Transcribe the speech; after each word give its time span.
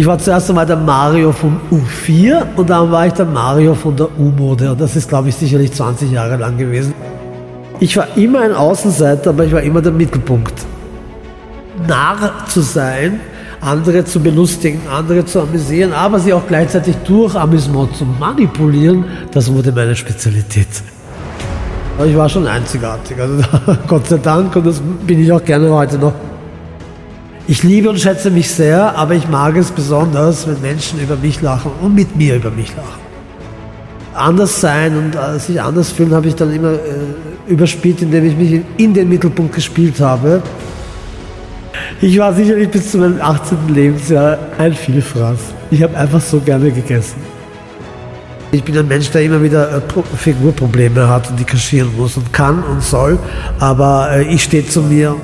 Ich 0.00 0.06
war 0.06 0.18
zuerst 0.18 0.48
einmal 0.48 0.64
der 0.64 0.78
Mario 0.78 1.30
vom 1.30 1.60
U4 1.70 2.56
und 2.56 2.70
dann 2.70 2.90
war 2.90 3.06
ich 3.06 3.12
der 3.12 3.26
Mario 3.26 3.74
von 3.74 3.94
der 3.94 4.08
U-Mode. 4.18 4.72
Und 4.72 4.80
das 4.80 4.96
ist, 4.96 5.06
glaube 5.06 5.28
ich, 5.28 5.34
sicherlich 5.34 5.74
20 5.74 6.10
Jahre 6.10 6.38
lang 6.38 6.56
gewesen. 6.56 6.94
Ich 7.80 7.98
war 7.98 8.06
immer 8.16 8.40
ein 8.40 8.54
Außenseiter, 8.54 9.28
aber 9.28 9.44
ich 9.44 9.52
war 9.52 9.60
immer 9.60 9.82
der 9.82 9.92
Mittelpunkt. 9.92 10.54
Narr 11.86 12.32
zu 12.48 12.62
sein, 12.62 13.20
andere 13.60 14.02
zu 14.06 14.20
belustigen, 14.20 14.80
andere 14.90 15.26
zu 15.26 15.42
amüsieren, 15.42 15.92
aber 15.92 16.18
sie 16.18 16.32
auch 16.32 16.46
gleichzeitig 16.48 16.96
durch 17.06 17.34
Amüsement 17.34 17.94
zu 17.94 18.06
manipulieren, 18.06 19.04
das 19.34 19.52
wurde 19.52 19.70
meine 19.70 19.94
Spezialität. 19.94 20.82
Ich 22.06 22.16
war 22.16 22.26
schon 22.26 22.46
einzigartig, 22.46 23.20
also 23.20 23.44
Gott 23.86 24.06
sei 24.06 24.16
Dank 24.16 24.56
und 24.56 24.66
das 24.66 24.80
bin 25.06 25.22
ich 25.22 25.30
auch 25.30 25.44
gerne 25.44 25.68
heute 25.70 25.98
noch. 25.98 26.14
Ich 27.46 27.62
liebe 27.62 27.90
und 27.90 27.98
schätze 27.98 28.30
mich 28.30 28.50
sehr, 28.50 28.96
aber 28.96 29.14
ich 29.14 29.28
mag 29.28 29.56
es 29.56 29.70
besonders, 29.70 30.46
wenn 30.46 30.60
Menschen 30.60 31.00
über 31.00 31.16
mich 31.16 31.40
lachen 31.42 31.72
und 31.80 31.94
mit 31.94 32.16
mir 32.16 32.36
über 32.36 32.50
mich 32.50 32.74
lachen. 32.76 33.00
Anders 34.14 34.60
sein 34.60 34.96
und 34.96 35.14
äh, 35.14 35.38
sich 35.38 35.60
anders 35.60 35.90
fühlen 35.90 36.12
habe 36.12 36.28
ich 36.28 36.34
dann 36.34 36.52
immer 36.52 36.72
äh, 36.72 36.78
überspielt, 37.46 38.02
indem 38.02 38.26
ich 38.26 38.36
mich 38.36 38.62
in, 38.76 38.94
den 38.94 39.08
Mittelpunkt 39.08 39.54
gespielt 39.54 40.00
habe. 40.00 40.42
Ich 42.00 42.18
war 42.18 42.32
sicherlich 42.34 42.70
bis 42.70 42.90
zu 42.90 42.98
meinem 42.98 43.20
18. 43.20 43.68
Lebensjahr 43.68 44.38
ein 44.58 44.74
Vielfraß. 44.74 45.38
Ich 45.70 45.82
habe 45.82 45.96
einfach 45.96 46.20
so 46.20 46.40
gerne 46.40 46.70
gegessen. 46.70 47.16
Ich 48.52 48.64
bin 48.64 48.76
ein 48.76 48.88
Mensch, 48.88 49.10
der 49.10 49.22
immer 49.22 49.42
wieder 49.42 49.76
äh, 49.76 50.16
Figurprobleme 50.16 51.08
hat 51.08 51.30
und 51.30 51.38
die 51.38 51.44
kaschieren 51.44 51.96
muss 51.96 52.16
und 52.16 52.32
kann 52.32 52.64
und 52.64 52.82
soll, 52.82 53.18
aber 53.60 54.10
äh, 54.12 54.22
ich 54.24 54.42
stehe 54.42 54.66
zu 54.66 54.82
mir. 54.82 55.16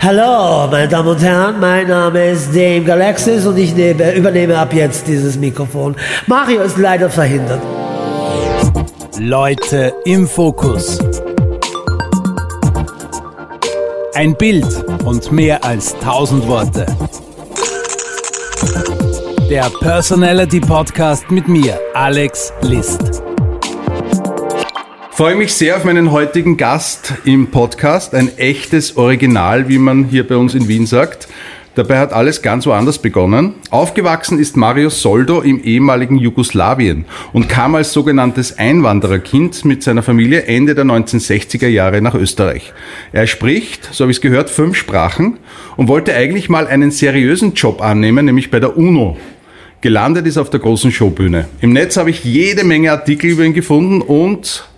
Hallo, 0.00 0.68
meine 0.70 0.88
Damen 0.88 1.08
und 1.08 1.22
Herren, 1.22 1.60
mein 1.60 1.86
Name 1.86 2.30
ist 2.30 2.54
Dame 2.54 2.82
Galaxis 2.82 3.46
und 3.46 3.56
ich 3.58 3.74
nehme, 3.74 4.12
übernehme 4.14 4.58
ab 4.58 4.72
jetzt 4.72 5.06
dieses 5.06 5.36
Mikrofon. 5.36 5.94
Mario 6.26 6.62
ist 6.62 6.78
leider 6.78 7.08
verhindert. 7.08 7.62
Leute 9.18 9.92
im 10.04 10.26
Fokus. 10.26 10.98
Ein 14.14 14.34
Bild 14.36 14.66
und 15.04 15.30
mehr 15.30 15.64
als 15.64 15.96
tausend 15.98 16.46
Worte. 16.48 16.86
Der 19.48 19.70
Personality 19.80 20.60
Podcast 20.60 21.30
mit 21.30 21.46
mir, 21.46 21.78
Alex 21.94 22.52
List. 22.62 23.22
Freue 25.18 25.34
mich 25.34 25.52
sehr 25.52 25.76
auf 25.76 25.82
meinen 25.82 26.12
heutigen 26.12 26.56
Gast 26.56 27.12
im 27.24 27.48
Podcast. 27.48 28.14
Ein 28.14 28.38
echtes 28.38 28.96
Original, 28.96 29.68
wie 29.68 29.78
man 29.78 30.04
hier 30.04 30.24
bei 30.24 30.36
uns 30.36 30.54
in 30.54 30.68
Wien 30.68 30.86
sagt. 30.86 31.26
Dabei 31.74 31.98
hat 31.98 32.12
alles 32.12 32.40
ganz 32.40 32.66
woanders 32.66 33.02
begonnen. 33.02 33.54
Aufgewachsen 33.70 34.38
ist 34.38 34.56
Mario 34.56 34.90
Soldo 34.90 35.40
im 35.40 35.60
ehemaligen 35.64 36.18
Jugoslawien 36.18 37.04
und 37.32 37.48
kam 37.48 37.74
als 37.74 37.92
sogenanntes 37.92 38.58
Einwandererkind 38.60 39.64
mit 39.64 39.82
seiner 39.82 40.04
Familie 40.04 40.44
Ende 40.44 40.76
der 40.76 40.84
1960er 40.84 41.66
Jahre 41.66 42.00
nach 42.00 42.14
Österreich. 42.14 42.72
Er 43.10 43.26
spricht, 43.26 43.92
so 43.92 44.04
habe 44.04 44.12
ich 44.12 44.18
es 44.18 44.22
gehört, 44.22 44.50
fünf 44.50 44.76
Sprachen 44.76 45.38
und 45.76 45.88
wollte 45.88 46.14
eigentlich 46.14 46.48
mal 46.48 46.68
einen 46.68 46.92
seriösen 46.92 47.54
Job 47.54 47.82
annehmen, 47.82 48.26
nämlich 48.26 48.52
bei 48.52 48.60
der 48.60 48.78
UNO. 48.78 49.16
Gelandet 49.80 50.28
ist 50.28 50.38
auf 50.38 50.50
der 50.50 50.60
großen 50.60 50.92
Showbühne. 50.92 51.48
Im 51.60 51.72
Netz 51.72 51.96
habe 51.96 52.10
ich 52.10 52.22
jede 52.22 52.62
Menge 52.62 52.92
Artikel 52.92 53.30
über 53.30 53.42
ihn 53.42 53.52
gefunden 53.52 54.00
und 54.00 54.68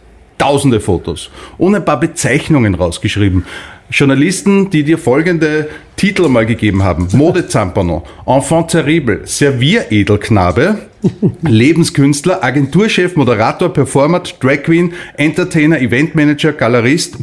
tausende 0.41 0.81
Fotos 0.81 1.31
und 1.59 1.75
ein 1.75 1.85
paar 1.85 2.01
Bezeichnungen 2.01 2.75
rausgeschrieben. 2.75 3.45
Journalisten, 3.91 4.71
die 4.71 4.85
dir 4.85 4.99
folgende 4.99 5.69
Titel 6.01 6.29
mal 6.29 6.47
gegeben 6.47 6.83
haben. 6.83 7.09
Modezampano, 7.13 8.05
Enfant 8.27 8.71
terrible, 8.71 9.21
Servieredelknabe, 9.25 10.79
Lebenskünstler, 11.43 12.43
Agenturchef, 12.43 13.17
Moderator, 13.17 13.71
Performer, 13.71 14.23
Drag 14.41 14.63
Queen, 14.63 14.93
Entertainer, 15.17 15.81
Eventmanager, 15.81 16.53
Galerist. 16.53 17.17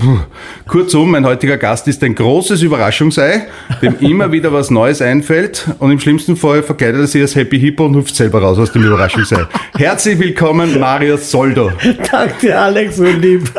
Kurzum, 0.67 1.11
mein 1.11 1.25
heutiger 1.25 1.57
Gast 1.57 1.87
ist 1.87 2.03
ein 2.03 2.15
großes 2.15 2.61
Überraschungsei, 2.61 3.47
dem 3.81 3.97
immer 3.99 4.31
wieder 4.31 4.51
was 4.53 4.71
Neues 4.71 5.01
einfällt 5.01 5.67
und 5.79 5.91
im 5.91 5.99
schlimmsten 5.99 6.35
Fall 6.35 6.63
verkleidet 6.63 7.01
er 7.01 7.07
sich 7.07 7.21
als 7.21 7.35
Happy 7.35 7.59
Hippo 7.59 7.85
und 7.85 7.95
hüpft 7.95 8.15
selber 8.15 8.41
raus 8.41 8.57
aus 8.57 8.71
dem 8.71 8.83
Überraschungsei. 8.83 9.45
Herzlich 9.75 10.19
willkommen, 10.19 10.79
Mario 10.79 11.17
Soldo. 11.17 11.71
Danke 12.11 12.33
dir, 12.41 12.61
Alex, 12.61 12.97
so 12.97 13.05
lieb. 13.05 13.51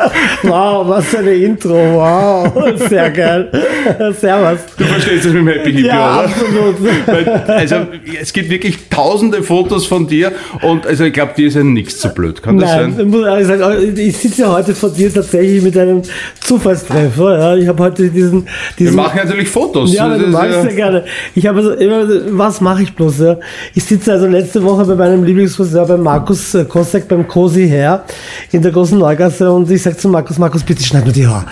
Wow, 0.43 0.87
was 0.87 1.05
für 1.07 1.19
eine 1.19 1.33
Intro. 1.33 1.75
Wow, 1.75 2.77
sehr 2.89 2.98
geil. 3.07 3.49
Servus. 4.19 4.59
Du 4.77 4.83
verstehst 4.83 5.25
das 5.25 5.33
mit 5.33 5.41
dem 5.41 5.47
Happy 5.47 5.71
Hippo, 5.73 5.87
Ja, 5.87 6.19
oder? 6.19 6.25
absolut. 6.29 7.07
Weil, 7.07 7.27
also, 7.47 7.75
es 8.21 8.33
gibt 8.33 8.49
wirklich 8.49 8.77
tausende 8.89 9.41
Fotos 9.41 9.87
von 9.87 10.05
dir 10.07 10.31
und 10.61 10.85
also 10.85 11.05
ich 11.05 11.13
glaube, 11.13 11.31
dir 11.37 11.47
ist 11.47 11.55
ja 11.55 11.63
nichts 11.63 11.99
zu 11.99 12.09
blöd. 12.09 12.41
Kann 12.43 12.57
das 12.59 12.69
Nein, 12.69 12.93
sein? 12.95 13.05
ich 13.07 13.11
muss 13.11 13.25
ehrlich 13.25 13.47
sagen, 13.47 13.93
ich 13.97 14.17
sitze 14.17 14.41
ja 14.41 14.51
heute 14.51 14.75
vor 14.75 14.89
dir 14.89 15.13
tatsächlich 15.13 15.61
mit 15.63 15.77
einem 15.77 16.01
Zufallstreffer. 16.41 17.39
Ja. 17.39 17.55
Ich 17.55 17.67
habe 17.67 17.83
heute 17.83 18.09
diesen, 18.09 18.43
Wir 18.43 18.51
diesen 18.77 18.95
machen 18.95 19.19
natürlich 19.23 19.47
Fotos. 19.49 19.93
Ja, 19.93 20.09
Das 20.09 20.19
du 20.19 20.27
magst 20.27 20.63
ja 20.63 20.71
gerne. 20.71 21.03
Ich 21.35 21.45
habe 21.47 21.59
also 21.59 21.71
immer, 21.73 22.05
was 22.31 22.59
mache 22.61 22.83
ich 22.83 22.93
bloß? 22.93 23.19
Ja? 23.19 23.37
Ich 23.75 23.83
sitze 23.83 24.11
also 24.13 24.27
letzte 24.27 24.63
Woche 24.63 24.85
bei 24.85 24.95
meinem 24.95 25.23
Lieblingsfriseur, 25.23 25.85
bei 25.85 25.97
Markus 25.97 26.53
äh, 26.55 26.65
Kosek, 26.65 27.07
beim 27.07 27.27
Cosi 27.27 27.67
Hair 27.69 28.03
in 28.51 28.61
der 28.61 28.71
großen 28.71 28.97
Neugasse 28.97 29.51
und 29.51 29.69
ich 29.69 29.81
sage 29.81 29.97
zu 29.97 30.09
Markus, 30.09 30.37
Markus, 30.37 30.63
bitte 30.63 30.83
schneid 30.83 31.05
mir 31.05 31.11
die 31.13 31.27
Haare. 31.27 31.45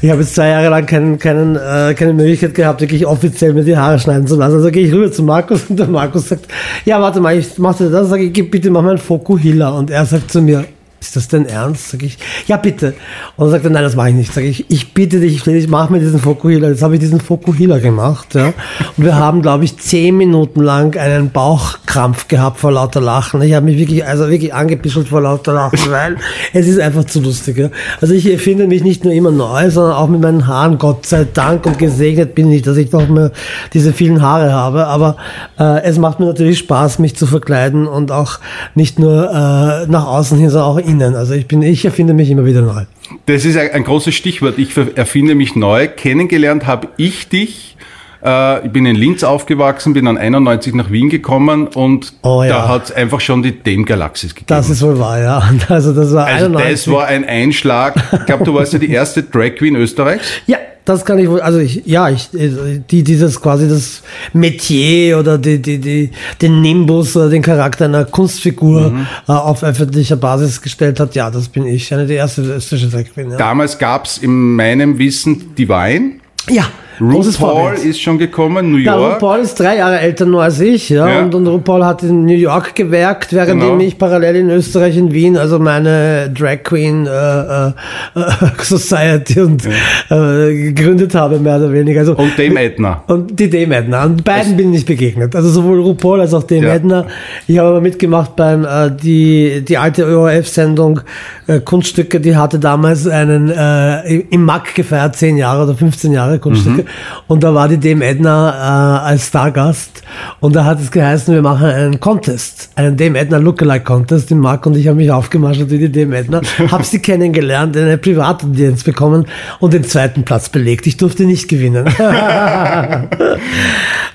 Ich 0.00 0.10
habe 0.10 0.20
jetzt 0.20 0.34
zwei 0.34 0.48
Jahre 0.48 0.68
lang 0.68 0.86
keinen, 0.94 1.18
keinen, 1.18 1.56
äh, 1.56 1.94
keine 1.94 2.12
Möglichkeit 2.12 2.54
gehabt, 2.54 2.80
wirklich 2.80 3.04
offiziell 3.04 3.52
mir 3.52 3.64
die 3.64 3.76
Haare 3.76 3.98
schneiden 3.98 4.26
zu 4.28 4.36
lassen. 4.36 4.56
Also 4.56 4.70
gehe 4.70 4.86
ich 4.86 4.92
rüber 4.92 5.10
zu 5.10 5.24
Markus 5.24 5.64
und 5.68 5.78
der 5.78 5.88
Markus 5.88 6.28
sagt, 6.28 6.46
ja, 6.84 7.00
warte 7.00 7.20
mal, 7.20 7.36
ich 7.36 7.58
mach 7.58 7.76
dir 7.76 7.90
das, 7.90 8.08
sage 8.08 8.24
ich, 8.24 8.50
bitte 8.50 8.70
mach 8.70 8.82
mal 8.82 8.90
einen 8.90 8.98
Fokuhila. 8.98 9.70
Und 9.70 9.90
er 9.90 10.06
sagt 10.06 10.30
zu 10.30 10.40
mir, 10.40 10.64
ist 11.04 11.16
das 11.16 11.28
denn 11.28 11.46
ernst? 11.46 11.90
Sag 11.90 12.02
ich, 12.02 12.18
ja 12.46 12.56
bitte. 12.56 12.94
Und 13.36 13.52
er, 13.52 13.60
nein, 13.70 13.82
das 13.82 13.94
mache 13.94 14.08
ich 14.08 14.14
nicht. 14.14 14.32
Sag 14.32 14.44
ich, 14.44 14.70
ich 14.70 14.94
bitte 14.94 15.20
dich, 15.20 15.34
ich, 15.34 15.42
flehe 15.42 15.56
dich, 15.56 15.68
mach 15.68 15.90
mir 15.90 16.00
diesen 16.00 16.18
Fokuhila. 16.18 16.68
Jetzt 16.68 16.82
habe 16.82 16.94
ich 16.94 17.00
diesen 17.00 17.20
Fokuhila 17.20 17.78
gemacht. 17.78 18.34
Ja. 18.34 18.54
Und 18.96 19.04
wir 19.04 19.16
haben, 19.16 19.42
glaube 19.42 19.64
ich, 19.64 19.76
zehn 19.78 20.16
Minuten 20.16 20.62
lang 20.62 20.96
einen 20.96 21.30
Bauchkrampf 21.30 22.28
gehabt 22.28 22.58
vor 22.58 22.72
lauter 22.72 23.00
Lachen. 23.00 23.42
Ich 23.42 23.52
habe 23.52 23.66
mich 23.66 23.78
wirklich, 23.78 24.04
also 24.04 24.30
wirklich 24.30 24.54
angebischelt 24.54 25.08
vor 25.08 25.20
lauter 25.20 25.52
Lachen, 25.52 25.78
weil 25.90 26.16
es 26.52 26.66
ist 26.66 26.80
einfach 26.80 27.04
zu 27.04 27.20
lustig. 27.20 27.58
Ja. 27.58 27.68
Also 28.00 28.14
ich 28.14 28.30
erfinde 28.30 28.66
mich 28.66 28.82
nicht 28.82 29.04
nur 29.04 29.12
immer 29.12 29.30
neu, 29.30 29.70
sondern 29.70 29.94
auch 29.94 30.08
mit 30.08 30.22
meinen 30.22 30.46
Haaren, 30.46 30.78
Gott 30.78 31.06
sei 31.06 31.26
Dank. 31.32 31.66
Und 31.66 31.78
gesegnet 31.78 32.34
bin 32.34 32.50
ich, 32.50 32.62
dass 32.62 32.76
ich 32.78 32.90
noch 32.92 33.08
mehr 33.08 33.30
diese 33.74 33.92
vielen 33.92 34.22
Haare 34.22 34.52
habe. 34.52 34.86
Aber 34.86 35.16
äh, 35.58 35.82
es 35.82 35.98
macht 35.98 36.18
mir 36.20 36.26
natürlich 36.26 36.58
Spaß, 36.58 36.98
mich 36.98 37.14
zu 37.14 37.26
verkleiden 37.26 37.86
und 37.86 38.10
auch 38.10 38.38
nicht 38.74 38.98
nur 38.98 39.30
äh, 39.30 39.86
nach 39.86 40.06
außen 40.06 40.38
hin, 40.38 40.50
sondern 40.50 40.70
auch 40.70 40.78
innen. 40.94 41.14
Also 41.14 41.34
ich 41.34 41.46
bin, 41.46 41.62
ich 41.62 41.84
erfinde 41.84 42.14
mich 42.14 42.30
immer 42.30 42.44
wieder 42.44 42.62
neu. 42.62 42.84
Das 43.26 43.44
ist 43.44 43.56
ein, 43.56 43.84
großes 43.84 44.14
Stichwort. 44.14 44.58
Ich 44.58 44.76
erfinde 44.76 45.34
mich 45.34 45.54
neu. 45.56 45.88
Kennengelernt 45.88 46.66
habe 46.66 46.88
ich 46.96 47.28
dich. 47.28 47.76
Äh, 48.24 48.66
ich 48.66 48.72
bin 48.72 48.86
in 48.86 48.96
Linz 48.96 49.22
aufgewachsen, 49.22 49.92
bin 49.92 50.06
dann 50.06 50.16
91 50.16 50.74
nach 50.74 50.90
Wien 50.90 51.10
gekommen 51.10 51.66
und 51.68 52.14
Oh 52.22 52.42
ja. 52.42 52.48
da 52.48 52.68
hat 52.68 52.84
es 52.86 52.92
einfach 52.92 53.20
schon 53.20 53.42
die 53.42 53.62
Dame 53.62 53.84
Galaxis 53.84 54.34
gegeben. 54.34 54.46
Das 54.48 54.70
ist 54.70 54.82
wohl 54.82 54.98
wahr, 54.98 55.20
ja. 55.20 55.42
Also 55.68 55.92
das 55.92 56.12
war 56.14 56.26
also 56.26 56.46
91. 56.46 56.84
das 56.84 56.92
war 56.94 57.06
ein 57.06 57.24
Einschlag. 57.26 57.94
Ich 58.12 58.26
glaube, 58.26 58.44
du 58.44 58.54
warst 58.54 58.72
ja 58.72 58.78
die 58.78 58.90
erste 58.90 59.22
Drag 59.22 59.56
Queen 59.56 59.76
Österreichs. 59.76 60.26
Ja, 60.46 60.56
das 60.84 61.04
kann 61.04 61.18
ich 61.18 61.28
wohl, 61.28 61.40
also 61.40 61.58
ich, 61.58 61.82
ja, 61.86 62.10
ich, 62.10 62.28
die, 62.32 63.02
dieses 63.02 63.40
quasi 63.40 63.68
das 63.68 64.02
Metier 64.34 65.18
oder 65.18 65.38
die, 65.38 65.60
die, 65.60 65.78
die, 65.78 66.10
den 66.42 66.60
Nimbus 66.60 67.16
oder 67.16 67.30
den 67.30 67.42
Charakter 67.42 67.86
einer 67.86 68.04
Kunstfigur 68.04 68.90
Mhm. 68.90 69.06
äh, 69.28 69.32
auf 69.32 69.62
öffentlicher 69.62 70.16
Basis 70.16 70.60
gestellt 70.60 71.00
hat, 71.00 71.14
ja, 71.14 71.30
das 71.30 71.48
bin 71.48 71.66
ich. 71.66 71.92
Eine 71.94 72.06
der 72.06 72.16
erste 72.18 72.42
österreichische 72.42 72.90
Drag 72.90 73.04
Queen, 73.14 73.30
ja. 73.30 73.36
Damals 73.38 73.78
gab 73.78 74.04
es 74.04 74.18
in 74.18 74.56
meinem 74.56 74.98
Wissen 74.98 75.54
Divine. 75.56 76.12
ja, 76.50 76.66
großes 76.98 77.40
RuPaul 77.40 77.74
ist 77.74 78.00
schon 78.00 78.18
gekommen, 78.18 78.70
New 78.72 78.78
Ja, 78.78 78.96
York. 78.96 79.14
RuPaul 79.16 79.38
ist 79.40 79.58
drei 79.58 79.76
Jahre 79.78 79.98
älter 80.00 80.26
nur 80.26 80.42
als 80.42 80.60
ich, 80.60 80.88
ja. 80.90 81.08
Ja. 81.08 81.22
Und, 81.22 81.34
und 81.34 81.46
RuPaul 81.46 81.84
hat 81.84 82.02
in 82.02 82.24
New 82.24 82.34
York 82.36 82.74
gewerkt, 82.74 83.32
währenddem 83.32 83.70
Genau. 83.78 83.80
ich 83.84 83.98
parallel 83.98 84.36
in 84.36 84.50
Österreich, 84.50 84.96
in 84.96 85.12
Wien, 85.12 85.36
also 85.36 85.58
meine 85.58 86.30
Drag 86.30 86.62
Queen 86.62 87.06
äh, 87.06 87.10
äh, 87.10 87.68
äh, 88.14 88.22
Society 88.62 89.40
und 89.40 89.64
äh, 89.66 90.54
gegründet 90.72 91.14
habe, 91.14 91.38
mehr 91.38 91.56
oder 91.56 91.72
weniger. 91.72 92.00
Also, 92.00 92.14
und 92.16 92.38
Dame 92.38 92.60
Edna. 92.62 93.02
Und 93.06 93.38
die 93.38 93.50
Dame 93.50 93.76
Edna. 93.76 94.04
Und 94.04 94.24
beiden 94.24 94.56
bin 94.56 94.72
ich 94.74 94.84
begegnet. 94.86 95.34
Also 95.36 95.48
sowohl 95.50 95.80
RuPaul 95.80 96.20
als 96.20 96.34
auch 96.34 96.42
Dame 96.44 96.66
Ja. 96.66 96.74
Edna. 96.74 97.06
Ich 97.46 97.58
habe 97.58 97.68
aber 97.70 97.80
mitgemacht 97.80 98.36
beim, 98.36 98.64
äh, 98.64 98.90
die, 98.90 99.64
die 99.66 99.76
alte 99.78 100.06
ORF-Sendung 100.06 101.00
äh, 101.46 101.60
Kunststücke, 101.60 102.20
die 102.20 102.36
hatte 102.36 102.58
damals 102.58 103.06
einen, 103.06 103.50
äh, 103.50 104.00
im- 104.14 104.24
im 104.30 104.44
MAC 104.44 104.74
gefeiert, 104.74 105.16
10 105.16 105.36
Jahre 105.36 105.64
oder 105.64 105.74
15 105.74 106.12
Jahre 106.12 106.38
Kunststücke. 106.38 106.83
Und 107.28 107.42
da 107.44 107.54
war 107.54 107.68
die 107.68 107.78
Dame 107.78 108.04
Edna 108.06 108.50
äh, 108.50 109.08
als 109.08 109.26
Stargast. 109.28 110.02
Und 110.40 110.54
da 110.56 110.64
hat 110.64 110.80
es 110.80 110.90
geheißen, 110.90 111.34
wir 111.34 111.42
machen 111.42 111.66
einen 111.66 112.00
Contest. 112.00 112.70
Einen 112.76 112.96
Dame 112.96 113.18
Edna 113.18 113.38
Lookalike 113.38 113.84
Contest 113.84 114.30
im 114.30 114.38
MAC. 114.40 114.66
Und 114.66 114.76
ich 114.76 114.86
habe 114.88 114.96
mich 114.96 115.10
aufgemacht 115.10 115.70
wie 115.70 115.78
die 115.88 115.92
Dame 115.92 116.18
Edna. 116.18 116.40
habe 116.70 116.84
sie 116.84 116.98
kennengelernt, 116.98 117.76
eine 117.76 117.98
Privataudienz 117.98 118.84
bekommen 118.84 119.26
und 119.60 119.72
den 119.72 119.84
zweiten 119.84 120.22
Platz 120.24 120.48
belegt. 120.48 120.86
Ich 120.86 120.96
durfte 120.96 121.24
nicht 121.24 121.48
gewinnen. 121.48 121.86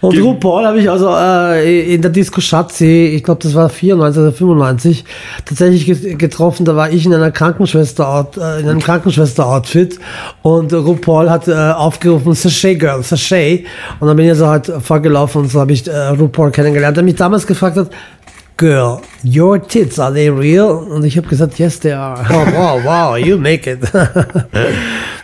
Und 0.01 0.11
Ge- 0.13 0.21
RuPaul 0.21 0.65
habe 0.65 0.79
ich 0.79 0.89
also 0.89 1.09
äh, 1.13 1.93
in 1.93 2.01
der 2.01 2.11
Disco 2.11 2.39
Schatzi, 2.39 3.11
ich 3.15 3.23
glaube 3.23 3.41
das 3.43 3.53
war 3.53 3.67
94 3.69 4.21
oder 4.21 4.31
95, 4.31 5.03
tatsächlich 5.45 5.85
ge- 5.85 6.15
getroffen. 6.15 6.63
Da 6.65 6.75
war 6.75 6.89
ich 6.89 7.05
in 7.05 7.13
einer 7.13 7.31
Krankenschwester 7.31 8.27
äh, 8.37 8.61
in 8.61 8.69
einem 8.69 8.79
Krankenschwester-Outfit 8.79 9.99
und 10.41 10.71
RuPaul 10.73 11.29
hat 11.29 11.49
äh, 11.49 11.53
aufgerufen 11.53 12.33
Sachet 12.59 12.79
Girl, 12.79 13.03
Sachet. 13.03 13.65
Und 13.99 14.07
dann 14.07 14.17
bin 14.17 14.25
ich 14.25 14.31
also 14.31 14.47
halt 14.47 14.71
vorgelaufen 14.81 15.41
und 15.41 15.51
so 15.51 15.59
habe 15.59 15.71
ich 15.71 15.87
äh, 15.87 15.91
RuPaul 15.91 16.51
kennengelernt. 16.51 16.97
Der 16.97 17.03
mich 17.03 17.15
damals 17.15 17.47
gefragt 17.47 17.77
hat, 17.77 17.89
Girl, 18.57 18.99
your 19.23 19.65
tits, 19.65 19.99
are 19.99 20.13
they 20.13 20.27
real? 20.27 20.71
Und 20.71 21.05
ich 21.05 21.15
habe 21.15 21.27
gesagt, 21.27 21.57
yes, 21.59 21.79
they 21.79 21.93
are. 21.93 22.19
Oh, 22.29 22.45
wow, 22.51 22.83
wow, 22.83 23.17
you 23.17 23.37
make 23.37 23.69
it. 23.69 23.79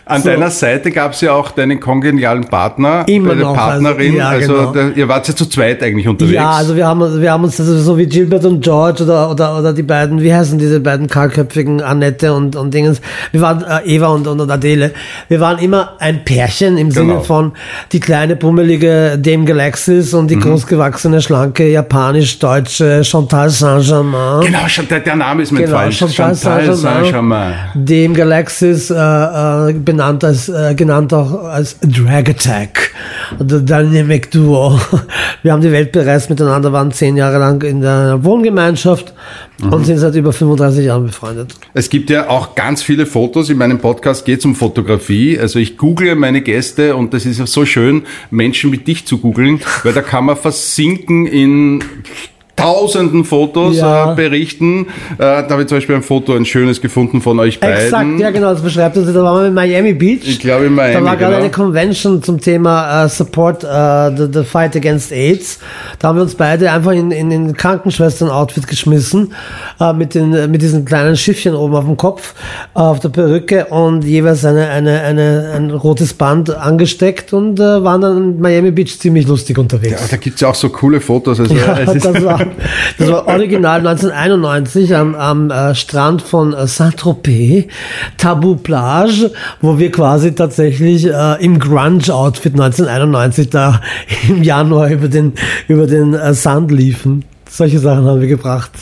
An 0.08 0.22
So. 0.22 0.28
deiner 0.28 0.50
Seite 0.50 0.92
gab 0.92 1.14
es 1.14 1.20
ja 1.20 1.32
auch 1.32 1.50
deinen 1.50 1.80
kongenialen 1.80 2.44
Partner, 2.44 3.02
Immer 3.08 3.30
deine 3.30 3.40
noch, 3.40 3.54
Partnerin. 3.56 4.20
also- 4.20 4.52
ja, 4.52 4.56
Also, 4.62 4.72
genau. 4.72 4.94
ihr 4.94 5.08
wart 5.08 5.26
ja 5.26 5.34
zu 5.34 5.46
zweit 5.46 5.82
eigentlich 5.82 6.06
unterwegs. 6.06 6.34
Ja, 6.36 6.50
also 6.52 6.76
wir 6.76 6.86
haben, 6.86 7.20
wir 7.20 7.32
haben 7.32 7.42
uns 7.42 7.58
also 7.58 7.76
so 7.80 7.98
wie 7.98 8.06
Gilbert 8.06 8.44
und 8.44 8.60
George 8.62 9.02
oder, 9.02 9.28
oder, 9.32 9.58
oder 9.58 9.72
die 9.72 9.82
beiden, 9.82 10.20
wie 10.22 10.32
heißen 10.32 10.60
diese 10.60 10.78
beiden 10.78 11.08
kahlköpfigen 11.08 11.82
Annette 11.82 12.32
und, 12.34 12.54
und 12.54 12.72
Dingens. 12.72 13.00
Wir 13.32 13.40
waren 13.40 13.64
äh, 13.64 13.84
Eva 13.96 14.06
und, 14.08 14.28
und 14.28 14.48
Adele. 14.48 14.92
Wir 15.28 15.40
waren 15.40 15.58
immer 15.58 15.94
ein 15.98 16.24
Pärchen 16.24 16.78
im 16.78 16.92
Sinne 16.92 17.06
Genau. 17.14 17.20
von 17.22 17.52
die 17.90 17.98
kleine 17.98 18.36
pummelige 18.36 19.18
Dame 19.18 19.44
Galaxis 19.44 20.14
und 20.14 20.26
Mhm. 20.26 20.28
die 20.28 20.38
großgewachsene, 20.38 21.20
schlanke, 21.20 21.68
japanisch-deutsche 21.68 23.02
Chantal 23.04 23.50
Saint-Germain. 23.50 24.40
Genau, 24.46 24.58
der, 24.88 25.00
der 25.00 25.16
Name 25.16 25.42
ist 25.42 25.50
mir 25.52 25.60
Genau, 25.64 25.78
entfallen. 25.80 25.92
Chantal 25.92 26.34
Saint-Germain. 26.36 26.76
Saint-Germain. 26.76 27.54
Dem 27.74 28.14
Galaxis 28.14 28.90
äh, 28.90 28.94
äh, 28.94 29.72
benannt 29.96 30.24
als 30.24 30.48
äh, 30.48 30.74
genannt 30.74 31.14
auch 31.14 31.44
als 31.44 31.78
Drag 31.80 32.28
Attack 32.28 32.92
oder 33.40 33.60
Dynamic 33.60 34.30
Duo. 34.30 34.78
Wir 35.42 35.52
haben 35.52 35.62
die 35.62 35.72
Welt 35.72 35.92
bereist 35.92 36.28
miteinander, 36.28 36.70
waren 36.72 36.92
zehn 36.92 37.16
Jahre 37.16 37.38
lang 37.38 37.62
in 37.62 37.80
der 37.80 38.22
Wohngemeinschaft 38.22 39.14
und 39.62 39.86
sind 39.86 39.98
seit 39.98 40.14
über 40.14 40.34
35 40.34 40.84
Jahren 40.84 41.06
befreundet. 41.06 41.54
Es 41.72 41.88
gibt 41.88 42.10
ja 42.10 42.28
auch 42.28 42.54
ganz 42.54 42.82
viele 42.82 43.06
Fotos. 43.06 43.48
In 43.48 43.56
meinem 43.56 43.78
Podcast 43.78 44.26
geht 44.26 44.40
es 44.40 44.44
um 44.44 44.54
Fotografie. 44.54 45.38
Also 45.38 45.58
ich 45.58 45.78
google 45.78 46.14
meine 46.14 46.42
Gäste 46.42 46.94
und 46.94 47.14
das 47.14 47.24
ist 47.24 47.38
ja 47.38 47.46
so 47.46 47.64
schön, 47.64 48.02
Menschen 48.30 48.72
wie 48.72 48.78
dich 48.78 49.06
zu 49.06 49.18
googeln, 49.18 49.60
weil 49.82 49.94
da 49.94 50.02
kann 50.02 50.26
man 50.26 50.36
versinken 50.36 51.26
in 51.26 51.82
tausenden 52.56 53.24
Fotos 53.24 53.76
Ja. 53.76 54.12
äh, 54.12 54.16
berichten. 54.16 54.86
Äh, 55.12 55.18
da 55.18 55.46
habe 55.50 55.62
ich 55.62 55.68
zum 55.68 55.76
Beispiel 55.76 55.94
ein 55.96 56.02
Foto, 56.02 56.34
ein 56.34 56.44
schönes 56.46 56.80
gefunden 56.80 57.20
von 57.20 57.38
euch 57.38 57.60
beiden. 57.60 57.84
Exakt, 57.84 58.18
ja 58.18 58.30
genau, 58.30 58.52
das 58.52 58.62
beschreibt 58.62 58.96
uns. 58.96 59.12
Da 59.12 59.22
waren 59.22 59.42
wir 59.42 59.48
in 59.48 59.54
Miami 59.54 59.92
Beach. 59.92 60.22
Ich 60.24 60.40
glaube 60.40 60.66
in 60.66 60.74
Miami, 60.74 60.94
Da 60.94 61.04
war 61.04 61.16
gerade 61.16 61.32
genau. 61.34 61.44
eine 61.44 61.50
Convention 61.50 62.22
zum 62.22 62.40
Thema 62.40 63.04
äh, 63.04 63.08
Support 63.08 63.62
äh, 63.64 64.16
the, 64.16 64.26
the 64.32 64.44
Fight 64.44 64.74
Against 64.74 65.12
AIDS. 65.12 65.58
Da 65.98 66.08
haben 66.08 66.16
wir 66.16 66.22
uns 66.22 66.34
beide 66.34 66.70
einfach 66.72 66.92
in, 66.92 67.10
in 67.10 67.30
den 67.30 67.56
Krankenschwestern-Outfit 67.56 68.66
geschmissen, 68.66 69.32
äh, 69.80 69.92
mit, 69.92 70.14
den, 70.14 70.32
äh, 70.34 70.48
mit 70.48 70.62
diesen 70.62 70.84
kleinen 70.84 71.16
Schiffchen 71.16 71.54
oben 71.54 71.74
auf 71.74 71.84
dem 71.84 71.96
Kopf, 71.96 72.34
äh, 72.74 72.78
auf 72.78 73.00
der 73.00 73.10
Perücke 73.10 73.66
und 73.66 74.02
jeweils 74.04 74.44
eine, 74.44 74.68
eine, 74.70 75.02
eine, 75.02 75.52
ein 75.54 75.70
rotes 75.70 76.14
Band 76.14 76.54
angesteckt 76.56 77.32
und 77.32 77.60
äh, 77.60 77.84
waren 77.84 78.00
dann 78.00 78.16
in 78.16 78.40
Miami 78.40 78.70
Beach 78.70 78.98
ziemlich 78.98 79.26
lustig 79.26 79.58
unterwegs. 79.58 80.00
Ja, 80.00 80.06
da 80.10 80.16
gibt's 80.16 80.40
ja 80.40 80.48
auch 80.48 80.54
so 80.54 80.68
coole 80.70 81.00
Fotos. 81.00 81.38
Also 81.40 81.54
Ja, 81.66 81.78
es 81.78 82.02
das, 82.02 82.22
war, 82.24 82.45
das 82.98 83.10
war 83.10 83.26
original 83.26 83.78
1991 83.86 84.94
am, 84.94 85.14
am 85.14 85.50
äh, 85.50 85.74
Strand 85.74 86.22
von 86.22 86.52
äh, 86.52 86.66
Saint-Tropez, 86.66 87.66
Tabou 88.16 88.56
Plage, 88.56 89.32
wo 89.60 89.78
wir 89.78 89.90
quasi 89.90 90.34
tatsächlich 90.34 91.06
äh, 91.06 91.44
im 91.44 91.58
Grunge-Outfit 91.58 92.52
1991 92.52 93.50
da 93.50 93.80
im 94.28 94.42
Januar 94.42 94.90
über 94.90 95.08
den, 95.08 95.32
über 95.68 95.86
den 95.86 96.14
äh, 96.14 96.34
Sand 96.34 96.70
liefen. 96.70 97.24
Solche 97.48 97.78
Sachen 97.78 98.04
haben 98.04 98.20
wir 98.20 98.28
gebracht. 98.28 98.72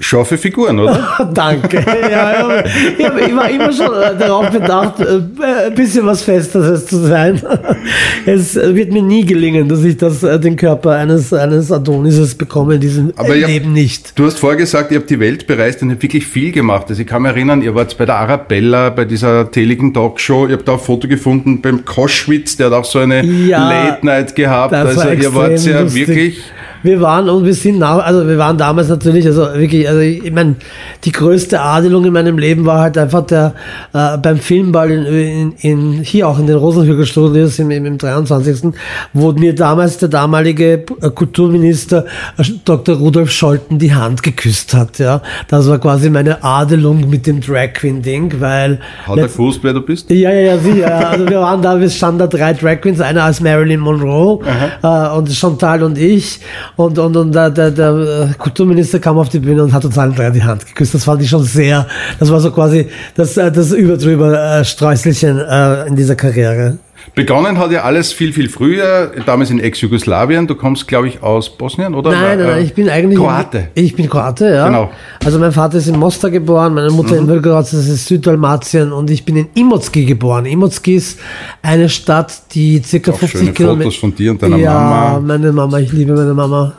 Scharfe 0.00 0.38
Figuren, 0.38 0.78
oder? 0.78 1.30
Danke. 1.34 1.84
Ja, 2.10 2.62
ich, 2.98 3.04
hab- 3.04 3.20
ich 3.20 3.36
war 3.36 3.50
immer 3.50 3.72
schon 3.72 3.90
darauf 4.18 4.50
bedacht, 4.50 5.00
äh, 5.00 5.66
ein 5.66 5.74
bisschen 5.74 6.06
was 6.06 6.22
Festeres 6.22 6.86
zu 6.86 6.96
sein. 7.06 7.40
Es 8.26 8.54
wird 8.56 8.92
mir 8.92 9.02
nie 9.02 9.24
gelingen, 9.24 9.68
dass 9.68 9.82
ich 9.84 9.96
das, 9.96 10.22
äh, 10.22 10.38
den 10.38 10.56
Körper 10.56 10.92
eines, 10.92 11.32
eines 11.32 11.72
Adonises 11.72 12.34
bekomme 12.34 12.74
in 12.74 12.80
diesem 12.80 13.12
Aber 13.16 13.34
Leben 13.34 13.72
nicht. 13.72 14.18
Du 14.18 14.26
hast 14.26 14.38
vorher 14.38 14.58
gesagt, 14.58 14.90
ihr 14.92 14.98
habt 14.98 15.08
die 15.10 15.18
Welt 15.20 15.46
bereist 15.46 15.80
und 15.82 15.88
ihr 15.88 15.94
habt 15.94 16.02
wirklich 16.02 16.26
viel 16.26 16.52
gemacht. 16.52 16.86
Also 16.88 17.00
ich 17.00 17.08
kann 17.08 17.22
mich 17.22 17.32
erinnern, 17.32 17.62
ihr 17.62 17.74
wart 17.74 17.96
bei 17.96 18.04
der 18.06 18.16
Arabella, 18.16 18.90
bei 18.90 19.04
dieser 19.06 19.50
teligen 19.50 19.94
Talkshow. 19.94 20.46
Ihr 20.46 20.54
habt 20.56 20.68
da 20.68 20.74
ein 20.74 20.78
Foto 20.78 21.08
gefunden 21.08 21.60
beim 21.62 21.84
Koschwitz, 21.84 22.56
der 22.56 22.66
hat 22.66 22.72
auch 22.74 22.84
so 22.84 22.98
eine 22.98 23.24
Ja, 23.24 23.68
Late 23.68 24.04
Night 24.06 24.34
gehabt. 24.36 24.74
Also 24.74 25.00
war 25.00 25.12
ihr 25.14 25.34
wart 25.34 25.58
ja 25.64 25.80
lustig. 25.80 26.06
wirklich... 26.08 26.42
Wir 26.82 27.00
waren 27.00 27.28
und 27.28 27.44
wir 27.44 27.54
sind 27.54 27.78
nach, 27.78 27.98
also 27.98 28.26
wir 28.26 28.38
waren 28.38 28.56
damals 28.56 28.88
natürlich, 28.88 29.26
also 29.26 29.42
wirklich, 29.54 29.88
also 29.88 30.00
ich, 30.00 30.24
ich 30.24 30.32
meine, 30.32 30.56
die 31.04 31.12
größte 31.12 31.60
Adelung 31.60 32.04
in 32.04 32.12
meinem 32.12 32.38
Leben 32.38 32.66
war 32.66 32.80
halt 32.80 32.98
einfach 32.98 33.26
der 33.26 33.54
äh, 33.92 34.16
beim 34.18 34.38
Filmball 34.38 34.90
in, 34.90 35.04
in, 35.06 35.52
in 35.60 35.92
hier 36.02 36.28
auch 36.28 36.38
in 36.38 36.46
den 36.46 36.56
Rosenhügel 36.56 37.06
Studios 37.06 37.58
im, 37.58 37.70
im, 37.70 37.86
im 37.86 37.98
23. 37.98 38.72
wo 39.12 39.32
mir 39.32 39.54
damals 39.54 39.98
der 39.98 40.08
damalige 40.08 40.84
äh, 41.00 41.10
Kulturminister 41.10 42.04
äh, 42.36 42.44
Dr. 42.64 42.96
Rudolf 42.96 43.30
Scholten 43.30 43.78
die 43.78 43.94
Hand 43.94 44.22
geküsst 44.22 44.74
hat, 44.74 44.98
ja. 44.98 45.22
Das 45.48 45.68
war 45.68 45.78
quasi 45.78 46.10
meine 46.10 46.42
Adelung 46.44 47.08
mit 47.08 47.26
dem 47.26 47.40
Drag 47.40 47.72
Queen 47.74 48.02
Ding, 48.02 48.40
weil 48.40 48.80
Hat 49.06 49.16
er 49.18 49.28
gewusst, 49.28 49.60
wer 49.62 49.72
du 49.72 49.80
bist? 49.80 50.10
ja, 50.10 50.30
ja, 50.30 50.40
ja, 50.40 50.58
sicher. 50.58 50.78
ja. 50.78 50.98
Also 51.10 51.28
wir 51.28 51.40
waren 51.40 51.62
da, 51.62 51.80
wir 51.80 51.90
standen 51.90 52.18
da 52.18 52.26
drei 52.26 52.52
Drag 52.52 52.80
Queens, 52.80 53.00
einer 53.00 53.24
als 53.24 53.40
Marilyn 53.40 53.80
Monroe 53.80 54.40
äh, 54.82 55.16
und 55.16 55.30
Chantal 55.30 55.82
und 55.82 55.98
ich. 55.98 56.40
Und, 56.78 56.96
und, 56.96 57.16
und 57.16 57.34
der, 57.34 57.50
der, 57.50 57.72
der 57.72 57.92
äh, 58.30 58.34
Kulturminister 58.38 59.00
kam 59.00 59.18
auf 59.18 59.28
die 59.28 59.40
Bühne 59.40 59.64
und 59.64 59.72
hat 59.72 59.84
uns 59.84 59.98
allen 59.98 60.14
drei 60.14 60.30
die 60.30 60.44
Hand 60.44 60.64
geküsst. 60.64 60.94
Das 60.94 61.02
fand 61.02 61.20
ich 61.20 61.28
schon 61.28 61.42
sehr, 61.42 61.88
das 62.20 62.30
war 62.30 62.38
so 62.38 62.52
quasi 62.52 62.86
das, 63.16 63.36
äh, 63.36 63.50
das 63.50 63.72
Überdrüber 63.72 64.60
äh, 64.60 64.64
Sträußelchen 64.64 65.40
äh, 65.40 65.88
in 65.88 65.96
dieser 65.96 66.14
Karriere. 66.14 66.78
Begonnen 67.14 67.58
hat 67.58 67.72
ja 67.72 67.82
alles 67.82 68.12
viel, 68.12 68.32
viel 68.32 68.48
früher, 68.48 69.12
damals 69.26 69.50
in 69.50 69.58
Ex-Jugoslawien. 69.58 70.46
Du 70.46 70.54
kommst, 70.54 70.86
glaube 70.86 71.08
ich, 71.08 71.22
aus 71.22 71.50
Bosnien, 71.56 71.94
oder? 71.94 72.10
Nein, 72.10 72.38
nein, 72.38 72.40
Äh, 72.40 72.50
nein, 72.52 72.64
ich 72.64 72.74
bin 72.74 72.88
eigentlich. 72.88 73.18
Kroate. 73.18 73.68
Ich 73.74 73.96
bin 73.96 74.08
Kroate, 74.08 74.48
ja. 74.50 74.66
Genau. 74.66 74.90
Also 75.24 75.38
mein 75.38 75.52
Vater 75.52 75.78
ist 75.78 75.88
in 75.88 75.98
Mostar 75.98 76.30
geboren, 76.30 76.74
meine 76.74 76.90
Mutter 76.90 77.16
in 77.16 77.26
Belgrad, 77.26 77.64
das 77.64 77.72
ist 77.72 78.06
Süddalmatien 78.06 78.92
und 78.92 79.10
ich 79.10 79.24
bin 79.24 79.36
in 79.36 79.48
Imotski 79.54 80.04
geboren. 80.04 80.46
Imotski 80.46 80.96
ist 80.96 81.18
eine 81.62 81.88
Stadt, 81.88 82.42
die 82.52 82.82
circa 82.84 83.12
Auch 83.12 83.18
50 83.18 83.40
schöne 83.40 83.52
Kilometer. 83.52 83.84
Fotos 83.84 83.96
von 84.00 84.14
dir 84.14 84.30
und 84.30 84.42
deiner 84.42 84.56
ja, 84.56 84.72
Mama. 84.74 85.20
meine 85.20 85.52
Mama, 85.52 85.78
ich 85.78 85.92
liebe 85.92 86.12
meine 86.14 86.34
Mama. 86.34 86.72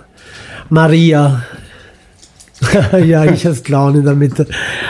Maria. 0.69 1.43
ja, 3.05 3.25
ich 3.25 3.45
als 3.47 3.63
Clown 3.63 3.95
in 3.95 4.03
der 4.03 4.15
Mitte. 4.15 4.45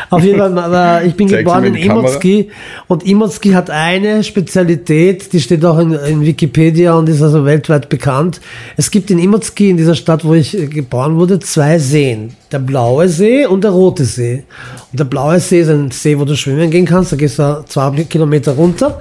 Auf 0.10 0.24
jeden 0.24 0.40
Fall, 0.40 0.58
aber 0.58 1.04
ich 1.06 1.16
bin 1.16 1.28
Zeig 1.28 1.40
geboren 1.40 1.66
in. 1.66 1.76
Imotski 1.76 2.50
und 2.88 3.06
Imotski 3.06 3.52
hat 3.52 3.70
eine 3.70 4.24
Spezialität, 4.24 5.32
die 5.34 5.40
steht 5.40 5.64
auch 5.64 5.78
in, 5.78 5.94
in 5.94 6.22
Wikipedia 6.22 6.94
und 6.94 7.08
ist 7.10 7.22
also 7.22 7.46
weltweit 7.46 7.90
bekannt. 7.90 8.42
Es 8.76 8.90
gibt 8.90 9.12
in 9.12 9.20
Imotski, 9.20 9.70
in 9.70 9.78
dieser 9.78 9.96
Stadt, 9.96 10.26
wo 10.26 10.34
ich 10.34 10.58
geboren 10.70 11.18
wurde, 11.18 11.40
zwei 11.40 11.78
Seen. 11.78 12.34
Der 12.52 12.60
blaue 12.60 13.08
See 13.08 13.46
und 13.46 13.64
der 13.64 13.72
rote 13.72 14.06
See. 14.06 14.44
Und 14.92 15.00
der 15.00 15.06
blaue 15.06 15.40
See 15.40 15.62
ist 15.62 15.70
ein 15.70 15.92
See, 15.92 16.18
wo 16.18 16.26
du 16.26 16.36
schwimmen 16.36 16.72
gehen 16.72 16.86
kannst. 16.86 17.12
Da 17.12 17.16
gehst 17.16 17.38
du 17.38 17.64
zwei 17.68 17.92
Kilometer 18.04 18.54
runter. 18.54 19.00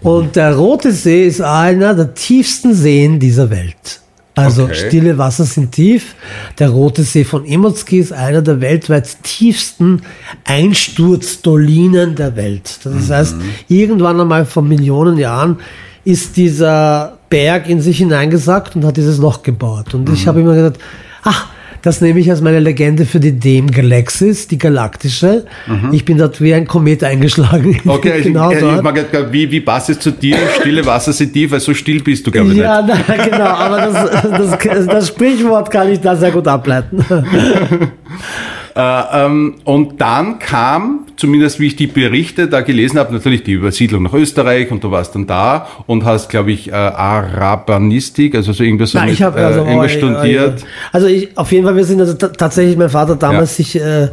Und 0.00 0.36
der 0.36 0.56
rote 0.56 0.92
See 0.92 1.26
ist 1.26 1.42
einer 1.42 1.94
der 1.94 2.14
tiefsten 2.14 2.74
Seen 2.74 3.18
dieser 3.18 3.50
Welt. 3.50 4.00
Also 4.36 4.64
Okay. 4.64 4.74
stille 4.74 5.18
Wasser 5.18 5.44
sind 5.44 5.72
tief. 5.72 6.14
Der 6.58 6.68
Rote 6.68 7.02
See 7.02 7.24
von 7.24 7.44
Imotski 7.46 7.98
ist 7.98 8.12
einer 8.12 8.42
der 8.42 8.60
weltweit 8.60 9.22
tiefsten 9.22 10.02
Einsturzdolinen 10.44 12.14
der 12.14 12.36
Welt. 12.36 12.80
Das 12.84 13.10
heißt, 13.10 13.36
irgendwann 13.68 14.20
einmal 14.20 14.44
vor 14.46 14.62
Millionen 14.62 15.18
Jahren 15.18 15.58
ist 16.04 16.36
dieser 16.36 17.18
Berg 17.30 17.68
in 17.68 17.80
sich 17.80 17.98
hineingesackt 17.98 18.76
und 18.76 18.84
hat 18.84 18.96
dieses 18.96 19.18
Loch 19.18 19.42
gebaut. 19.42 19.94
Und 19.94 20.08
ich 20.10 20.26
habe 20.28 20.40
immer 20.40 20.54
gedacht, 20.54 20.78
ach, 21.24 21.48
das 21.86 22.00
nehme 22.00 22.18
ich 22.18 22.28
als 22.28 22.40
meine 22.40 22.58
Legende 22.58 23.06
für 23.06 23.20
die 23.20 23.38
Dem 23.38 23.70
Galaxis, 23.70 24.48
die 24.48 24.58
galaktische. 24.58 25.44
Ich 25.92 26.04
bin 26.04 26.18
dort 26.18 26.40
wie 26.40 26.52
ein 26.52 26.66
Komet 26.66 27.04
eingeschlagen. 27.04 27.80
Okay, 27.86 28.20
genau 28.20 28.50
ich, 28.50 28.58
ich, 28.58 28.82
mag, 28.82 28.98
wie, 29.30 29.50
wie 29.50 29.60
passt 29.60 29.90
es 29.90 30.00
zu 30.00 30.10
dir? 30.10 30.36
Stille 30.58 30.84
Wasser 30.84 31.12
sind 31.12 31.32
tief, 31.32 31.52
weil 31.52 31.60
so 31.60 31.72
still 31.72 32.02
bist 32.02 32.26
du, 32.26 32.30
glaube 32.30 32.50
ich, 32.50 32.58
Ja, 32.58 32.84
na, 32.86 33.24
genau, 33.24 33.44
aber 33.44 33.76
das, 33.76 34.58
das, 34.58 34.86
das 34.86 35.08
Sprichwort 35.08 35.70
kann 35.70 35.90
ich 35.90 36.00
da 36.00 36.16
sehr 36.16 36.32
gut 36.32 36.48
ableiten. 36.48 37.04
Äh, 38.76 39.24
ähm, 39.24 39.54
und 39.64 40.02
dann 40.02 40.38
kam, 40.38 41.06
zumindest 41.16 41.58
wie 41.58 41.68
ich 41.68 41.76
die 41.76 41.86
Berichte 41.86 42.46
da 42.46 42.60
gelesen 42.60 42.98
habe, 42.98 43.14
natürlich 43.14 43.42
die 43.42 43.52
Übersiedlung 43.52 44.02
nach 44.02 44.12
Österreich 44.12 44.70
und 44.70 44.84
du 44.84 44.90
warst 44.90 45.14
dann 45.14 45.26
da 45.26 45.66
und 45.86 46.04
hast, 46.04 46.28
glaube 46.28 46.52
ich, 46.52 46.68
äh, 46.68 46.72
Arabanistik, 46.74 48.34
also 48.34 48.52
so 48.52 48.62
irgendwas 48.62 48.90
so 48.90 48.98
Nein, 48.98 49.08
mit, 49.08 49.14
ich 49.14 49.24
also 49.24 49.60
äh, 49.64 49.74
oh, 49.76 49.88
studiert. 49.88 50.64
Also 50.92 51.06
ich, 51.06 51.36
auf 51.38 51.50
jeden 51.52 51.64
Fall, 51.64 51.74
wir 51.74 51.84
sind 51.84 52.00
also 52.00 52.12
ta- 52.14 52.28
tatsächlich, 52.28 52.76
mein 52.76 52.90
Vater 52.90 53.16
damals 53.16 53.56
sich, 53.56 53.76
äh, 53.76 54.08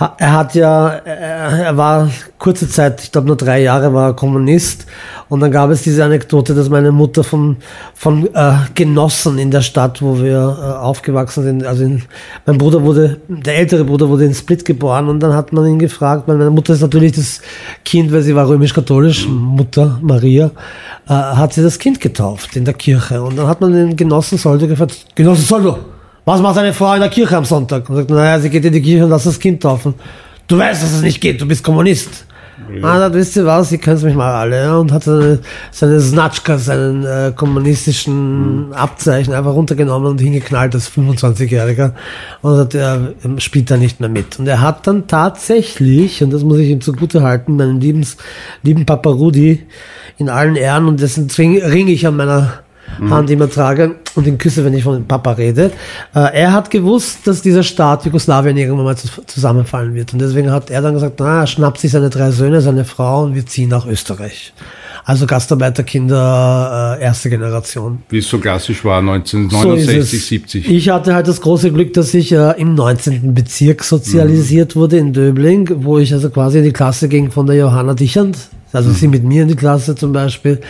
ha- 0.00 0.16
er 0.18 0.32
hat 0.32 0.54
ja, 0.54 0.88
äh, 0.88 1.64
er 1.64 1.76
war 1.76 2.08
kurze 2.38 2.66
Zeit, 2.68 3.02
ich 3.02 3.12
glaube 3.12 3.26
nur 3.26 3.36
drei 3.36 3.60
Jahre 3.60 3.92
war 3.92 4.08
er 4.10 4.14
Kommunist 4.14 4.86
Und 5.28 5.40
dann 5.40 5.50
gab 5.50 5.70
es 5.70 5.82
diese 5.82 6.04
Anekdote, 6.04 6.54
dass 6.54 6.70
meine 6.70 6.90
Mutter 6.90 7.22
von, 7.22 7.56
von 7.94 8.28
äh, 8.34 8.52
Genossen 8.74 9.38
in 9.38 9.50
der 9.50 9.60
Stadt, 9.60 10.00
wo 10.00 10.18
wir 10.18 10.56
äh, 10.58 10.82
aufgewachsen 10.82 11.44
sind, 11.44 11.66
also 11.66 11.84
in, 11.84 12.02
mein 12.46 12.56
Bruder 12.56 12.82
wurde, 12.82 13.20
der 13.28 13.58
ältere 13.58 13.84
Bruder 13.84 14.08
wurde 14.08 14.24
in 14.24 14.34
Split 14.34 14.64
geboren 14.64 15.08
und 15.08 15.20
dann 15.20 15.34
hat 15.34 15.52
man 15.52 15.66
ihn 15.66 15.78
gefragt, 15.78 16.24
weil 16.26 16.38
meine 16.38 16.50
Mutter 16.50 16.72
ist 16.72 16.80
natürlich 16.80 17.12
das 17.12 17.42
Kind, 17.84 18.10
weil 18.10 18.22
sie 18.22 18.34
war 18.34 18.48
römisch-katholisch, 18.48 19.28
Mutter 19.28 19.98
Maria, 20.00 20.50
äh, 21.06 21.12
hat 21.12 21.52
sie 21.52 21.62
das 21.62 21.78
Kind 21.78 22.00
getauft 22.00 22.56
in 22.56 22.64
der 22.64 22.74
Kirche. 22.74 23.22
Und 23.22 23.36
dann 23.36 23.46
hat 23.46 23.60
man 23.60 23.72
den 23.72 23.96
Genossen 23.96 24.38
Soldo 24.38 24.66
gefragt, 24.66 25.06
Genossen 25.14 25.44
Soldo, 25.44 25.78
was 26.24 26.40
macht 26.40 26.56
eine 26.56 26.72
Frau 26.72 26.94
in 26.94 27.00
der 27.00 27.10
Kirche 27.10 27.36
am 27.36 27.44
Sonntag? 27.44 27.88
Und 27.88 27.96
sagt, 27.96 28.10
naja, 28.10 28.38
sie 28.40 28.48
geht 28.48 28.64
in 28.64 28.72
die 28.72 28.82
Kirche 28.82 29.04
und 29.04 29.10
lässt 29.10 29.26
das 29.26 29.38
Kind 29.38 29.62
taufen. 29.62 29.94
Du 30.46 30.56
weißt, 30.56 30.82
dass 30.82 30.92
es 30.92 31.02
nicht 31.02 31.20
geht, 31.20 31.38
du 31.40 31.46
bist 31.46 31.62
Kommunist. 31.62 32.24
Ah, 32.82 32.98
dann 32.98 33.14
wisst 33.14 33.36
ihr 33.36 33.46
was, 33.46 33.72
ihr 33.72 33.78
könnt 33.78 34.02
mich 34.02 34.14
mal 34.14 34.34
alle. 34.34 34.62
Ja, 34.62 34.76
und 34.76 34.92
hat 34.92 35.04
seine, 35.04 35.40
seine 35.70 36.00
Snatschka, 36.00 36.58
seinen 36.58 37.04
äh, 37.04 37.32
kommunistischen 37.34 38.72
Abzeichen 38.72 39.32
einfach 39.34 39.54
runtergenommen 39.54 40.10
und 40.10 40.20
hingeknallt 40.20 40.74
als 40.74 40.90
25-Jähriger. 40.90 41.92
Und 42.42 42.58
hat, 42.58 42.74
er 42.74 43.14
ähm, 43.24 43.40
spielt 43.40 43.70
da 43.70 43.76
nicht 43.76 44.00
mehr 44.00 44.08
mit. 44.08 44.38
Und 44.38 44.46
er 44.46 44.60
hat 44.60 44.86
dann 44.86 45.06
tatsächlich, 45.06 46.22
und 46.22 46.32
das 46.32 46.42
muss 46.42 46.58
ich 46.58 46.68
ihm 46.68 46.80
zugute 46.80 47.22
halten, 47.22 47.56
meinen 47.56 47.80
lieben, 47.80 48.06
lieben 48.62 48.86
Papa 48.86 49.10
Rudi 49.10 49.66
in 50.18 50.28
allen 50.28 50.56
Ehren, 50.56 50.86
und 50.86 51.00
dessen 51.00 51.28
ringe 51.30 51.92
ich 51.92 52.06
an 52.06 52.16
meiner 52.16 52.62
Hand 53.10 53.30
immer 53.30 53.48
trage 53.50 53.96
und 54.14 54.26
ihn 54.26 54.38
küsse, 54.38 54.64
wenn 54.64 54.74
ich 54.74 54.82
von 54.84 55.06
Papa 55.06 55.32
rede. 55.32 55.70
Äh, 56.14 56.20
er 56.40 56.52
hat 56.52 56.70
gewusst, 56.70 57.26
dass 57.26 57.42
dieser 57.42 57.62
Staat 57.62 58.04
Jugoslawien 58.04 58.56
irgendwann 58.56 58.84
mal 58.84 58.94
zus- 58.96 59.22
zusammenfallen 59.26 59.94
wird. 59.94 60.12
Und 60.12 60.20
deswegen 60.20 60.50
hat 60.50 60.70
er 60.70 60.82
dann 60.82 60.94
gesagt, 60.94 61.16
na, 61.20 61.40
er 61.40 61.46
schnappt 61.46 61.78
sich 61.78 61.92
seine 61.92 62.10
drei 62.10 62.30
Söhne, 62.30 62.60
seine 62.60 62.84
Frau 62.84 63.22
und 63.24 63.34
wir 63.34 63.46
ziehen 63.46 63.68
nach 63.68 63.86
Österreich. 63.86 64.52
Also 65.04 65.26
Gastarbeiterkinder 65.26 66.98
äh, 67.00 67.02
erste 67.02 67.30
Generation. 67.30 68.02
Wie 68.10 68.18
es 68.18 68.28
so 68.28 68.38
klassisch 68.38 68.84
war, 68.84 69.00
So 69.02 69.14
ist 69.14 69.34
1969, 69.34 69.98
es. 70.20 70.28
70. 70.28 70.68
Ich 70.70 70.88
hatte 70.90 71.14
halt 71.14 71.28
das 71.28 71.40
große 71.40 71.72
Glück, 71.72 71.94
dass 71.94 72.12
ich 72.14 72.32
äh, 72.32 72.60
im 72.60 72.74
19. 72.74 73.32
Bezirk 73.34 73.84
sozialisiert 73.84 74.76
wurde 74.76 74.98
in 74.98 75.12
Döbling, 75.12 75.70
wo 75.84 75.98
ich 75.98 76.12
also 76.12 76.30
quasi 76.30 76.58
in 76.58 76.64
die 76.64 76.72
Klasse 76.72 77.08
ging 77.08 77.30
von 77.30 77.46
der 77.46 77.56
Johanna 77.56 77.94
Dichand. 77.94 78.36
Also 78.72 78.90
sie 78.90 79.08
mit 79.08 79.24
mir 79.24 79.42
in 79.42 79.48
die 79.48 79.56
Klasse 79.56 79.94
zum 79.94 80.12
Beispiel, 80.12 80.60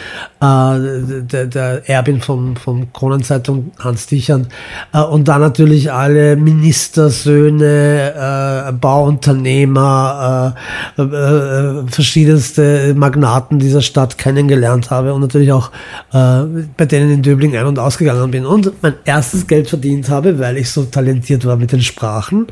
äh, 0.40 0.40
der, 0.40 1.46
der 1.46 1.88
Erbin 1.88 2.20
vom, 2.20 2.56
vom 2.56 2.92
Kronenzeitung 2.92 3.72
Hans 3.78 4.06
Dichand 4.06 4.48
äh, 4.92 5.00
und 5.00 5.26
dann 5.26 5.40
natürlich 5.40 5.92
alle 5.92 6.36
Ministersöhne, 6.36 8.68
äh, 8.68 8.72
Bauunternehmer, 8.72 10.54
äh, 10.96 11.02
äh, 11.02 11.86
verschiedenste 11.88 12.94
Magnaten 12.94 13.58
dieser 13.58 13.82
Stadt 13.82 14.16
kennengelernt 14.16 14.90
habe 14.90 15.12
und 15.12 15.20
natürlich 15.20 15.52
auch 15.52 15.70
äh, 16.12 16.44
bei 16.76 16.86
denen 16.86 17.10
in 17.10 17.22
Döbling 17.22 17.56
ein- 17.56 17.66
und 17.66 17.78
ausgegangen 17.78 18.30
bin 18.30 18.46
und 18.46 18.72
mein 18.82 18.94
erstes 19.04 19.46
Geld 19.46 19.68
verdient 19.68 20.08
habe, 20.08 20.38
weil 20.38 20.56
ich 20.56 20.70
so 20.70 20.84
talentiert 20.84 21.44
war 21.44 21.56
mit 21.56 21.72
den 21.72 21.82
Sprachen. 21.82 22.46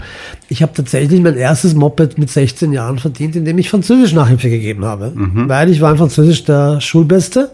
Ich 0.49 0.63
habe 0.63 0.73
tatsächlich 0.75 1.21
mein 1.21 1.37
erstes 1.37 1.75
Moped 1.75 2.19
mit 2.19 2.31
16 2.31 2.73
Jahren 2.73 2.99
verdient, 2.99 3.37
indem 3.37 3.59
ich 3.59 3.71
Französisch 3.71 4.13
Nachhilfe 4.13 4.51
gegeben 4.51 4.85
habe, 4.85 5.13
weil 5.49 5.71
ich 5.71 5.81
war 5.81 5.93
in 5.93 5.99
Französisch 5.99 6.45
der 6.45 6.81
Schulbeste 6.81 7.51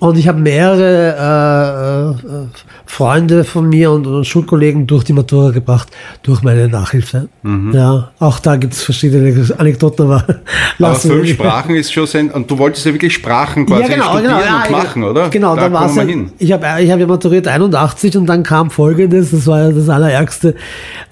und 0.00 0.18
ich 0.18 0.28
habe 0.28 0.40
mehrere 0.40 2.16
äh, 2.26 2.26
äh, 2.26 2.46
Freunde 2.86 3.44
von 3.44 3.68
mir 3.68 3.90
und, 3.90 4.06
und 4.06 4.26
Schulkollegen 4.26 4.86
durch 4.86 5.04
die 5.04 5.12
Matura 5.12 5.50
gebracht, 5.50 5.88
durch 6.22 6.42
meine 6.42 6.68
Nachhilfe. 6.68 7.28
Ja, 7.72 8.10
auch 8.18 8.38
da 8.38 8.56
gibt 8.56 8.74
es 8.74 8.82
verschiedene 8.82 9.46
Anekdoten, 9.58 10.06
aber 10.06 10.24
Aber 10.78 10.94
fünf 10.94 11.28
Sprachen 11.28 11.74
ist 11.76 11.92
schon 11.92 12.06
sein, 12.06 12.30
und 12.30 12.50
du 12.50 12.58
wolltest 12.58 12.86
ja 12.86 12.92
wirklich 12.92 13.14
Sprachen 13.14 13.66
quasi 13.66 13.84
studieren 13.84 14.24
ja, 14.24 14.62
und 14.62 14.70
ja. 14.70 14.70
machen, 14.70 15.04
oder? 15.04 15.28
Genau, 15.28 15.54
da 15.54 15.62
dann 15.62 15.72
war 15.72 15.86
es 15.86 15.96
ja, 15.96 16.04
ich 16.38 16.52
habe 16.52 16.66
ich 16.82 16.90
hab 16.90 17.00
ja 17.00 17.06
maturiert 17.06 17.48
81 17.48 18.16
und 18.16 18.26
dann 18.26 18.42
kam 18.42 18.70
folgendes, 18.70 19.30
das 19.30 19.46
war 19.46 19.62
ja 19.62 19.72
das 19.72 19.88
allerärgste. 19.88 20.54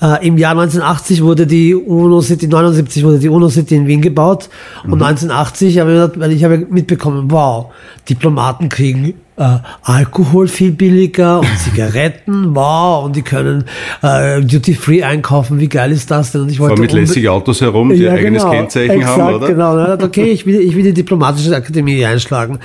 Äh, 0.03 0.27
Im 0.27 0.39
Jahr 0.39 0.53
1980 0.53 1.23
wurde 1.23 1.47
die 1.47 1.75
UNO 1.75 2.21
City, 2.21 2.47
79 2.47 3.05
wurde 3.05 3.19
die 3.19 3.29
UNO 3.29 3.49
City 3.49 3.77
in 3.77 3.87
Wien 3.87 4.01
gebaut 4.01 4.49
und 4.85 4.97
Mhm. 4.97 5.03
1980 5.03 5.79
habe 5.79 5.90
ich 5.93 6.01
gedacht, 6.01 6.21
weil 6.21 6.33
ich 6.33 6.45
habe 6.45 6.59
mitbekommen, 6.59 7.31
wow, 7.31 7.73
Diplomaten 8.09 8.69
kriegen 8.69 9.15
äh, 9.41 9.59
Alkohol 9.83 10.49
viel 10.49 10.73
billiger 10.73 11.41
und 11.41 11.59
Zigaretten, 11.59 12.55
wow, 12.55 13.05
und 13.07 13.17
die 13.17 13.23
können 13.23 13.65
äh, 14.03 14.41
Duty-Free 14.43 15.03
einkaufen, 15.03 15.59
wie 15.59 15.69
geil 15.69 15.93
ist 15.93 16.11
das 16.11 16.33
denn? 16.33 16.43
Und 16.43 16.51
ich 16.51 16.61
wollte 16.61 16.77
Fahren 16.77 16.83
mit 16.83 16.93
lässigen 16.93 17.29
Autos 17.29 17.61
herum, 17.61 17.89
die 17.89 18.03
ja, 18.03 18.13
eigenes 18.13 18.43
genau. 18.43 18.55
Kennzeichen 18.55 19.01
Exakt, 19.01 19.19
haben, 19.19 19.35
oder? 19.35 19.47
Genau, 19.49 19.77
er 19.77 19.85
gesagt, 19.85 20.03
okay, 20.05 20.31
ich 20.31 20.47
will, 20.47 20.61
ich 20.61 20.77
will 20.77 20.83
die 20.83 20.93
diplomatische 20.93 21.57
Akademie 21.57 22.05
einschlagen. 22.05 22.59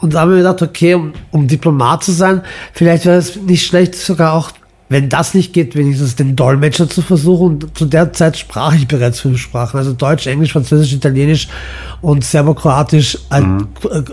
Und 0.00 0.14
da 0.14 0.20
haben 0.20 0.30
wir 0.30 0.38
gedacht, 0.38 0.62
okay, 0.62 0.94
um, 0.94 1.12
um 1.30 1.46
Diplomat 1.46 2.04
zu 2.04 2.12
sein, 2.12 2.40
vielleicht 2.72 3.04
wäre 3.04 3.18
es 3.18 3.36
nicht 3.36 3.66
schlecht, 3.66 3.94
sogar 3.94 4.32
auch, 4.32 4.50
wenn 4.88 5.08
das 5.08 5.34
nicht 5.34 5.52
geht, 5.52 5.74
wenigstens 5.74 6.16
den 6.16 6.36
Dolmetscher 6.36 6.88
zu 6.88 7.02
versuchen. 7.02 7.62
Und 7.62 7.78
zu 7.78 7.86
der 7.86 8.12
Zeit 8.12 8.36
sprach 8.36 8.74
ich 8.74 8.86
bereits 8.86 9.20
fünf 9.20 9.38
Sprachen, 9.40 9.78
also 9.78 9.92
Deutsch, 9.92 10.26
Englisch, 10.26 10.52
Französisch, 10.52 10.92
Italienisch 10.92 11.48
und 12.02 12.24
Serbokroatisch, 12.24 13.18
äh, 13.30 13.42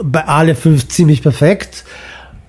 bei 0.03 0.25
alle 0.25 0.55
fünf 0.55 0.87
ziemlich 0.87 1.21
perfekt, 1.21 1.83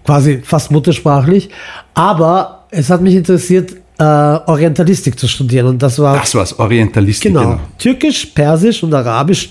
quasi 0.04 0.40
fast 0.44 0.70
muttersprachlich. 0.70 1.50
Aber 1.94 2.66
es 2.70 2.90
hat 2.90 3.02
mich 3.02 3.14
interessiert, 3.14 3.72
äh, 3.98 4.04
Orientalistik 4.04 5.18
zu 5.18 5.28
studieren 5.28 5.66
und 5.66 5.82
das 5.82 5.98
war 5.98 6.16
Das 6.16 6.34
war's, 6.34 6.58
Orientalistik. 6.58 7.32
Genau. 7.32 7.60
Türkisch, 7.78 8.26
Persisch 8.26 8.82
und 8.82 8.94
Arabisch 8.94 9.50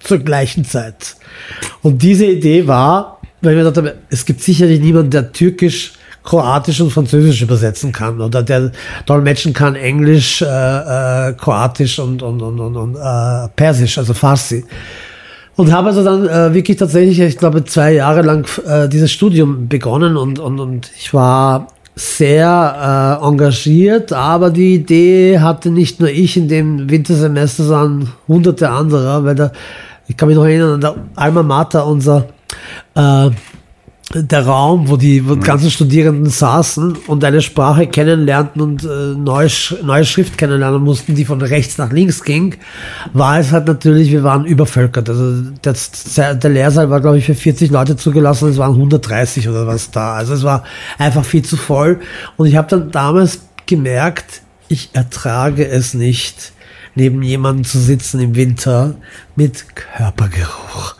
zur 0.00 0.18
gleichen 0.18 0.64
Zeit. 0.64 1.16
Und 1.82 2.02
diese 2.02 2.26
Idee 2.26 2.66
war, 2.66 3.20
weil 3.40 3.56
gedacht 3.56 3.76
habe, 3.76 3.96
es 4.10 4.24
gibt 4.24 4.42
sicherlich 4.42 4.80
niemanden, 4.80 5.10
der 5.10 5.32
Türkisch, 5.32 5.94
Kroatisch 6.22 6.80
und 6.80 6.90
Französisch 6.90 7.42
übersetzen 7.42 7.92
kann 7.92 8.20
oder 8.20 8.42
der 8.42 8.72
dolmetschen 9.06 9.52
kann 9.52 9.74
Englisch, 9.74 10.42
äh, 10.42 10.46
äh, 10.46 11.32
Kroatisch 11.34 11.98
und, 11.98 12.22
und, 12.22 12.42
und, 12.42 12.60
und, 12.60 12.76
und 12.76 12.96
äh, 12.96 13.48
Persisch, 13.56 13.98
also 13.98 14.12
Farsi. 14.14 14.64
Und 15.56 15.72
habe 15.72 15.88
also 15.88 16.04
dann 16.04 16.26
äh, 16.26 16.54
wirklich 16.54 16.76
tatsächlich, 16.76 17.20
ich 17.20 17.36
glaube, 17.36 17.64
zwei 17.64 17.92
Jahre 17.92 18.22
lang 18.22 18.46
äh, 18.66 18.88
dieses 18.88 19.12
Studium 19.12 19.68
begonnen 19.68 20.16
und, 20.16 20.38
und, 20.38 20.60
und 20.60 20.90
ich 20.96 21.12
war 21.12 21.68
sehr 21.94 23.18
äh, 23.20 23.26
engagiert, 23.26 24.12
aber 24.12 24.50
die 24.50 24.74
Idee 24.74 25.38
hatte 25.40 25.70
nicht 25.70 26.00
nur 26.00 26.08
ich 26.08 26.36
in 26.36 26.48
dem 26.48 26.88
Wintersemester, 26.88 27.64
sondern 27.64 28.12
hunderte 28.26 28.70
anderer, 28.70 29.24
weil 29.24 29.34
da, 29.34 29.52
ich 30.06 30.16
kann 30.16 30.28
mich 30.28 30.36
noch 30.36 30.44
erinnern, 30.44 30.74
an 30.74 30.80
der 30.80 30.94
Alma 31.14 31.42
Mater, 31.42 31.86
unser 31.86 32.28
äh, 32.94 33.30
der 34.12 34.44
Raum, 34.44 34.88
wo 34.88 34.96
die, 34.96 35.28
wo 35.28 35.36
die 35.36 35.40
ganzen 35.46 35.70
Studierenden 35.70 36.26
saßen 36.28 36.96
und 37.06 37.22
eine 37.24 37.40
Sprache 37.40 37.86
kennenlernten 37.86 38.60
und 38.60 38.82
äh, 38.82 39.14
neue, 39.16 39.46
Sch- 39.46 39.80
neue 39.84 40.04
Schrift 40.04 40.36
kennenlernen 40.36 40.82
mussten, 40.82 41.14
die 41.14 41.24
von 41.24 41.40
rechts 41.40 41.78
nach 41.78 41.92
links 41.92 42.24
ging, 42.24 42.56
war 43.12 43.38
es 43.38 43.52
halt 43.52 43.68
natürlich, 43.68 44.10
wir 44.10 44.24
waren 44.24 44.46
übervölkert. 44.46 45.08
Also 45.08 45.42
das, 45.62 45.92
der 46.16 46.50
Lehrsaal 46.50 46.90
war, 46.90 47.00
glaube 47.00 47.18
ich, 47.18 47.24
für 47.26 47.36
40 47.36 47.70
Leute 47.70 47.96
zugelassen, 47.96 48.48
es 48.48 48.58
waren 48.58 48.72
130 48.74 49.48
oder 49.48 49.68
was 49.68 49.92
da. 49.92 50.14
Also 50.14 50.34
es 50.34 50.42
war 50.42 50.64
einfach 50.98 51.24
viel 51.24 51.42
zu 51.44 51.56
voll. 51.56 52.00
Und 52.36 52.46
ich 52.48 52.56
habe 52.56 52.66
dann 52.68 52.90
damals 52.90 53.42
gemerkt, 53.66 54.42
ich 54.68 54.90
ertrage 54.92 55.68
es 55.68 55.94
nicht, 55.94 56.52
neben 56.94 57.22
jemandem 57.22 57.64
zu 57.64 57.78
sitzen 57.78 58.20
im 58.20 58.34
Winter 58.34 58.96
mit 59.36 59.64
Körpergeruch. 59.74 60.96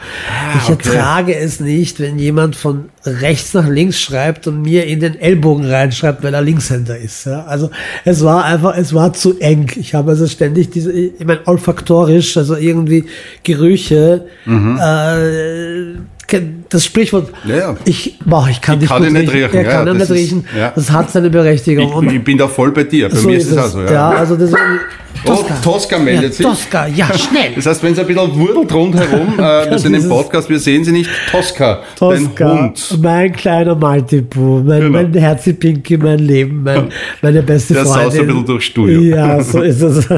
ich 0.56 0.70
okay. 0.70 0.88
ertrage 0.88 1.36
es 1.36 1.60
nicht, 1.60 2.00
wenn 2.00 2.18
jemand 2.18 2.56
von 2.56 2.88
rechts 3.04 3.54
nach 3.54 3.68
links 3.68 4.00
schreibt 4.00 4.46
und 4.46 4.62
mir 4.62 4.86
in 4.86 5.00
den 5.00 5.18
Ellbogen 5.18 5.66
reinschreibt, 5.66 6.22
weil 6.22 6.34
er 6.34 6.42
Linkshänder 6.42 6.96
ist. 6.96 7.26
Ja? 7.26 7.44
Also 7.44 7.70
es 8.04 8.22
war 8.24 8.44
einfach, 8.44 8.76
es 8.76 8.94
war 8.94 9.12
zu 9.12 9.38
eng. 9.40 9.70
Ich 9.76 9.94
habe 9.94 10.12
also 10.12 10.26
ständig 10.26 10.70
diese, 10.70 10.92
ich 10.92 11.24
meine, 11.24 11.46
olfaktorisch, 11.46 12.36
also 12.36 12.56
irgendwie 12.56 13.06
Gerüche, 13.42 14.26
äh, 14.46 15.98
das 16.68 16.84
Sprichwort, 16.84 17.30
Ja, 17.44 17.56
ja. 17.56 17.76
ich, 17.84 18.18
boah, 18.24 18.46
ich 18.50 18.60
kann 18.60 18.80
Ich 18.80 18.88
kann 18.88 19.02
nicht 19.12 19.32
riechen, 19.32 19.54
ja, 19.54 19.62
kann 19.64 19.86
das 19.86 19.94
nicht 19.94 20.02
ist- 20.04 20.10
riechen. 20.10 20.44
ja. 20.56 20.72
Das 20.74 20.90
hat 20.90 21.10
seine 21.10 21.30
Berechtigung. 21.30 22.06
Ich, 22.08 22.14
ich 22.14 22.24
bin 22.24 22.38
da 22.38 22.46
voll 22.48 22.70
bei 22.72 22.84
dir. 22.84 23.08
Bei 23.08 23.16
so 23.16 23.28
mir 23.28 23.36
ist 23.38 23.44
ist 23.46 23.52
es 23.52 23.58
also. 23.58 23.80
Ja, 23.82 23.92
Ja. 23.92 24.08
also 24.10 24.36
deswegen. 24.36 24.58
Oh, 25.26 25.44
Tosca 25.62 25.98
meldet 25.98 26.22
ja, 26.30 26.30
sich. 26.32 26.46
Tosca, 26.46 26.86
ja, 26.86 27.06
schnell. 27.18 27.50
Das 27.56 27.66
heißt, 27.66 27.82
wenn 27.82 27.92
es 27.92 27.98
ein 27.98 28.06
bisschen 28.06 28.38
wurdelt 28.38 28.72
rundherum, 28.72 29.34
äh, 29.38 29.68
wir 29.70 29.78
sind 29.78 29.92
im 29.92 30.08
Podcast, 30.08 30.48
wir 30.48 30.58
sehen 30.58 30.82
sie 30.84 30.92
nicht. 30.92 31.10
Tosca, 31.30 31.80
Tosca, 31.98 32.18
dein 32.38 32.58
Hund. 32.62 32.98
mein 33.02 33.32
kleiner 33.32 33.74
Maltipu, 33.74 34.62
mein, 34.64 34.80
Genau. 34.80 34.90
mein 35.02 35.12
Herzi 35.12 35.52
Pinky, 35.52 35.98
mein 35.98 36.20
Leben, 36.20 36.62
mein, 36.62 36.88
meine 37.20 37.42
beste 37.42 37.74
Der 37.74 37.84
saust 37.84 37.98
Freundin. 37.98 38.20
ein 38.20 38.26
bisschen 38.28 38.46
durchs 38.46 38.64
Studio. 38.66 39.00
Ja, 39.00 39.42
so 39.42 39.60
ist 39.60 39.82
es. 39.82 40.08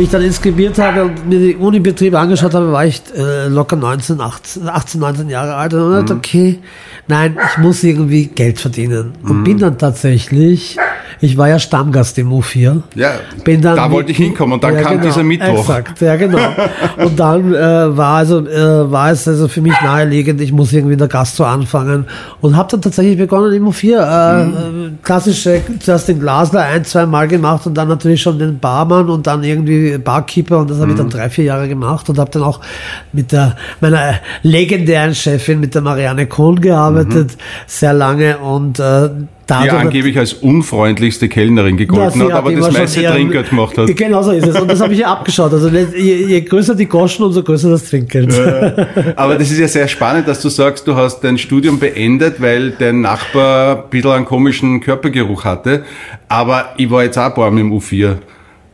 Wie 0.00 0.04
ich 0.04 0.10
dann 0.10 0.22
inskribiert 0.22 0.78
habe 0.78 1.04
und 1.04 1.28
mir 1.28 1.38
die 1.38 1.56
Unibetriebe 1.56 2.18
angeschaut 2.18 2.54
habe, 2.54 2.72
war 2.72 2.86
ich 2.86 3.02
äh, 3.14 3.48
locker 3.48 3.76
19, 3.76 4.18
18, 4.18 4.66
18, 4.66 4.98
19 4.98 5.28
Jahre 5.28 5.56
alt 5.56 5.74
und 5.74 5.92
dachte, 5.92 6.14
okay, 6.14 6.58
nein, 7.06 7.36
ich 7.50 7.58
muss 7.58 7.82
irgendwie 7.84 8.24
Geld 8.28 8.58
verdienen. 8.58 9.12
Und 9.22 9.44
bin 9.44 9.58
dann 9.58 9.76
tatsächlich 9.76 10.78
Ich 11.22 11.36
war 11.36 11.48
ja 11.48 11.58
Stammgast 11.58 12.16
im 12.18 12.30
U4. 12.32 12.82
Ja, 12.94 13.10
Bin 13.44 13.60
dann 13.60 13.76
da 13.76 13.90
wollte 13.90 14.10
ich 14.12 14.16
hinkommen 14.16 14.54
und 14.54 14.64
dann 14.64 14.74
Ja, 14.74 14.80
kam 14.82 14.92
genau, 14.92 15.04
dieser 15.04 15.22
Mittwoch. 15.22 15.58
Exakt, 15.68 16.00
ja 16.00 16.16
genau. 16.16 16.38
Und 17.04 17.18
dann 17.20 17.52
äh, 17.54 17.96
war 17.96 18.16
also 18.16 18.46
äh, 18.46 18.90
war 18.90 19.10
es 19.10 19.28
also 19.28 19.46
für 19.48 19.60
mich 19.60 19.74
naheliegend, 19.82 20.40
ich 20.40 20.52
muss 20.52 20.72
irgendwie 20.72 20.94
in 20.94 20.98
der 20.98 21.08
Gastro 21.08 21.44
anfangen 21.44 22.06
und 22.40 22.56
habe 22.56 22.68
dann 22.70 22.80
tatsächlich 22.82 23.18
begonnen 23.18 23.52
im 23.52 23.66
U4 23.68 23.84
äh, 23.98 24.44
Mhm. 24.44 24.54
äh, 24.54 24.90
klassische 25.02 25.60
zuerst 25.80 26.08
den 26.08 26.20
Glasler 26.20 26.62
ein, 26.62 26.84
zwei 26.84 27.04
Mal 27.06 27.28
gemacht 27.28 27.66
und 27.66 27.74
dann 27.74 27.88
natürlich 27.88 28.22
schon 28.22 28.38
den 28.38 28.58
Barmann 28.58 29.08
und 29.10 29.26
dann 29.26 29.44
irgendwie 29.44 29.98
Barkeeper 29.98 30.58
und 30.58 30.70
das 30.70 30.78
habe 30.78 30.88
ich 30.88 30.94
Mhm. 30.94 30.98
dann 30.98 31.10
drei, 31.10 31.28
vier 31.30 31.44
Jahre 31.44 31.68
gemacht 31.68 32.08
und 32.08 32.18
habe 32.18 32.30
dann 32.30 32.42
auch 32.42 32.60
mit 33.12 33.32
der 33.32 33.56
meiner 33.80 34.14
legendären 34.42 35.14
Chefin 35.14 35.60
mit 35.60 35.74
der 35.74 35.82
Marianne 35.82 36.26
Kohn 36.26 36.60
gearbeitet, 36.60 37.36
sehr 37.66 37.92
lange 37.92 38.38
und 38.38 38.78
äh, 38.78 39.10
Die 39.50 39.66
dadurch 39.66 39.84
angeblich 39.84 40.18
als 40.18 40.32
unfreundlichste 40.32 41.28
Kellnerin 41.28 41.76
ja, 41.76 41.84
gegolten 41.84 42.22
hat, 42.22 42.32
aber 42.32 42.52
das 42.52 42.72
meiste 42.72 43.02
Trinkgeld 43.02 43.50
gemacht 43.50 43.76
hat. 43.76 43.96
Genau 43.96 44.22
so 44.22 44.30
ist 44.30 44.46
es. 44.46 44.60
Und 44.60 44.70
das 44.70 44.80
habe 44.80 44.92
ich 44.92 45.00
ja 45.00 45.12
abgeschaut. 45.12 45.52
Also 45.52 45.68
je, 45.68 45.86
je 46.26 46.40
größer 46.40 46.74
die 46.74 46.88
Groschen, 46.88 47.24
umso 47.24 47.42
größer 47.42 47.70
das 47.70 47.84
Trinkgeld. 47.84 48.32
Aber 49.16 49.36
das 49.36 49.50
ist 49.50 49.58
ja 49.58 49.68
sehr 49.68 49.88
spannend, 49.88 50.28
dass 50.28 50.40
du 50.40 50.48
sagst, 50.48 50.86
du 50.86 50.94
hast 50.94 51.20
dein 51.20 51.38
Studium 51.38 51.78
beendet, 51.78 52.40
weil 52.40 52.70
dein 52.70 53.00
Nachbar 53.00 53.84
ein 53.84 53.90
bisschen 53.90 54.10
einen 54.10 54.24
komischen 54.24 54.80
Körpergeruch 54.80 55.44
hatte. 55.44 55.84
Aber 56.28 56.74
ich 56.76 56.90
war 56.90 57.04
jetzt 57.04 57.18
auch 57.18 57.24
ein 57.24 57.34
paar 57.34 57.50
Mal 57.50 57.60
im 57.60 57.72
U4. 57.72 58.16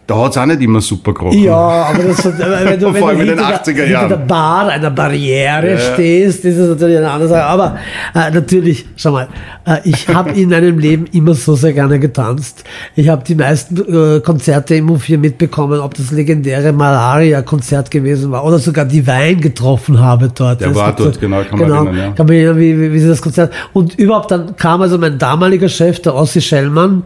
Da 0.08 0.16
hat's 0.18 0.36
auch 0.38 0.46
nicht 0.46 0.60
immer 0.62 0.80
super 0.80 1.12
gerochen. 1.12 1.42
Ja, 1.42 1.56
aber 1.56 2.04
das, 2.04 2.24
wenn 2.24 2.78
du, 2.78 2.86
wenn 2.94 2.96
Vor 3.00 3.08
allem 3.08 3.18
du 3.18 3.22
in 3.24 3.28
den 3.30 3.38
hinter, 3.38 3.60
80er 3.64 3.74
der, 3.74 3.88
Jahren. 3.88 4.08
hinter 4.08 4.16
der 4.18 4.24
Bar 4.26 4.68
einer 4.68 4.90
Barriere 4.90 5.72
Ja. 5.72 5.78
stehst, 5.78 6.44
ist 6.44 6.58
das 6.60 6.68
natürlich 6.68 6.98
eine 6.98 7.10
andere 7.10 7.28
Sache. 7.28 7.42
Aber 7.44 7.76
äh, 8.14 8.30
natürlich, 8.30 8.86
schau 8.96 9.10
mal, 9.10 9.26
äh, 9.66 9.78
ich 9.82 10.06
habe 10.08 10.30
in 10.30 10.50
meinem 10.50 10.78
Leben 10.78 11.06
immer 11.12 11.34
so 11.34 11.56
sehr 11.56 11.72
gerne 11.72 11.98
getanzt. 11.98 12.62
Ich 12.94 13.08
habe 13.08 13.24
die 13.24 13.34
meisten 13.34 13.76
äh, 14.16 14.20
Konzerte 14.20 14.76
im 14.76 14.88
U4 14.90 15.18
mitbekommen, 15.18 15.80
ob 15.80 15.94
das 15.94 16.12
legendäre 16.12 16.72
Malaria-Konzert 16.72 17.90
gewesen 17.90 18.30
war 18.30 18.44
oder 18.44 18.58
sogar 18.60 18.84
die 18.84 19.04
Wein 19.06 19.40
getroffen 19.40 19.98
habe 19.98 20.30
dort. 20.32 20.60
Der 20.60 20.68
Es 20.70 20.76
war 20.76 20.94
dort, 20.94 21.14
so- 21.14 21.20
genau, 21.20 21.42
kann 21.42 21.58
man 21.58 21.70
erinnern, 21.70 21.96
ja. 21.96 22.12
kann 22.12 22.26
mich 22.26 22.36
erinnern, 22.38 22.58
wie, 22.58 22.80
wie, 22.80 22.92
wie 22.92 22.98
sie 23.00 23.08
das 23.08 23.20
Konzert. 23.22 23.52
Und 23.72 23.98
überhaupt 23.98 24.30
dann 24.30 24.54
kam 24.56 24.82
also 24.82 24.98
mein 24.98 25.18
damaliger 25.18 25.68
Chef, 25.68 26.00
der 26.00 26.14
Ossi 26.14 26.40
Schellmann, 26.40 27.02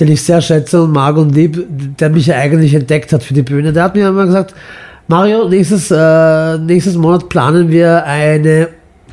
den 0.00 0.08
ich 0.08 0.22
sehr 0.22 0.40
schätze 0.40 0.82
und 0.82 0.92
mag 0.92 1.16
und 1.16 1.34
lieb, 1.34 1.64
der 1.98 2.10
mich 2.10 2.26
ja 2.26 2.36
eigentlich 2.36 2.74
entdeckt 2.74 3.12
hat 3.12 3.22
für 3.22 3.34
die 3.34 3.42
Bühne. 3.42 3.72
Der 3.72 3.84
hat 3.84 3.94
mir 3.94 4.08
immer 4.08 4.26
gesagt, 4.26 4.54
Mario, 5.08 5.48
nächstes, 5.48 5.90
äh, 5.90 6.58
nächstes 6.58 6.96
Monat 6.96 7.28
planen 7.28 7.70
wir 7.70 8.04
eine 8.04 8.68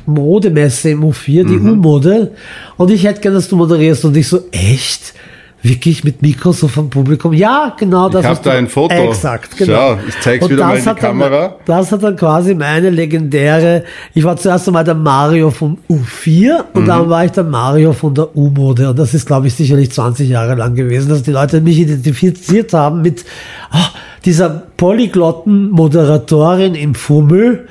Modemesse 0.06 0.90
im 0.90 1.04
U4, 1.04 1.46
die 1.46 1.56
Mhm. 1.58 1.72
U-Mode. 1.72 2.32
Und 2.76 2.90
ich 2.90 3.04
hätte 3.04 3.20
gerne, 3.20 3.36
dass 3.36 3.48
du 3.48 3.56
moderierst. 3.56 4.04
Und 4.04 4.16
ich 4.16 4.28
so, 4.28 4.40
echt? 4.50 5.14
Wirklich 5.62 6.04
mit 6.04 6.22
Mikro 6.22 6.52
so 6.52 6.68
vom 6.68 6.88
Publikum? 6.88 7.34
Ja, 7.34 7.74
genau 7.78 8.08
das. 8.08 8.24
hab 8.24 8.32
was 8.32 8.40
da 8.42 8.52
ein 8.52 8.66
Foto. 8.66 8.94
Exakt, 8.94 9.58
genau. 9.58 9.96
Schau, 9.96 9.98
ich 10.08 10.20
zeig's 10.20 10.44
Und 10.46 10.52
wieder 10.52 10.66
mal 10.66 10.76
in 10.76 10.82
die 10.82 10.88
hat 10.88 10.96
dann- 11.02 11.18
Kamera. 11.18 11.56
das 11.66 11.92
hat 11.92 12.02
dann 12.02 12.16
quasi 12.16 12.54
meine 12.54 12.88
legendäre, 12.88 13.84
ich 14.14 14.24
war 14.24 14.36
zuerst 14.38 14.66
einmal 14.68 14.84
der 14.84 14.94
Mario 14.94 15.50
vom 15.50 15.76
U4 15.90 16.64
und 16.72 16.82
Mhm. 16.84 16.86
dann 16.86 17.10
war 17.10 17.24
ich 17.26 17.32
der 17.32 17.44
Mario 17.44 17.92
von 17.92 18.14
der 18.14 18.34
U-Mode 18.34 18.88
und 18.88 18.98
das 18.98 19.12
ist, 19.12 19.26
glaube 19.26 19.48
ich, 19.48 19.54
sicherlich 19.54 19.90
20 19.92 20.30
Jahre 20.30 20.54
lang 20.54 20.74
gewesen, 20.74 21.10
dass 21.10 21.22
die 21.22 21.32
Leute 21.32 21.60
mich 21.60 21.78
identifiziert 21.78 22.72
haben 22.72 23.02
mit 23.02 23.24
ah, 23.70 23.88
dieser 24.24 24.48
polyglotten 24.78 25.70
Moderatorin 25.70 26.74
im 26.74 26.94
Fummel, 26.94 27.68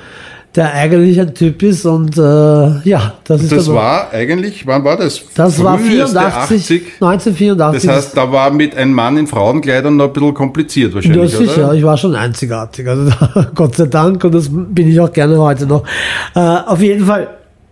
der 0.56 0.74
eigentlich 0.74 1.20
ein 1.20 1.32
Typ 1.32 1.62
ist 1.62 1.86
und 1.86 2.18
äh, 2.18 2.20
ja, 2.88 3.14
das 3.24 3.42
ist 3.42 3.52
Das 3.52 3.68
war 3.72 4.10
eigentlich, 4.12 4.66
wann 4.66 4.82
war 4.82 4.96
das? 4.96 5.20
das 5.34 5.62
war 5.62 5.78
Früheste 5.78 6.18
84, 6.18 6.56
80. 6.60 6.82
1984. 7.00 7.86
Das 7.86 7.96
heißt, 7.96 8.16
da 8.16 8.32
war 8.32 8.50
mit 8.50 8.76
einem 8.76 8.92
Mann 8.92 9.16
in 9.16 9.26
Frauenkleidern 9.28 9.96
noch 9.96 10.06
ein 10.08 10.12
bisschen 10.12 10.34
kompliziert 10.34 10.90
Ja, 10.90 10.94
wahrscheinlich, 10.96 11.36
sicher, 11.36 11.66
oder? 11.68 11.74
ich 11.74 11.84
war 11.84 11.96
schon 11.96 12.16
einzigartig. 12.16 12.88
Also 12.88 13.12
Gott 13.54 13.76
sei 13.76 13.86
Dank 13.86 14.24
und 14.24 14.34
das 14.34 14.48
bin 14.50 14.88
ich 14.88 14.98
auch 14.98 15.12
gerne 15.12 15.38
heute 15.38 15.66
noch. 15.66 15.84
Äh, 16.34 16.40
auf 16.40 16.80
jeden 16.82 17.06
Fall, 17.06 17.28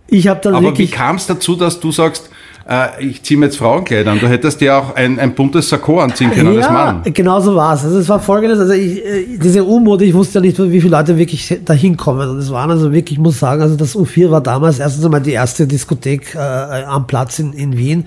ich 0.07 0.27
habe 0.29 0.39
dann 0.41 0.53
Aber 0.55 0.63
wie 0.63 0.67
wirklich. 0.67 0.91
kam 0.93 1.17
es 1.17 1.27
dazu, 1.27 1.55
dass 1.55 1.79
du 1.81 1.91
sagst, 1.91 2.29
äh, 2.69 3.03
ich 3.03 3.23
ziehe 3.23 3.39
mir 3.39 3.47
jetzt 3.47 3.57
Frauenkleider 3.57 4.11
an? 4.11 4.19
Du 4.19 4.27
hättest 4.27 4.61
ja 4.61 4.77
auch 4.79 4.95
ein, 4.95 5.17
ein 5.19 5.33
buntes 5.33 5.69
Sakko 5.69 5.99
anziehen 5.99 6.31
können 6.31 6.55
als 6.57 6.65
ja, 6.67 6.71
Mann. 6.71 7.01
genau 7.13 7.39
so 7.41 7.55
war 7.55 7.73
es. 7.73 7.83
Also 7.83 7.97
es 7.97 8.07
war 8.09 8.19
folgendes, 8.19 8.59
also 8.59 8.73
ich, 8.73 9.03
äh, 9.03 9.25
diese 9.41 9.65
U-Mode, 9.65 10.05
ich 10.05 10.13
wusste 10.13 10.35
ja 10.39 10.41
nicht, 10.41 10.59
wie 10.59 10.79
viele 10.79 10.95
Leute 10.95 11.17
wirklich 11.17 11.59
dahin 11.65 11.97
kommen. 11.97 12.29
Und 12.29 12.37
es 12.37 12.51
waren 12.51 12.69
also 12.69 12.91
wirklich, 12.93 13.17
ich 13.17 13.23
muss 13.23 13.39
sagen, 13.39 13.61
also 13.61 13.75
das 13.75 13.95
U4 13.95 14.29
war 14.29 14.41
damals 14.41 14.79
erstens 14.79 15.03
einmal 15.03 15.21
die 15.21 15.31
erste 15.31 15.65
Diskothek 15.65 16.35
äh, 16.35 16.39
am 16.39 17.07
Platz 17.07 17.39
in, 17.39 17.53
in 17.53 17.75
Wien. 17.77 18.05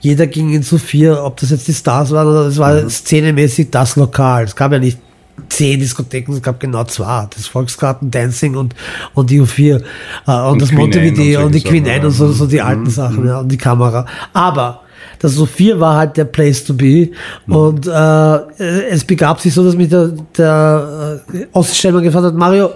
Jeder 0.00 0.26
ging 0.26 0.52
ins 0.52 0.72
U4, 0.72 1.22
ob 1.22 1.38
das 1.40 1.50
jetzt 1.50 1.66
die 1.68 1.74
Stars 1.74 2.10
waren 2.10 2.28
oder 2.28 2.46
es 2.48 2.56
Mhm. 2.56 2.60
war 2.60 2.90
szenemäßig 2.90 3.70
das 3.70 3.96
Lokal. 3.96 4.44
Es 4.44 4.54
gab 4.56 4.72
ja 4.72 4.78
nicht 4.78 4.98
zehn 5.52 5.80
Diskotheken, 5.80 6.32
es 6.32 6.42
gab 6.42 6.60
genau 6.60 6.84
zwei. 6.84 7.26
Das 7.34 7.46
Volksgarten 7.46 8.10
Dancing 8.10 8.56
und, 8.56 8.74
und 9.14 9.30
die 9.30 9.40
U4 9.40 9.82
äh, 10.26 10.48
und, 10.48 10.60
das 10.60 10.70
Queen 10.70 10.78
Montevideo 10.78 11.40
und 11.40 11.46
und, 11.46 11.54
die 11.54 11.62
Queen 11.62 11.88
Anne 11.88 12.06
und 12.06 12.12
so, 12.12 12.32
so 12.32 12.46
die 12.46 12.60
alten 12.60 12.90
Sachen 12.90 13.26
ja, 13.26 13.40
und 13.40 13.48
die 13.48 13.58
Kamera. 13.58 14.06
Aber 14.32 14.82
das 15.18 15.34
Sophia 15.34 15.78
war 15.78 15.96
halt 15.96 16.16
der 16.16 16.24
Place 16.24 16.64
to 16.64 16.74
be. 16.74 17.10
Und 17.46 17.86
äh, 17.86 18.88
es 18.90 19.04
begab 19.04 19.40
sich 19.40 19.54
so, 19.54 19.64
dass 19.64 19.76
mich 19.76 19.88
der, 19.88 20.12
der 20.36 21.20
äh, 21.32 21.46
Ossi 21.52 21.74
Stellmann 21.74 22.02
gefragt 22.02 22.26
hat, 22.26 22.34
Mario, 22.34 22.70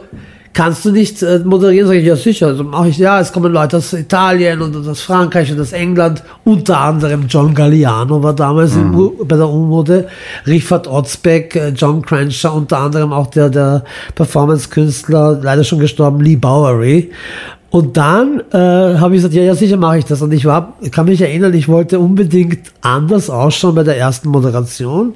kannst 0.57 0.87
du 0.87 0.91
nicht 0.91 1.23
äh, 1.23 1.41
moderieren? 1.45 1.87
Sag 1.87 1.97
ich, 1.97 2.07
ja 2.07 2.17
sicher. 2.17 2.47
Also 2.49 2.65
mache 2.65 2.89
ich, 2.89 2.97
ja, 2.97 3.21
es 3.21 3.31
kommen 3.31 3.53
Leute 3.53 3.77
aus 3.77 3.93
Italien 3.93 4.63
und 4.63 4.75
aus 4.75 5.03
Frankreich 5.03 5.53
und 5.53 5.61
aus 5.61 5.73
England. 5.73 6.23
Unter 6.45 6.81
anderem 6.81 7.27
John 7.29 7.55
Galliano 7.55 8.23
war 8.23 8.33
damals 8.33 8.75
im 8.75 8.95
U, 8.95 9.25
bei 9.25 9.37
der 9.37 9.49
U-Mode. 9.49 10.09
Richard 10.47 10.89
Otzbeck, 10.89 11.55
äh, 11.55 11.69
John 11.69 12.01
Crenshaw, 12.01 12.57
unter 12.57 12.79
anderem 12.79 13.13
auch 13.13 13.27
der, 13.27 13.51
der 13.51 13.85
Performance-Künstler, 14.15 15.39
leider 15.43 15.63
schon 15.63 15.79
gestorben, 15.79 16.21
Lee 16.23 16.37
Bowery. 16.37 17.11
Und 17.77 17.99
dann 17.99 18.41
äh, 18.53 18.57
habe 18.57 19.15
ich 19.15 19.19
gesagt, 19.19 19.35
ja, 19.35 19.43
ja, 19.43 19.55
sicher 19.55 19.77
mache 19.77 19.99
ich 19.99 20.07
das. 20.07 20.23
Und 20.23 20.33
ich 20.33 20.47
war, 20.47 20.79
kann 20.93 21.05
mich 21.05 21.21
erinnern, 21.21 21.53
ich 21.53 21.69
wollte 21.69 21.99
unbedingt 21.99 22.73
anders 22.81 23.29
ausschauen 23.29 23.75
bei 23.75 23.83
der 23.83 23.99
ersten 23.99 24.31
Moderation 24.31 25.13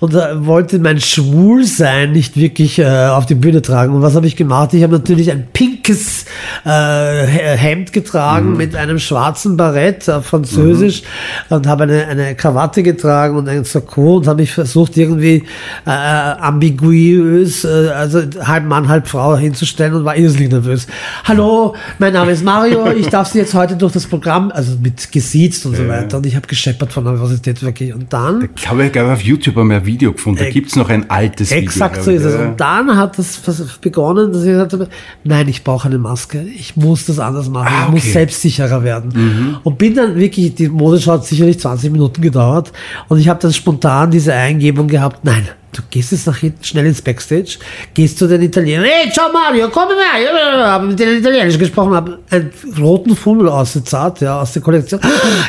und 0.00 0.14
äh, 0.14 0.46
wollte 0.46 0.78
mein 0.78 1.00
Schwulsein 1.00 2.12
nicht 2.12 2.38
wirklich 2.38 2.78
äh, 2.78 3.08
auf 3.08 3.26
die 3.26 3.34
Bühne 3.34 3.60
tragen. 3.60 3.94
Und 3.94 4.00
was 4.00 4.14
habe 4.14 4.26
ich 4.26 4.36
gemacht? 4.36 4.72
Ich 4.72 4.82
habe 4.82 4.94
natürlich 4.94 5.30
ein 5.30 5.48
pinkes 5.52 6.24
äh, 6.64 7.26
Hemd 7.26 7.92
getragen 7.92 8.56
mit 8.56 8.74
einem 8.74 8.98
schwarzen 8.98 9.58
Barett, 9.58 10.08
äh, 10.08 10.22
französisch, 10.22 11.02
und 11.50 11.66
habe 11.66 11.82
eine, 11.82 12.06
eine 12.06 12.34
Krawatte 12.36 12.82
getragen 12.82 13.36
und 13.36 13.50
ein 13.50 13.64
Sakko 13.64 14.16
und 14.16 14.26
habe 14.26 14.40
mich 14.40 14.52
versucht, 14.52 14.96
irgendwie 14.96 15.44
äh, 15.84 15.90
ambiguös, 15.90 17.64
äh, 17.64 17.90
also 17.94 18.22
halb 18.40 18.64
Mann, 18.64 18.88
halb 18.88 19.08
Frau 19.08 19.36
hinzustellen 19.36 19.92
und 19.92 20.06
war 20.06 20.16
irrsinnig 20.16 20.52
nervös. 20.52 20.86
Hallo, 21.24 21.74
mein 21.98 22.12
Name 22.12 22.32
ist 22.32 22.44
Mario, 22.44 22.90
ich 22.92 23.08
darf 23.08 23.28
Sie 23.28 23.38
jetzt 23.38 23.54
heute 23.54 23.76
durch 23.76 23.92
das 23.92 24.06
Programm, 24.06 24.50
also 24.52 24.76
mit 24.82 25.10
gesiezt 25.10 25.66
und 25.66 25.76
so 25.76 25.86
weiter. 25.88 26.18
Und 26.18 26.26
ich 26.26 26.36
habe 26.36 26.46
gescheppert 26.46 26.92
von 26.92 27.04
Nervosität 27.04 27.62
wirklich. 27.62 27.92
Und 27.92 28.12
dann, 28.12 28.48
Ich 28.56 28.68
habe 28.68 28.84
ja 28.92 29.12
auf 29.12 29.20
YouTube 29.22 29.56
ein 29.58 29.84
Video 29.86 30.12
gefunden. 30.12 30.38
Da 30.38 30.44
Ex- 30.46 30.54
gibt's 30.54 30.76
noch 30.76 30.88
ein 30.88 31.10
altes 31.10 31.50
Video. 31.50 31.62
exakt 31.64 32.02
so 32.02 32.10
ich, 32.10 32.18
ist 32.18 32.24
es. 32.24 32.34
ja. 32.34 32.48
Und 32.48 32.60
dann 32.60 32.96
hat 32.96 33.18
das 33.18 33.40
begonnen, 33.80 34.32
dass 34.32 34.42
ich 34.42 34.50
gesagt 34.50 34.72
habe, 34.74 34.88
nein, 35.24 35.48
ich 35.48 35.64
brauche 35.64 35.88
eine 35.88 35.98
Maske. 35.98 36.42
Ich 36.42 36.76
muss 36.76 37.06
das 37.06 37.18
anders 37.18 37.48
machen. 37.48 37.68
Ah, 37.70 37.84
Ich 37.86 37.90
muss 37.90 38.00
okay. 38.00 38.08
Mhm. 38.08 38.12
selbstsicherer 38.12 38.82
werden. 38.84 39.58
Und 39.64 39.78
bin 39.78 39.94
dann 39.94 40.16
wirklich, 40.16 40.54
die 40.54 40.68
Modeschau 40.68 41.12
hat 41.12 41.26
sicherlich 41.26 41.58
20 41.60 41.90
Minuten 41.92 42.22
gedauert. 42.22 42.72
Und 43.08 43.18
ich 43.18 43.28
habe 43.28 43.40
dann 43.40 43.52
spontan 43.52 44.10
diese 44.10 44.32
Eingebung 44.34 44.86
gehabt, 44.88 45.24
nein, 45.24 45.48
du 45.72 45.82
gehst 45.90 46.12
jetzt 46.12 46.26
nach 46.26 46.36
hinten 46.38 46.64
schnell 46.64 46.86
ins 46.86 47.02
Backstage, 47.02 47.58
gehst 47.94 48.18
zu 48.18 48.26
den 48.26 48.42
Italienern, 48.42 48.84
hey, 48.84 49.10
ciao 49.12 49.26
Mario, 49.32 49.68
komm 49.70 49.88
her, 49.88 50.66
habe 50.66 50.86
mit 50.86 50.98
denen 50.98 51.18
Italienisch 51.18 51.58
gesprochen, 51.58 51.94
habe 51.94 52.18
einen 52.30 52.50
roten 52.78 53.14
Fummel 53.14 53.48
ausgezahlt, 53.48 54.20
ja, 54.20 54.40
aus 54.40 54.52
der 54.52 54.62
Kollektion. 54.62 55.00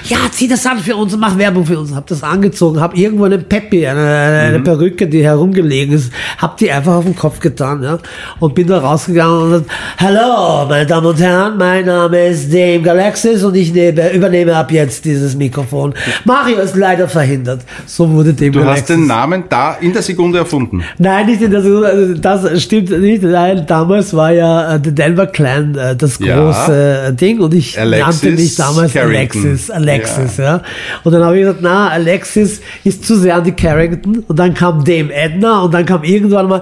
Ja, 0.06 0.18
zieh 0.32 0.48
das 0.48 0.66
an 0.66 0.80
für 0.80 0.96
uns 0.96 1.14
und 1.14 1.20
mach 1.20 1.38
Werbung 1.38 1.66
für 1.66 1.80
uns. 1.80 1.94
Hab 1.94 2.08
das 2.08 2.24
angezogen, 2.24 2.80
hab 2.80 2.96
irgendwo 2.98 3.26
einen 3.26 3.44
Peppi, 3.44 3.88
eine, 3.88 4.00
eine, 4.00 4.40
eine 4.40 4.60
Perücke, 4.60 5.08
die 5.08 5.24
herumgelegen 5.24 5.96
ist, 5.96 6.12
hab 6.38 6.58
die 6.58 6.72
einfach 6.72 6.96
auf 6.96 7.06
den 7.06 7.16
Kopf 7.16 7.40
getan, 7.40 7.82
ja, 7.84 7.98
und 8.40 8.56
bin 8.56 8.68
da 8.68 8.80
rausgegangen 8.80 9.54
und 9.54 9.66
hallo, 9.98 10.66
meine 10.68 10.86
Damen 10.86 11.08
und 11.08 11.20
Herren, 11.20 11.58
mein 11.58 11.86
Name 11.86 12.28
ist 12.28 12.52
Dave 12.52 12.82
Galaxis 12.82 13.44
und 13.44 13.56
ich 13.56 13.74
nehme, 13.74 14.12
übernehme 14.12 14.56
ab 14.56 14.72
jetzt 14.72 15.06
dieses 15.06 15.36
Mikrofon. 15.36 15.94
Mario 16.26 16.60
ist 16.60 16.76
leider 16.76 17.08
verhindert. 17.08 17.62
So 17.86 18.10
wurde 18.10 18.34
Dave 18.34 18.52
Du 18.52 18.60
Galaxis. 18.60 18.82
hast 18.82 18.90
den 18.90 19.08
Namen 19.08 19.44
da 19.50 19.74
in 19.76 19.94
der 19.94 20.02
Sekunde 20.14 20.40
erfunden. 20.40 20.84
Nein, 20.98 21.26
nicht 21.28 21.42
in 21.42 21.52
der 21.52 21.62
Sekunde, 21.62 21.88
also 21.88 22.14
das 22.16 22.64
stimmt 22.64 22.90
nicht. 23.00 23.24
Nein, 23.24 23.64
damals 23.68 24.14
war 24.14 24.32
ja 24.32 24.76
äh, 24.76 24.80
der 24.80 24.92
Denver 24.92 25.28
Clan 25.28 25.76
äh, 25.76 25.96
das 25.96 26.20
Ja. 26.20 26.36
große 26.38 27.04
äh, 27.10 27.14
Ding 27.14 27.40
und 27.40 27.54
ich 27.54 27.80
Alexis 27.80 28.24
nannte 28.24 28.42
mich 28.42 28.56
damals 28.56 28.94
Carrington. 28.94 29.42
Alexis. 29.46 29.70
Alexis, 29.72 30.38
ja. 30.38 30.62
Und 31.04 31.12
dann 31.14 31.24
habe 31.24 31.36
ich 31.38 31.42
gesagt, 31.44 31.60
na, 31.62 31.90
Alexis 31.90 32.62
ist 32.84 33.06
zu 33.06 33.16
sehr 33.18 33.36
an 33.36 33.44
die 33.44 33.52
Carrington 33.52 34.24
und 34.28 34.38
dann 34.40 34.54
kam 34.54 34.84
Dame 34.84 35.14
Edna 35.14 35.62
und 35.64 35.74
dann 35.74 35.86
kam 35.86 36.04
irgendwann 36.04 36.48
mal 36.48 36.62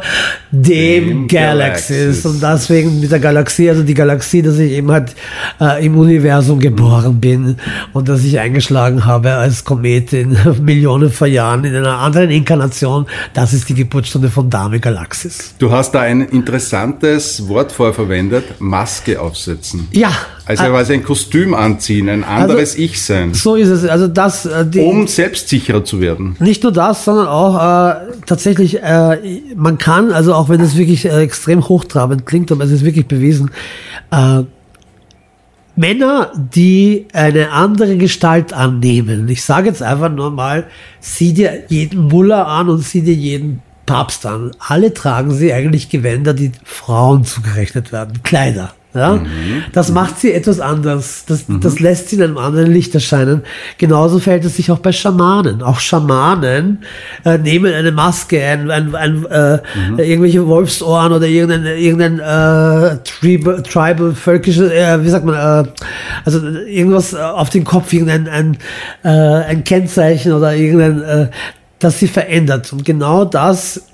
Dame 0.52 1.28
Galaxis. 1.28 1.88
Galaxis. 2.14 2.26
Und 2.26 2.42
deswegen 2.44 3.00
mit 3.00 3.12
der 3.12 3.20
Galaxie, 3.20 3.70
also 3.70 3.84
die 3.84 3.94
Galaxie, 3.94 4.42
dass 4.42 4.58
ich 4.60 4.72
eben 4.72 4.92
halt 4.92 5.16
äh, 5.60 5.86
im 5.86 5.98
Universum 5.98 6.60
geboren 6.60 7.20
bin 7.20 7.56
und 7.94 8.10
dass 8.10 8.24
ich 8.24 8.40
eingeschlagen 8.40 9.06
habe 9.06 9.34
als 9.34 9.64
Komet 9.66 10.14
in 10.14 10.38
Millionen 10.62 11.10
von 11.12 11.32
Jahren 11.32 11.64
in 11.66 11.76
einer 11.76 12.00
anderen 12.00 12.30
Inkarnation, 12.30 13.06
das 13.38 13.54
ist 13.54 13.70
die 13.70 13.76
Geburtsstunde 13.76 14.32
von 14.32 14.50
Dame 14.50 14.80
Galaxis. 14.80 15.54
Du 15.60 15.70
hast 15.70 15.92
da 15.92 16.02
ein 16.02 16.22
interessantes 16.22 17.48
Wort 17.48 17.72
vorher 17.72 17.94
verwendet, 17.94 18.60
Maske 18.60 19.22
aufsetzen. 19.22 19.88
Ja, 19.92 20.10
Also 20.48 20.64
äh, 20.64 20.70
quasi 20.70 20.94
ein 20.94 21.04
Kostüm 21.04 21.54
anziehen, 21.54 22.10
ein 22.10 22.24
anderes 22.24 22.76
Ich 22.76 23.00
sein, 23.00 23.36
so 23.36 23.54
ist 23.54 23.68
es. 23.68 23.86
Also 23.86 24.08
das, 24.08 24.48
äh, 24.48 24.66
die, 24.66 24.80
um 24.80 25.06
selbstsicherer 25.06 25.86
zu 25.86 26.02
werden. 26.02 26.36
Nicht 26.40 26.64
nur 26.64 26.72
das, 26.72 27.06
sondern 27.06 27.28
auch 27.28 27.58
äh, 27.58 27.96
tatsächlich, 28.26 28.82
äh, 28.82 29.40
man 29.56 29.78
kann, 29.78 30.12
also 30.14 30.34
auch 30.34 30.50
wenn 30.50 30.60
es 30.60 30.76
wirklich 30.76 31.06
äh, 31.06 31.22
extrem 31.22 31.70
hochtrabend 31.70 32.26
klingt, 32.26 32.52
aber 32.52 32.64
es 32.64 32.72
ist 32.72 32.84
wirklich 32.84 33.08
bewiesen, 33.08 33.52
äh, 34.10 34.46
Männer, 35.78 36.32
die 36.36 37.08
eine 37.14 37.52
andere 37.52 37.98
Gestalt 37.98 38.52
annehmen, 38.52 39.30
ich 39.30 39.44
sage 39.44 39.68
jetzt 39.68 39.84
einfach 39.84 40.12
nur 40.12 40.32
mal, 40.32 40.66
sieh 41.00 41.34
dir 41.34 41.66
jeden 41.70 42.08
Muller 42.08 42.48
an 42.48 42.68
und 42.68 42.80
sieh 42.80 43.02
dir 43.02 43.14
jeden 43.14 43.62
Papst 43.86 44.26
an. 44.26 44.52
Alle 44.58 44.94
tragen 44.94 45.32
sie 45.32 45.54
eigentlich 45.54 45.90
Gewänder, 45.90 46.34
die 46.34 46.52
Frauen 46.64 47.24
zugerechnet 47.24 47.92
werden, 47.92 48.24
Kleider. 48.24 48.74
Ja? 48.98 49.22
Das 49.74 49.92
macht 49.92 50.20
sie 50.20 50.34
etwas 50.34 50.60
anders. 50.60 51.26
Das, 51.28 51.46
das 51.48 51.80
lässt 51.80 52.10
sie 52.10 52.18
in 52.18 52.24
einem 52.24 52.38
anderen 52.38 52.72
Licht 52.72 52.94
erscheinen. 52.96 53.44
Genauso 53.78 54.20
verhält 54.20 54.46
es 54.46 54.56
sich 54.56 54.72
auch 54.72 54.80
bei 54.80 54.92
Schamanen. 54.92 55.62
Auch 55.62 55.80
Schamanen 55.80 56.80
äh, 57.26 57.38
nehmen 57.38 57.74
eine 57.74 57.92
Maske, 57.92 58.44
ein, 58.44 58.70
ein, 58.72 58.96
ein, 58.96 59.26
äh, 59.26 59.60
irgendwelche 59.98 60.46
Wolfsohren 60.48 61.14
oder 61.14 61.28
irgendein, 61.28 61.66
irgendein 61.78 62.20
äh, 62.20 62.98
Tribal, 63.04 63.64
Tribal 63.64 64.14
völkische, 64.14 64.74
äh, 64.74 65.04
wie 65.04 65.10
sagt 65.10 65.26
man, 65.26 65.66
äh, 65.66 65.70
also 66.26 66.46
irgendwas 66.48 67.14
äh, 67.14 67.18
auf 67.18 67.50
den 67.50 67.64
Kopf, 67.64 67.94
irgendein 67.94 68.28
ein, 68.28 68.58
äh, 69.04 69.10
ein 69.10 69.64
Kennzeichen 69.64 70.34
oder 70.34 70.56
irgendein, 70.56 71.02
äh, 71.02 71.28
das 71.80 72.00
sie 72.00 72.08
verändert. 72.08 72.74
Und 72.74 72.86
genau 72.86 73.26
das 73.26 73.87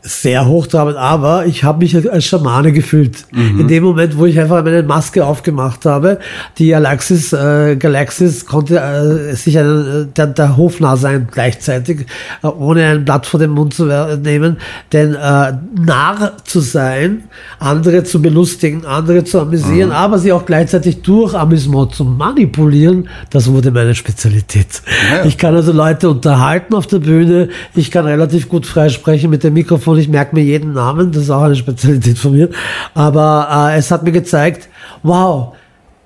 sehr 0.00 0.46
hochtrabend, 0.46 0.96
aber 0.96 1.46
ich 1.46 1.64
habe 1.64 1.78
mich 1.78 1.96
als 2.10 2.24
Schamane 2.24 2.72
gefühlt. 2.72 3.26
In 3.32 3.68
dem 3.68 3.84
Moment, 3.84 4.16
wo 4.16 4.26
ich 4.26 4.38
einfach 4.40 4.64
meine 4.64 4.82
Maske 4.82 5.24
aufgemacht 5.24 5.84
habe, 5.84 6.18
die 6.58 6.68
Galaxis, 6.68 7.32
äh, 7.32 7.76
Galaxis 7.76 8.46
konnte 8.46 8.78
äh, 8.78 9.34
sich 9.34 9.58
einen, 9.58 10.02
äh, 10.02 10.06
der, 10.06 10.28
der 10.28 10.56
Hofnarr 10.56 10.96
sein 10.96 11.28
gleichzeitig, 11.30 12.06
äh, 12.42 12.46
ohne 12.46 12.86
ein 12.86 13.04
Blatt 13.04 13.26
vor 13.26 13.38
den 13.38 13.50
Mund 13.50 13.74
zu 13.74 13.84
nehmen. 13.84 14.56
Denn 14.92 15.14
äh, 15.14 15.52
Narr 15.78 16.32
zu 16.44 16.60
sein, 16.60 17.24
andere 17.58 18.04
zu 18.04 18.22
belustigen, 18.22 18.86
andere 18.86 19.24
zu 19.24 19.40
amüsieren, 19.40 19.92
aber 19.92 20.18
sie 20.18 20.32
auch 20.32 20.46
gleichzeitig 20.46 21.02
durch 21.02 21.34
Amüsement 21.34 21.94
zu 21.94 22.04
manipulieren, 22.04 23.08
das 23.30 23.50
wurde 23.50 23.70
meine 23.70 23.94
Spezialität. 23.94 24.82
Ja. 25.10 25.24
Ich 25.24 25.38
kann 25.38 25.54
also 25.54 25.72
Leute 25.72 26.08
unterhalten 26.08 26.74
auf 26.74 26.86
der 26.86 26.98
Bühne. 26.98 27.48
Ich 27.74 27.90
kann 27.90 28.06
relativ 28.06 28.48
gut 28.48 28.66
freisprechen 28.66 29.30
mit 29.30 29.44
dem 29.44 29.54
Mikrofon. 29.54 29.81
Ich 29.98 30.08
merke 30.08 30.34
mir 30.34 30.42
jeden 30.42 30.72
Namen. 30.72 31.12
Das 31.12 31.24
ist 31.24 31.30
auch 31.30 31.42
eine 31.42 31.56
Spezialität 31.56 32.18
von 32.18 32.32
mir. 32.32 32.48
Aber 32.94 33.70
äh, 33.72 33.78
es 33.78 33.90
hat 33.90 34.02
mir 34.02 34.12
gezeigt, 34.12 34.68
wow, 35.02 35.54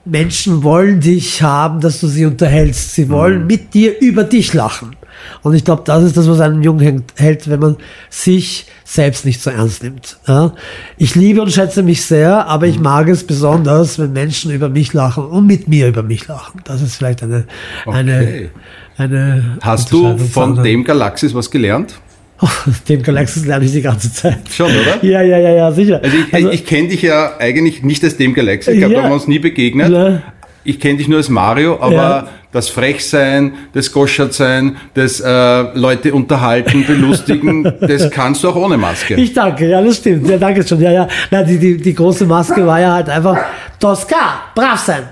Menschen 0.04 0.62
wollen 0.62 1.00
dich 1.00 1.42
haben, 1.42 1.80
dass 1.80 2.00
du 2.00 2.06
sie 2.06 2.24
unterhältst. 2.26 2.94
Sie 2.94 3.08
wollen 3.08 3.46
mit 3.46 3.74
dir 3.74 4.00
über 4.00 4.24
dich 4.24 4.54
lachen. 4.54 4.94
Und 5.42 5.54
ich 5.54 5.64
glaube, 5.64 5.82
das 5.84 6.04
ist 6.04 6.16
das, 6.16 6.28
was 6.28 6.40
einen 6.40 6.62
jung 6.62 6.78
hängt- 6.78 7.12
hält, 7.16 7.48
wenn 7.50 7.58
man 7.58 7.76
sich 8.10 8.66
selbst 8.84 9.24
nicht 9.24 9.42
so 9.42 9.50
ernst 9.50 9.82
nimmt. 9.82 10.18
Ja? 10.28 10.52
Ich 10.98 11.14
liebe 11.16 11.40
und 11.42 11.50
schätze 11.50 11.82
mich 11.82 12.04
sehr, 12.04 12.46
aber 12.46 12.66
ich 12.66 12.78
mag 12.78 13.08
es 13.08 13.24
besonders, 13.26 13.98
wenn 13.98 14.12
Menschen 14.12 14.52
über 14.52 14.68
mich 14.68 14.92
lachen 14.92 15.24
und 15.24 15.46
mit 15.46 15.66
mir 15.68 15.88
über 15.88 16.02
mich 16.04 16.28
lachen. 16.28 16.60
Das 16.64 16.82
ist 16.82 16.94
vielleicht 16.96 17.22
eine, 17.24 17.46
eine, 17.86 18.18
Okay. 18.18 18.50
eine 18.98 19.58
Hast 19.62 19.90
du 19.90 20.16
von 20.18 20.62
dem 20.62 20.84
Galaxis 20.84 21.34
was 21.34 21.50
gelernt? 21.50 21.98
Dem 22.88 23.02
Galaxis 23.02 23.46
lerne 23.46 23.64
ich 23.64 23.72
die 23.72 23.82
ganze 23.82 24.12
Zeit. 24.12 24.38
Schon, 24.50 24.66
oder? 24.66 25.02
Ja, 25.02 25.22
ja, 25.22 25.38
ja, 25.38 25.50
ja, 25.54 25.72
sicher. 25.72 26.00
Also 26.32 26.48
ich, 26.50 26.60
ich 26.60 26.66
kenne 26.66 26.88
dich 26.88 27.02
ja 27.02 27.32
eigentlich 27.38 27.82
nicht 27.82 28.04
als 28.04 28.16
dem 28.16 28.34
Galaxis, 28.34 28.74
ich 28.74 28.78
glaube, 28.80 28.92
Ja. 28.94 28.98
da 29.00 29.04
haben 29.04 29.10
wir 29.12 29.14
uns 29.14 29.28
nie 29.28 29.38
begegnet. 29.38 29.90
Ne? 29.90 30.22
Ich 30.64 30.80
kenne 30.80 30.98
dich 30.98 31.08
nur 31.08 31.18
als 31.18 31.28
Mario, 31.28 31.78
aber 31.80 31.92
Ja. 31.94 32.28
das 32.52 32.68
Frechsein, 32.68 33.52
das 33.72 33.92
Goschert-Sein, 33.92 34.76
das 34.94 35.20
äh, 35.20 35.62
Leute 35.78 36.12
unterhalten, 36.12 36.84
belustigen, 36.86 37.62
das 37.80 38.10
kannst 38.10 38.42
du 38.44 38.48
auch 38.50 38.56
ohne 38.56 38.76
Maske. 38.76 39.14
Ich 39.14 39.32
danke, 39.32 39.68
ja, 39.68 39.80
das 39.80 39.96
stimmt. 39.98 40.28
Ja, 40.28 40.36
danke 40.36 40.66
schon. 40.66 40.80
Ja, 40.80 40.90
ja. 40.92 41.08
Na, 41.30 41.42
die, 41.42 41.58
die, 41.58 41.76
die 41.78 41.94
große 41.94 42.26
Maske 42.26 42.66
war 42.66 42.80
ja 42.80 42.94
halt 42.94 43.08
einfach 43.08 43.38
Tosca, 43.78 44.40
brav 44.54 44.78
sein. 44.80 45.04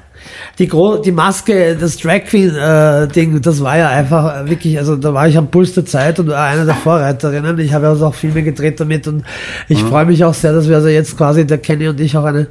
Die, 0.59 0.69
Gro 0.69 0.99
die 0.99 1.13
Maske, 1.13 1.77
das 1.77 1.97
Drag 1.97 2.25
Queen 2.25 2.55
äh, 2.55 3.09
das 3.41 3.63
war 3.63 3.77
ja 3.77 3.89
einfach 3.89 4.43
äh, 4.43 4.51
wirklich, 4.51 4.79
also 4.79 4.97
da 4.97 5.13
war 5.13 5.27
ich 5.27 5.37
am 5.37 5.49
Puls 5.49 5.75
der 5.75 5.85
Zeit 5.85 6.21
und 6.21 6.29
war 6.29 6.47
eine 6.47 6.65
der 6.65 6.75
Vorreiterinnen. 6.75 7.59
Ich 7.59 7.73
habe 7.73 7.89
also 7.89 8.07
auch 8.07 8.15
Filme 8.15 8.43
gedreht 8.43 8.79
damit 8.79 9.09
und 9.09 9.25
ich 9.69 9.83
freue 9.83 10.05
mich 10.05 10.25
auch 10.25 10.35
sehr, 10.35 10.53
dass 10.53 10.69
wir 10.69 10.77
also 10.77 10.89
jetzt 10.89 11.17
quasi, 11.17 11.47
der 11.47 11.59
Kenny 11.59 11.89
und 11.89 12.01
ich 12.01 12.17
auch 12.17 12.25
eine 12.25 12.47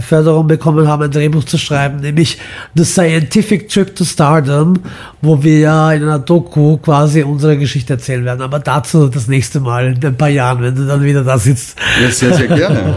Förderung 0.00 0.46
bekommen 0.46 0.88
haben, 0.88 1.02
ein 1.02 1.10
Drehbuch 1.10 1.44
zu 1.44 1.58
schreiben, 1.58 2.00
nämlich 2.00 2.38
The 2.74 2.84
Scientific 2.84 3.68
Trip 3.68 3.94
to 3.94 4.04
Stardom, 4.04 4.74
wo 5.22 5.42
wir 5.42 5.58
ja 5.60 5.92
in 5.92 6.02
einer 6.02 6.18
Doku 6.18 6.78
quasi 6.78 7.22
unsere 7.22 7.56
Geschichte 7.56 7.94
erzählen 7.94 8.24
werden. 8.24 8.42
Aber 8.42 8.58
dazu 8.58 9.08
das 9.08 9.28
nächste 9.28 9.60
Mal 9.60 9.94
in 9.94 10.04
ein 10.04 10.16
paar 10.16 10.28
Jahren, 10.28 10.62
wenn 10.62 10.74
du 10.74 10.86
dann 10.86 11.02
wieder 11.02 11.22
da 11.22 11.38
sitzt. 11.38 11.76
Ja, 12.02 12.10
sehr, 12.10 12.34
sehr 12.34 12.48
gerne. 12.48 12.96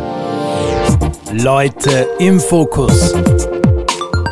Leute 1.43 2.07
im 2.19 2.39
Fokus. 2.39 3.13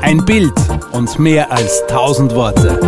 Ein 0.06 0.24
Bild 0.24 0.54
und 0.92 1.18
mehr 1.20 1.52
als 1.52 1.84
tausend 1.88 2.34
Worte. 2.36 2.80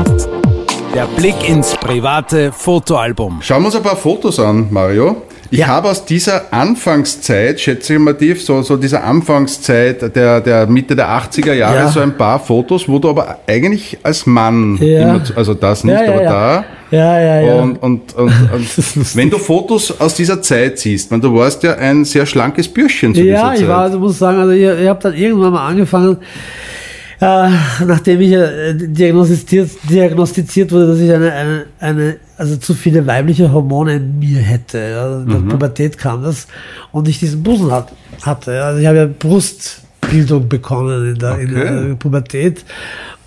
Der 0.93 1.05
Blick 1.17 1.47
ins 1.49 1.75
private 1.75 2.51
Fotoalbum. 2.51 3.39
Schauen 3.41 3.61
wir 3.63 3.67
uns 3.67 3.75
ein 3.75 3.83
paar 3.83 3.95
Fotos 3.97 4.39
an, 4.39 4.67
Mario. 4.69 5.23
Ich 5.49 5.59
Ja. 5.59 5.67
habe 5.67 5.89
aus 5.89 6.03
dieser 6.05 6.51
Anfangszeit, 6.53 7.59
schätze 7.59 7.93
ich 7.93 7.99
mal 7.99 8.13
tief, 8.13 8.43
so, 8.43 8.61
so 8.61 8.75
dieser 8.75 9.03
Anfangszeit 9.03 10.13
der, 10.15 10.41
der 10.41 10.67
Mitte 10.67 10.93
der 10.95 11.07
80er 11.09 11.53
Jahre, 11.53 11.75
Ja. 11.77 11.87
so 11.87 12.01
ein 12.01 12.17
paar 12.17 12.37
Fotos, 12.39 12.87
wo 12.87 12.99
du 12.99 13.09
aber 13.09 13.37
eigentlich 13.47 13.97
als 14.03 14.25
Mann, 14.25 14.77
Ja. 14.81 15.01
immer, 15.03 15.23
zu- 15.23 15.35
also 15.37 15.53
das 15.53 15.83
nicht, 15.85 15.93
Ja, 15.95 16.03
ja, 16.03 16.11
aber 16.13 16.23
ja. 16.23 16.29
da. 16.29 16.65
Ja, 16.91 17.19
ja, 17.19 17.41
ja. 17.41 17.55
Und, 17.61 17.81
und, 17.81 18.13
und, 18.15 18.31
und 18.53 19.15
wenn 19.15 19.29
du 19.29 19.37
Fotos 19.37 19.99
aus 19.99 20.15
dieser 20.15 20.41
Zeit 20.41 20.79
siehst, 20.79 21.11
man, 21.11 21.21
du 21.21 21.33
warst 21.33 21.63
ja 21.63 21.75
ein 21.75 22.03
sehr 22.05 22.25
schlankes 22.25 22.67
Bürschchen 22.67 23.15
zu 23.15 23.21
Ja, 23.21 23.35
dieser 23.35 23.53
ich 23.53 23.59
Zeit. 23.61 23.69
war, 23.69 23.79
also 23.83 23.99
muss 23.99 24.19
sagen, 24.19 24.39
also 24.39 24.51
ich, 24.51 24.63
ich 24.63 24.87
habe 24.87 24.99
dann 25.01 25.13
irgendwann 25.13 25.53
mal 25.53 25.65
angefangen, 25.67 26.17
äh, 27.19 27.49
nachdem 27.85 28.21
ich 28.21 28.31
äh, 28.31 28.73
diagnostiziert, 28.75 29.69
diagnostiziert 29.89 30.71
wurde, 30.71 30.87
dass 30.87 30.99
ich 30.99 31.11
eine, 31.11 31.31
eine, 31.31 31.65
eine, 31.79 32.15
also 32.37 32.57
zu 32.57 32.73
viele 32.73 33.05
weibliche 33.07 33.51
Hormone 33.51 33.95
in 33.95 34.19
mir 34.19 34.39
hätte. 34.39 34.77
Ja, 34.77 35.19
in 35.21 35.27
der 35.29 35.39
Mhm. 35.39 35.49
Pubertät 35.49 35.97
kam 35.97 36.23
das 36.23 36.47
und 36.91 37.07
ich 37.07 37.19
diesen 37.19 37.41
Busen 37.43 37.71
hat, 37.71 37.91
hatte. 38.23 38.63
Also 38.63 38.79
ich 38.79 38.85
habe 38.87 38.97
ja 38.97 39.07
Brustbildung 39.07 40.47
bekommen 40.47 41.13
in 41.13 41.19
der, 41.19 41.39
in 41.39 41.49
Okay. 41.57 41.87
der 41.89 41.95
Pubertät. 41.95 42.63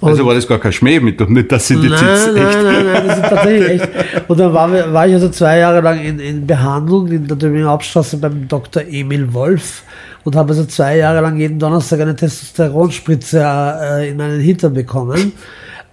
Und 0.01 0.09
also 0.11 0.25
war 0.25 0.35
das 0.35 0.47
gar 0.49 0.59
kein 0.59 0.73
Schmäh 0.73 0.99
mit, 0.99 1.29
mit 1.29 1.53
das 1.53 1.67
sind 1.69 1.83
jetzt 1.85 2.01
Nein, 2.01 2.09
echt. 2.17 2.35
nein, 2.35 2.63
nein, 2.65 2.87
nein, 2.87 3.07
das 3.07 3.17
ist 3.19 3.29
tatsächlich 3.29 3.69
echt. 3.83 3.89
Und 4.29 4.41
dann 4.41 4.55
war, 4.55 4.93
war 4.95 5.07
ich 5.07 5.13
also 5.13 5.29
zwei 5.29 5.59
Jahre 5.59 5.81
lang 5.83 6.01
in, 6.01 6.19
in 6.19 6.47
Behandlung 6.47 7.09
in 7.09 7.27
der 7.27 7.37
Döminger 7.37 7.69
Hauptstraße 7.69 8.17
beim 8.17 8.49
Dr. 8.49 8.83
Emil 8.89 9.31
Wolf 9.35 9.83
und 10.25 10.37
habe 10.37 10.51
also 10.51 10.65
zwei 10.65 10.99
Jahre 10.99 11.21
lang 11.21 11.39
jeden 11.39 11.59
Donnerstag 11.59 12.01
eine 12.01 12.17
Testosteronspritze 12.17 13.41
äh, 13.43 14.11
in 14.11 14.17
meinen 14.17 14.41
Hintern 14.41 14.75
bekommen. 14.75 15.33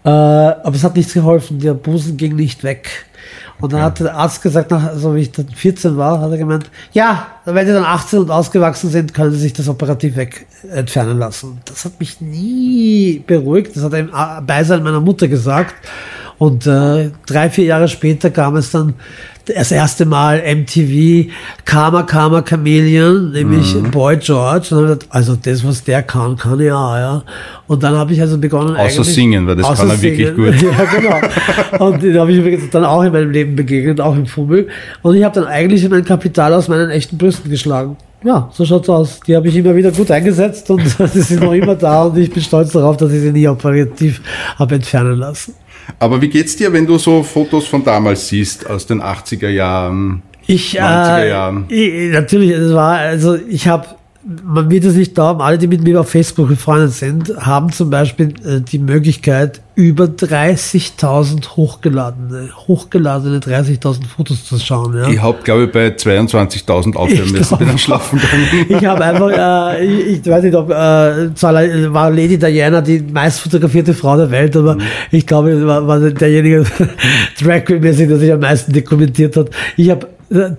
Äh, 0.03 0.09
aber 0.09 0.75
es 0.75 0.83
hat 0.83 0.95
nichts 0.95 1.13
geholfen, 1.13 1.59
der 1.59 1.73
Busen 1.73 2.17
ging 2.17 2.35
nicht 2.35 2.63
weg. 2.63 3.05
Und 3.59 3.73
dann 3.73 3.81
hat 3.81 3.99
der 3.99 4.15
Arzt 4.15 4.41
gesagt, 4.41 4.69
nach, 4.69 4.83
also 4.85 5.15
wie 5.15 5.21
ich 5.21 5.31
dann 5.31 5.49
14 5.49 5.97
war, 5.97 6.21
hat 6.21 6.31
er 6.31 6.37
gemeint, 6.37 6.69
ja, 6.93 7.27
wenn 7.45 7.65
Sie 7.65 7.73
dann 7.73 7.83
18 7.83 8.19
und 8.19 8.29
ausgewachsen 8.29 8.89
sind, 8.89 9.13
können 9.15 9.31
Sie 9.31 9.39
sich 9.39 9.53
das 9.53 9.67
operativ 9.67 10.15
weg 10.15 10.45
entfernen 10.71 11.17
lassen. 11.17 11.59
Das 11.65 11.83
hat 11.83 11.99
mich 11.99 12.21
nie 12.21 13.23
beruhigt. 13.25 13.75
Das 13.75 13.83
hat 13.83 13.93
er 13.93 13.99
im 13.99 14.11
Beisein 14.45 14.83
meiner 14.83 15.01
Mutter 15.01 15.27
gesagt. 15.27 15.75
Und 16.39 16.67
äh, 16.67 17.09
drei, 17.25 17.49
vier 17.49 17.65
Jahre 17.65 17.87
später 17.87 18.29
kam 18.29 18.55
es 18.57 18.71
dann 18.71 18.93
das 19.45 19.71
erste 19.71 20.05
Mal 20.05 20.41
MTV 20.43 21.31
Karma 21.63 22.03
Karma 22.03 22.41
Chameleon, 22.41 23.31
nämlich 23.31 23.73
Mhm. 23.75 23.91
Boy 23.91 24.17
George. 24.17 24.67
Und 24.75 24.81
dann 24.81 24.89
hab 24.89 24.93
ich 24.95 24.99
gedacht, 24.99 25.15
also 25.15 25.37
das, 25.41 25.65
was 25.65 25.83
der 25.83 26.03
kann, 26.03 26.35
kann 26.35 26.59
ich 26.59 26.71
auch, 26.71 26.95
ja. 26.95 27.23
Und 27.67 27.81
dann 27.81 27.95
habe 27.95 28.11
ich 28.13 28.19
also 28.21 28.37
begonnen 28.37 28.75
Außer 28.75 29.03
singen, 29.05 29.47
weil 29.47 29.55
das 29.55 29.79
kann 29.79 29.89
er 29.89 30.01
wirklich 30.01 30.27
singen. 30.27 30.35
gut. 30.35 30.61
Ja, 30.61 30.83
genau. 31.79 31.85
Und 31.85 32.03
den 32.03 32.19
habe 32.19 32.31
ich 32.31 32.37
übrigens 32.39 32.69
dann 32.69 32.83
auch 32.85 33.01
in 33.03 33.11
meinem 33.13 33.31
Leben 33.31 33.55
begegnet, 33.55 34.01
auch 34.01 34.15
im 34.15 34.25
Fummel. 34.25 34.67
Und 35.01 35.15
ich 35.15 35.23
habe 35.23 35.33
dann 35.39 35.45
eigentlich 35.49 35.87
mein 35.89 36.03
Kapital 36.03 36.53
aus 36.53 36.67
meinen 36.67 36.89
echten 36.89 37.17
Brüsten 37.17 37.49
geschlagen. 37.49 37.95
Ja, 38.23 38.49
so 38.51 38.65
schaut's 38.65 38.89
aus. 38.89 39.19
Die 39.27 39.35
habe 39.35 39.47
ich 39.47 39.55
immer 39.55 39.75
wieder 39.75 39.91
gut 39.91 40.11
eingesetzt 40.11 40.69
und 40.69 40.81
sie 41.13 41.21
sind 41.21 41.41
noch 41.41 41.53
immer 41.53 41.75
da 41.75 42.03
und 42.03 42.17
ich 42.17 42.31
bin 42.31 42.43
stolz 42.43 42.71
darauf, 42.73 42.97
dass 42.97 43.11
ich 43.13 43.21
sie 43.21 43.31
nie 43.31 43.47
operativ 43.47 44.21
habe 44.59 44.75
entfernen 44.75 45.17
lassen. 45.19 45.53
Aber 45.99 46.21
wie 46.21 46.29
geht's 46.29 46.55
dir, 46.55 46.73
wenn 46.73 46.85
du 46.85 46.97
so 46.97 47.23
Fotos 47.23 47.67
von 47.67 47.83
damals 47.83 48.27
siehst, 48.27 48.69
aus 48.69 48.85
den 48.85 49.01
80er 49.01 49.49
Jahren? 49.49 50.21
Ich, 50.45 50.79
90er 50.79 51.19
äh, 51.19 51.29
Jahren. 51.29 51.65
ich, 51.67 52.11
natürlich, 52.11 52.51
es 52.51 52.73
war, 52.73 52.97
also 52.97 53.35
ich 53.35 53.67
habe, 53.67 53.87
man 54.43 54.69
wird 54.69 54.83
es 54.83 54.95
nicht 54.95 55.15
glauben, 55.15 55.41
alle, 55.41 55.57
die 55.57 55.67
mit 55.67 55.83
mir 55.83 56.01
auf 56.01 56.09
Facebook 56.09 56.49
befreundet 56.49 56.91
sind, 56.91 57.33
haben 57.37 57.71
zum 57.71 57.89
Beispiel 57.89 58.33
äh, 58.45 58.59
die 58.59 58.79
Möglichkeit, 58.79 59.61
über 59.75 60.05
30.000 60.05 61.55
hochgeladene, 61.55 62.49
hochgeladene 62.67 63.39
30.000 63.39 64.07
Fotos 64.07 64.43
zu 64.43 64.57
schauen. 64.57 64.97
Ja. 64.97 65.07
Ich 65.07 65.21
habe, 65.21 65.37
glaube 65.43 65.65
ich, 65.65 65.71
bei 65.71 65.87
22.000 65.89 66.95
aufhören 66.95 67.31
müssen, 67.31 67.57
bin 67.57 67.67
dann 67.67 67.77
schlafen 67.77 68.19
gegangen. 68.19 68.65
Ich 68.77 68.85
habe 68.85 69.05
einfach, 69.05 69.77
äh, 69.77 69.85
ich, 69.85 70.19
ich 70.19 70.25
weiß 70.25 70.43
nicht, 70.43 70.55
ob 70.55 70.71
äh, 70.71 71.33
zwar 71.35 71.53
war 71.93 72.09
Lady 72.09 72.37
Diana 72.37 72.81
die 72.81 72.99
meist 72.99 73.39
fotografierte 73.39 73.93
Frau 73.93 74.17
der 74.17 74.31
Welt, 74.31 74.57
aber 74.57 74.77
ich 75.11 75.25
glaube, 75.25 75.65
war, 75.65 75.87
war 75.87 75.99
derjenige 75.99 76.65
Drag 77.39 77.63
Queen-mäßig, 77.63 78.07
der 78.07 78.17
sich 78.17 78.33
am 78.33 78.39
meisten 78.39 78.73
dokumentiert 78.73 79.37
hat. 79.37 79.51
Ich 79.77 79.89
habe 79.89 80.07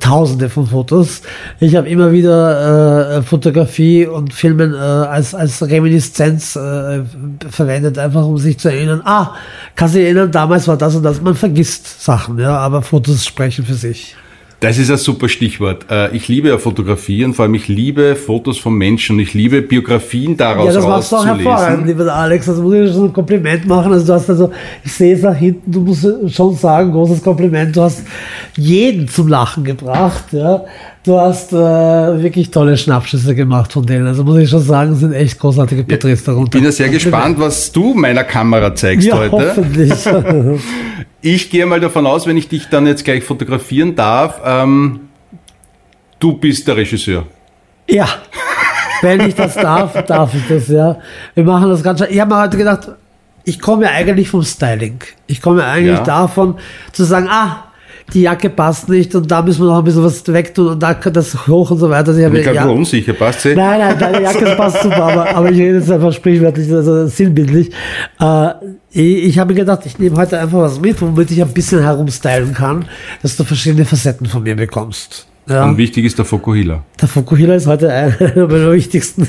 Tausende 0.00 0.48
von 0.48 0.66
Fotos. 0.66 1.20
Ich 1.61 1.76
habe 1.76 1.88
immer 1.88 2.11
wieder 2.11 3.18
äh, 3.18 3.22
Fotografie 3.22 4.07
und 4.07 4.33
Filmen 4.33 4.72
äh, 4.72 4.76
als, 4.76 5.35
als 5.35 5.62
Reminiszenz 5.62 6.57
äh, 6.57 7.02
verwendet, 7.50 7.98
einfach 7.98 8.24
um 8.24 8.38
sich 8.38 8.59
zu 8.59 8.70
erinnern. 8.70 9.02
Ah, 9.04 9.35
kannst 9.76 9.94
du 9.94 9.98
dich 9.98 10.07
erinnern, 10.07 10.33
damals 10.33 10.66
war 10.68 10.78
das 10.78 10.96
und 10.96 11.02
das. 11.02 11.20
Man 11.20 11.35
vergisst 11.35 12.02
Sachen, 12.02 12.38
ja, 12.38 12.57
aber 12.57 12.81
Fotos 12.81 13.26
sprechen 13.26 13.66
für 13.66 13.74
sich. 13.74 14.16
Das 14.61 14.77
ist 14.77 14.90
ein 14.90 14.97
super 14.97 15.29
Stichwort. 15.29 15.87
Äh, 15.88 16.16
Ich 16.16 16.27
liebe 16.27 16.49
ja 16.49 16.59
Fotografie 16.59 17.25
und 17.25 17.35
vor 17.35 17.44
allem 17.44 17.55
ich 17.55 17.68
liebe 17.68 18.16
Fotos 18.16 18.59
von 18.59 18.75
Menschen 18.75 19.21
ich 19.21 19.33
liebe 19.33 19.62
Biografien 19.62 20.37
daraus 20.37 20.66
Ja, 20.66 20.73
das 20.73 20.85
machst 20.85 21.12
du 21.12 21.16
auch 21.16 21.27
hervorragend, 21.27 21.87
lieber 21.87 22.12
Alex. 22.12 22.47
Das 22.47 22.59
muss 22.59 22.75
ich 22.75 22.92
schon 22.92 23.05
ein 23.05 23.12
Kompliment 23.12 23.66
machen. 23.66 23.92
Also 23.92 24.07
du 24.07 24.12
hast 24.14 24.29
also, 24.29 24.51
ich 24.85 24.92
sehe 24.92 25.14
es 25.14 25.21
da 25.23 25.33
hinten, 25.33 25.71
du 25.71 25.81
musst 25.83 26.05
schon 26.35 26.57
sagen, 26.57 26.90
großes 26.90 27.23
Kompliment. 27.23 27.77
Du 27.77 27.83
hast 27.83 28.03
jeden 28.57 29.07
zum 29.07 29.29
Lachen 29.29 29.62
gebracht. 29.62 30.25
Ja. 30.33 30.64
Du 31.05 31.16
hast 31.18 31.53
äh, 31.53 31.57
wirklich 31.57 32.51
tolle 32.51 32.77
Schnappschüsse 32.77 33.37
gemacht 33.37 33.73
von 33.73 33.87
denen. 33.87 34.09
Also 34.09 34.25
muss 34.25 34.38
ich 34.38 34.51
schon 34.51 34.61
sagen, 34.61 34.97
sind 34.97 35.12
echt 35.12 35.38
großartige 35.38 35.85
Porträts 35.85 36.25
darunter. 36.25 36.47
Ich 36.49 36.51
bin 36.61 36.64
ja 36.64 36.73
sehr 36.73 36.88
gespannt, 36.88 37.38
was 37.38 37.71
du 37.71 37.94
meiner 37.94 38.25
Kamera 38.25 38.75
zeigst 38.75 39.07
Ja, 39.07 39.16
heute. 39.18 39.31
hoffentlich. 39.33 39.92
Ich 41.20 41.50
gehe 41.50 41.66
mal 41.66 41.81
davon 41.81 42.07
aus, 42.07 42.26
wenn 42.26 42.37
ich 42.37 42.48
dich 42.48 42.68
dann 42.68 42.87
jetzt 42.87 43.04
gleich 43.04 43.24
fotografieren 43.24 43.96
darf, 43.96 44.40
ähm, 44.44 45.09
du 46.20 46.33
bist 46.35 46.68
der 46.68 46.76
Regisseur. 46.76 47.24
Ja, 47.88 48.07
wenn 49.02 49.20
ich 49.22 49.35
das 49.35 49.54
darf, 49.54 50.04
darf 50.04 50.35
ich 50.35 50.46
das, 50.48 50.68
ja. 50.68 50.98
Wir 51.35 51.44
machen 51.44 51.68
das 51.70 51.83
ganz 51.83 52.00
schön. 52.00 52.09
Ich 52.11 52.20
habe 52.20 52.35
mir 52.35 52.40
heute 52.42 52.57
gedacht, 52.57 52.88
ich 53.44 53.59
komme 53.61 53.85
ja 53.85 53.90
eigentlich 53.90 54.28
vom 54.28 54.42
Styling. 54.42 55.00
Ich 55.26 55.40
komme 55.42 55.62
ja 55.62 55.70
eigentlich 55.72 55.98
Ja. 55.98 56.04
davon 56.04 56.57
zu 56.92 57.04
sagen, 57.04 57.28
ah, 57.31 57.64
die 58.14 58.23
Jacke 58.23 58.49
passt 58.51 58.88
nicht 58.88 59.14
und 59.14 59.31
da 59.31 59.42
müssen 59.42 59.62
wir 59.62 59.66
noch 59.66 59.79
ein 59.79 59.85
bisschen 59.85 60.05
was 60.05 60.27
wegtun 60.27 60.68
und 60.68 60.83
da 60.83 60.94
kann 60.94 61.12
das 61.12 61.47
hoch 61.47 61.71
und 61.71 61.79
so 61.79 61.90
weiter. 61.90 62.09
Also 62.09 62.21
ich 62.21 62.33
Ich 62.33 62.42
glaube, 62.42 62.57
ja, 62.57 62.66
unsicher, 62.66 63.12
passt 63.12 63.42
sie? 63.42 63.55
Nein, 63.55 63.81
nein, 63.81 63.99
deine 63.99 64.23
Jacke 64.23 64.44
passt 64.57 64.83
super, 64.83 65.05
aber, 65.05 65.35
aber 65.35 65.51
ich 65.51 65.59
rede 65.59 65.79
jetzt 65.79 65.90
einfach 65.90 66.12
sprichwörtlich, 66.12 66.73
also 66.73 67.07
sinnbildlich. 67.07 67.71
Äh, 68.21 68.51
ich 68.90 69.25
ich 69.25 69.38
habe 69.38 69.53
mir 69.53 69.61
gedacht, 69.61 69.81
ich 69.85 69.99
nehme 69.99 70.16
heute 70.16 70.38
einfach 70.38 70.59
was 70.59 70.81
mit, 70.81 71.01
womit 71.03 71.31
ich 71.31 71.42
ein 71.42 71.53
bisschen 71.53 71.83
herumstylen 71.83 72.55
kann, 72.55 72.87
dass 73.23 73.37
du 73.37 73.44
verschiedene 73.44 73.85
Facetten 73.85 74.27
von 74.27 74.42
mir 74.42 74.57
bekommst. 74.57 75.27
Ja. 75.48 75.64
Und 75.64 75.78
wichtig 75.78 76.04
ist 76.04 76.18
der 76.18 76.24
Fokuhila. 76.26 76.82
Der 77.00 77.08
Fukuhila 77.08 77.54
ist 77.54 77.66
heute 77.66 77.90
einer 77.90 78.14
meiner 78.46 78.72
wichtigsten. 78.72 79.26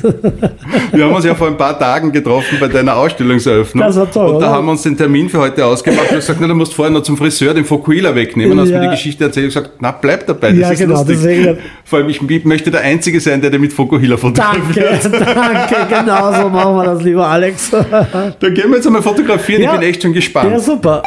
Wir 0.92 1.06
haben 1.06 1.14
uns 1.14 1.24
ja 1.24 1.34
vor 1.34 1.48
ein 1.48 1.56
paar 1.58 1.80
Tagen 1.80 2.12
getroffen 2.12 2.58
bei 2.60 2.68
deiner 2.68 2.96
Ausstellungseröffnung. 2.98 3.86
Das 3.86 3.96
war 3.96 4.12
toll, 4.12 4.26
Und 4.32 4.42
da 4.42 4.48
oder? 4.48 4.50
haben 4.56 4.66
wir 4.66 4.72
uns 4.72 4.82
den 4.82 4.98
Termin 4.98 5.30
für 5.30 5.40
heute 5.40 5.66
ausgemacht. 5.66 6.08
Du 6.12 6.16
hast 6.16 6.26
gesagt, 6.28 6.40
na, 6.42 6.48
du 6.48 6.56
musst 6.56 6.74
vorher 6.74 6.94
noch 6.94 7.04
zum 7.04 7.16
Friseur 7.16 7.54
den 7.54 7.64
Fokuhila 7.64 8.14
wegnehmen. 8.16 8.52
Dann 8.58 8.66
hast 8.66 8.72
Ja. 8.72 8.80
mir 8.80 8.86
die 8.86 8.92
Geschichte 8.92 9.24
erzählt 9.24 9.46
und 9.46 9.54
gesagt, 9.54 9.72
na, 9.80 9.92
bleib 9.92 10.28
dabei, 10.28 10.50
das 10.52 10.60
Ja, 10.60 10.70
ist 10.72 10.80
genau, 10.80 10.96
lustig. 11.00 11.18
deswegen- 11.22 11.58
Vor 11.86 12.00
allem, 12.00 12.10
ich 12.10 12.22
möchte 12.46 12.70
der 12.72 12.82
Einzige 12.82 13.20
sein, 13.22 13.40
der 13.42 13.50
dir 13.52 13.60
mit 13.60 13.72
Fokuhila 13.72 14.18
fotografiert. 14.18 15.00
Danke, 15.06 15.20
danke, 15.36 15.76
genau 15.90 16.34
so 16.34 16.50
machen 16.50 16.76
wir 16.76 16.84
das, 16.84 17.02
lieber 17.04 17.28
Alex. 17.28 17.72
Dann 17.72 18.54
gehen 18.54 18.70
wir 18.70 18.76
jetzt 18.76 18.88
einmal 18.88 19.02
fotografieren, 19.02 19.62
Ja. 19.64 19.74
ich 19.74 19.80
bin 19.80 19.90
echt 19.90 20.02
schon 20.04 20.14
gespannt. 20.14 20.52
Ja, 20.52 20.60
super. 20.60 21.02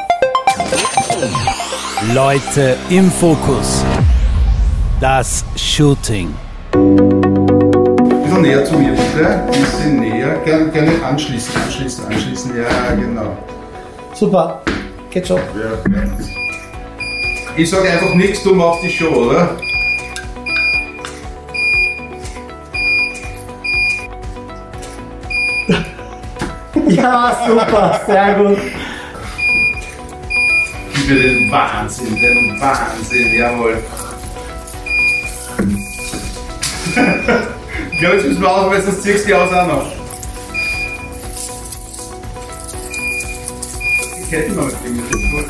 Leute 2.14 2.76
im 2.90 3.10
Fokus. 3.10 3.84
Das 5.02 5.44
Shooting. 5.56 6.32
Ein 6.74 6.96
bisschen 8.22 8.42
näher 8.42 8.64
zu 8.64 8.78
mir, 8.78 8.92
bitte. 8.92 9.28
Ein 9.28 9.46
bisschen 9.50 9.98
näher. 9.98 10.36
Gerne, 10.44 10.70
gerne 10.70 10.92
anschließen, 11.04 11.60
anschließen, 11.60 12.06
anschließen. 12.06 12.56
Ja, 12.56 12.94
genau. 12.94 13.36
Super. 14.14 14.62
Geht 15.10 15.26
schon. 15.26 15.40
Perfekt. 15.40 16.22
Ich 17.56 17.68
sage 17.68 17.90
einfach 17.90 18.14
nichts, 18.14 18.44
du 18.44 18.54
machst 18.54 18.84
die 18.84 18.90
Show, 18.90 19.12
oder? 19.12 19.56
Ja, 26.86 27.36
super, 27.44 28.00
sehr 28.06 28.34
gut. 28.34 28.58
Gib 30.94 31.08
mir 31.08 31.22
den 31.22 31.50
Wahnsinn, 31.50 32.14
den 32.20 32.60
Wahnsinn, 32.60 33.34
jawohl. 33.36 33.82
ich 37.92 37.98
glaube, 37.98 38.16
jetzt 38.16 38.26
müssen 38.26 38.42
wir 38.42 38.50
aufpassen, 38.50 38.84
sonst 38.86 39.02
ziehst 39.02 39.24
du 39.24 39.28
die 39.28 39.34
aus 39.34 39.52
auch 39.52 39.66
noch. 39.66 39.86
Die 44.18 44.30
Kette 44.30 44.52
noch 44.52 44.66
mitbringen, 44.66 45.02
das 45.10 45.20
ist 45.20 45.30
gut, 45.30 45.46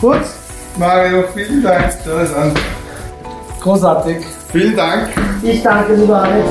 Gut, 0.00 0.20
Mario, 0.78 1.24
vielen 1.34 1.62
Dank. 1.62 1.92
Das 2.04 2.34
an. 2.34 2.52
großartig. 3.60 4.24
Vielen 4.52 4.76
Dank. 4.76 5.08
Ich 5.42 5.62
danke, 5.62 5.94
lieber 5.94 6.22
Alex. 6.22 6.48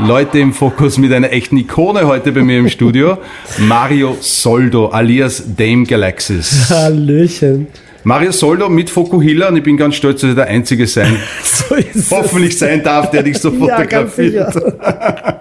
Leute 0.00 0.38
im 0.38 0.52
Fokus 0.52 0.96
mit 0.98 1.12
einer 1.12 1.32
echten 1.32 1.56
Ikone 1.56 2.06
heute 2.06 2.30
bei 2.32 2.42
mir 2.42 2.58
im 2.58 2.68
Studio. 2.68 3.18
Mario 3.58 4.16
Soldo 4.20 4.86
alias 4.88 5.42
Dame 5.56 5.84
Galaxis. 5.84 6.66
Hallöchen. 6.70 7.66
Mario 8.04 8.30
Soldo 8.30 8.68
mit 8.68 8.90
Fokuhila 8.90 9.48
und 9.48 9.56
ich 9.56 9.62
bin 9.64 9.76
ganz 9.76 9.96
stolz, 9.96 10.20
dass 10.20 10.30
ich 10.30 10.36
der 10.36 10.46
Einzige 10.46 10.86
sein, 10.86 11.16
So 11.42 11.74
ist 11.74 11.96
es. 11.96 12.10
hoffentlich 12.12 12.56
sein 12.56 12.82
darf, 12.82 13.10
der 13.10 13.24
dich 13.24 13.38
so 13.38 13.50
Ja, 13.52 13.76
fotografiert. 13.76 14.52
sicher. 14.52 15.40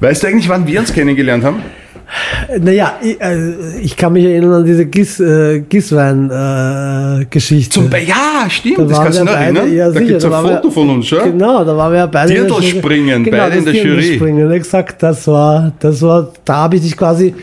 weißt 0.00 0.22
du 0.22 0.26
eigentlich, 0.26 0.48
wann 0.50 0.66
wir 0.66 0.80
uns 0.80 0.92
kennengelernt 0.92 1.42
haben? 1.42 1.62
Naja, 2.60 2.94
ich, 3.02 3.20
äh, 3.20 3.78
ich 3.82 3.96
kann 3.96 4.12
mich 4.12 4.24
erinnern 4.24 4.52
an 4.52 4.64
diese 4.64 4.86
Gis, 4.86 5.18
äh, 5.20 5.60
Giswein-Geschichte. 5.68 7.70
Zum 7.74 7.90
Be 7.90 7.98
ja, 8.06 8.48
stimmt, 8.48 8.78
Da 8.78 8.84
das 8.84 8.98
kannst 9.00 9.20
du 9.20 9.24
wir 9.24 9.32
noch 9.32 9.40
erinnern. 9.40 9.72
ja, 9.74 9.90
da 9.90 9.98
gibt 10.00 10.12
es 10.12 10.24
ein 10.24 10.30
waren 10.30 10.44
wir- 10.46 10.56
Foto 10.56 10.70
von 10.70 10.90
uns, 10.90 11.06
schon. 11.06 11.24
Genau, 11.24 11.64
da 11.64 11.76
waren 11.76 11.92
wir 11.92 11.98
ja 12.00 12.06
beide. 12.06 12.32
in 12.32 12.40
der 12.42 12.48
Jury. 12.48 12.60
Dirndlspringen, 12.62 13.24
genau, 13.24 13.36
beide 13.38 13.56
in 13.56 13.64
der 13.64 13.74
Jury. 13.74 13.88
Dirndlspringen, 14.00 14.50
exakt, 14.52 15.02
das 15.02 15.26
war, 15.26 15.72
das 15.80 16.02
war, 16.02 16.32
da 16.44 16.56
habe 16.56 16.76
ich 16.76 16.82
dich 16.82 16.96
quasi, 16.96 17.34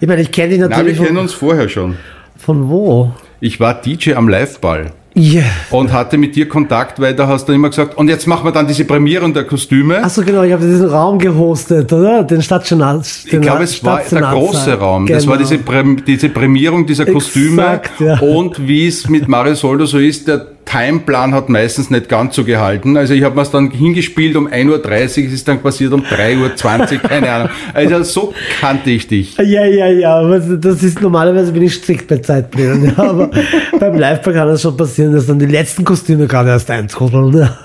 ich 0.00 0.08
meine, 0.08 0.22
ich 0.22 0.30
kenne 0.30 0.50
dich 0.50 0.58
Na, 0.60 0.68
wir 0.68 0.76
natürlich 0.76 0.98
kennen 1.02 1.18
uns 1.18 1.32
vorher 1.32 1.68
schon. 1.68 1.96
von 2.38 2.68
wo? 2.68 3.12
Ich 3.40 3.58
war 3.60 3.74
DJ 3.80 4.14
am 4.14 4.28
Liveball. 4.28 4.92
Yeah. 5.16 5.44
und 5.70 5.92
hatte 5.92 6.18
mit 6.18 6.34
dir 6.34 6.48
Kontakt, 6.48 6.98
weil 7.00 7.14
da 7.14 7.28
hast 7.28 7.48
du 7.48 7.52
immer 7.52 7.68
gesagt, 7.70 7.96
und 7.96 8.08
jetzt 8.08 8.26
machen 8.26 8.44
wir 8.44 8.50
dann 8.52 8.66
diese 8.66 8.84
Prämierung 8.84 9.32
der 9.32 9.44
Kostüme. 9.44 10.02
Achso, 10.02 10.22
genau, 10.22 10.42
ich 10.42 10.52
habe 10.52 10.66
diesen 10.66 10.88
Raum 10.88 11.20
gehostet, 11.20 11.92
oder? 11.92 12.24
Den 12.24 12.42
Stadtsenat. 12.42 13.06
Ich 13.24 13.40
glaube, 13.40 13.62
es 13.62 13.82
war 13.84 14.00
der 14.10 14.20
große 14.20 14.74
Raum. 14.74 15.06
Das 15.06 15.26
war 15.28 15.36
Genau. 15.36 15.48
diese, 15.48 15.58
Prä 15.62 15.84
diese 16.06 16.28
Prämierung 16.30 16.84
dieser 16.86 17.06
Kostüme. 17.06 17.62
Exakt, 17.62 18.00
ja. 18.00 18.18
Und 18.18 18.66
wie 18.66 18.88
es 18.88 19.08
mit 19.08 19.28
Mario 19.28 19.54
Soldo 19.54 19.86
so 19.86 19.98
ist, 19.98 20.26
der 20.26 20.46
Timeplan 20.64 21.34
hat 21.34 21.48
meistens 21.48 21.90
nicht 21.90 22.08
ganz 22.08 22.34
so 22.34 22.44
gehalten. 22.44 22.96
Also 22.96 23.14
ich 23.14 23.22
habe 23.22 23.34
mir 23.34 23.42
es 23.42 23.50
dann 23.50 23.70
hingespielt 23.70 24.36
um 24.36 24.48
1.30 24.48 24.68
Uhr, 24.68 24.78
es 25.04 25.16
ist 25.16 25.48
dann 25.48 25.60
passiert 25.60 25.92
um 25.92 26.02
3.20 26.02 26.92
Uhr, 26.94 26.98
keine 27.08 27.30
Ahnung. 27.30 27.48
Also 27.72 28.02
so 28.02 28.34
kannte 28.60 28.90
ich 28.90 29.06
dich. 29.06 29.36
Ja, 29.36 29.64
ja, 29.64 29.86
ja, 29.88 30.16
aber 30.16 30.38
das 30.40 30.82
ist 30.82 31.00
normalerweise 31.00 31.52
bin 31.52 31.62
ich 31.62 31.74
strikt 31.74 32.08
bei 32.08 32.18
Zeitplänen, 32.18 32.86
ja, 32.96 33.02
aber 33.02 33.30
beim 33.78 33.94
Liveback 33.98 34.34
kann 34.34 34.48
es 34.48 34.62
schon 34.62 34.76
passieren, 34.76 35.12
dass 35.12 35.26
dann 35.26 35.38
die 35.38 35.46
letzten 35.46 35.84
Kostüme 35.84 36.26
gerade 36.26 36.50
erst 36.50 36.70
eintrudeln. 36.70 37.36
Ja. 37.36 37.58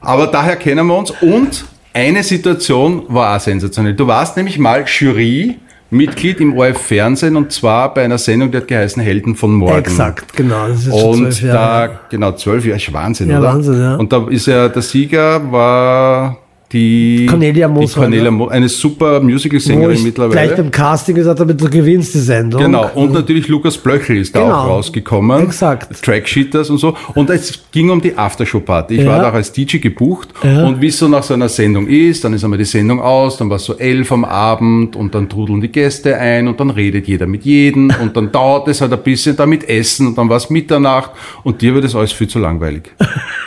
Aber 0.00 0.26
daher 0.26 0.56
kennen 0.56 0.86
wir 0.86 0.96
uns 0.96 1.10
und 1.10 1.64
eine 1.94 2.22
Situation 2.22 3.04
war 3.08 3.36
auch 3.36 3.40
sensationell. 3.40 3.94
Du 3.94 4.06
warst 4.06 4.36
nämlich 4.36 4.58
mal 4.58 4.84
Jury 4.86 5.58
Mitglied 5.94 6.40
im 6.40 6.56
ORF 6.56 6.78
Fernsehen 6.78 7.36
und 7.36 7.52
zwar 7.52 7.94
bei 7.94 8.04
einer 8.04 8.18
Sendung, 8.18 8.50
die 8.50 8.58
hat 8.58 8.68
geheißen 8.68 9.02
Helden 9.02 9.36
von 9.36 9.54
morgen. 9.54 9.78
Exakt, 9.78 10.34
genau. 10.34 10.68
Das 10.68 10.86
ist 10.86 10.92
und 10.92 11.32
zwölf 11.32 11.42
Jahre. 11.42 11.88
da, 11.88 12.00
genau, 12.10 12.32
zwölf 12.32 12.64
Jahre, 12.66 12.80
Wahnsinn, 12.92 13.30
ja, 13.30 13.38
oder? 13.38 13.48
Wahnsinn, 13.48 13.78
ja. 13.80 13.94
Und 13.96 14.12
da 14.12 14.26
ist 14.28 14.46
ja, 14.46 14.68
der 14.68 14.82
Sieger 14.82 15.52
war 15.52 16.38
die 16.74 17.26
Cornelia 17.26 17.68
Moos. 17.68 17.92
Die 17.92 18.00
Cornelia 18.00 18.30
Moos, 18.30 18.50
eine 18.50 18.68
super 18.68 19.20
Musical-Sängerin 19.20 20.02
mittlerweile. 20.02 20.32
Gleich 20.32 20.56
beim 20.56 20.70
Casting 20.70 21.14
gesagt 21.14 21.38
habe, 21.38 21.54
du 21.54 21.70
gewinnst 21.70 22.14
die 22.14 22.18
Sendung. 22.18 22.60
Genau, 22.60 22.90
und 22.94 23.12
natürlich 23.12 23.46
Lukas 23.48 23.78
Blöchel 23.78 24.18
ist 24.18 24.34
da 24.34 24.42
genau. 24.42 24.54
auch 24.54 24.66
rausgekommen. 24.66 25.44
Exakt. 25.44 26.02
Tracksheeters 26.02 26.70
und 26.70 26.78
so. 26.78 26.96
Und 27.14 27.30
es 27.30 27.60
ging 27.70 27.90
um 27.90 28.00
die 28.00 28.18
Aftershow-Party. 28.18 28.96
Ich 28.96 29.02
ja. 29.02 29.06
war 29.06 29.20
da 29.20 29.30
auch 29.30 29.34
als 29.34 29.52
DJ 29.52 29.78
gebucht 29.78 30.28
ja. 30.42 30.66
und 30.66 30.80
wie 30.80 30.88
es 30.88 30.98
so 30.98 31.06
nach 31.06 31.22
so 31.22 31.34
einer 31.34 31.48
Sendung 31.48 31.86
ist, 31.86 32.24
dann 32.24 32.34
ist 32.34 32.42
einmal 32.42 32.58
die 32.58 32.64
Sendung 32.64 33.00
aus, 33.00 33.36
dann 33.36 33.48
war 33.48 33.56
es 33.56 33.64
so 33.64 33.78
elf 33.78 34.10
am 34.10 34.24
Abend 34.24 34.96
und 34.96 35.14
dann 35.14 35.28
trudeln 35.28 35.60
die 35.60 35.68
Gäste 35.68 36.16
ein 36.18 36.48
und 36.48 36.58
dann 36.58 36.70
redet 36.70 37.06
jeder 37.06 37.26
mit 37.26 37.44
jedem 37.44 37.92
und 38.02 38.16
dann 38.16 38.32
dauert 38.32 38.66
es 38.68 38.80
halt 38.80 38.92
ein 38.92 39.02
bisschen 39.02 39.36
damit 39.36 39.68
Essen 39.68 40.08
und 40.08 40.18
dann 40.18 40.28
war 40.28 40.38
es 40.38 40.50
Mitternacht 40.50 41.12
und 41.44 41.62
dir 41.62 41.74
wird 41.74 41.84
es 41.84 41.94
alles 41.94 42.12
viel 42.12 42.28
zu 42.28 42.40
langweilig. 42.40 42.90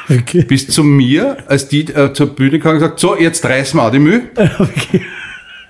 okay. 0.10 0.44
Bis 0.44 0.68
zu 0.68 0.84
mir, 0.84 1.38
als 1.48 1.68
die 1.68 1.82
äh, 1.94 2.14
zur 2.14 2.28
Bühne 2.36 2.60
kam 2.60 2.74
und 2.74 2.80
gesagt, 2.80 3.00
so, 3.00 3.18
jetzt 3.18 3.44
reißen 3.46 3.80
wir 3.80 3.84
auch 3.84 3.92
die 3.92 4.00
Mühe. 4.00 4.24
Okay. 4.60 5.02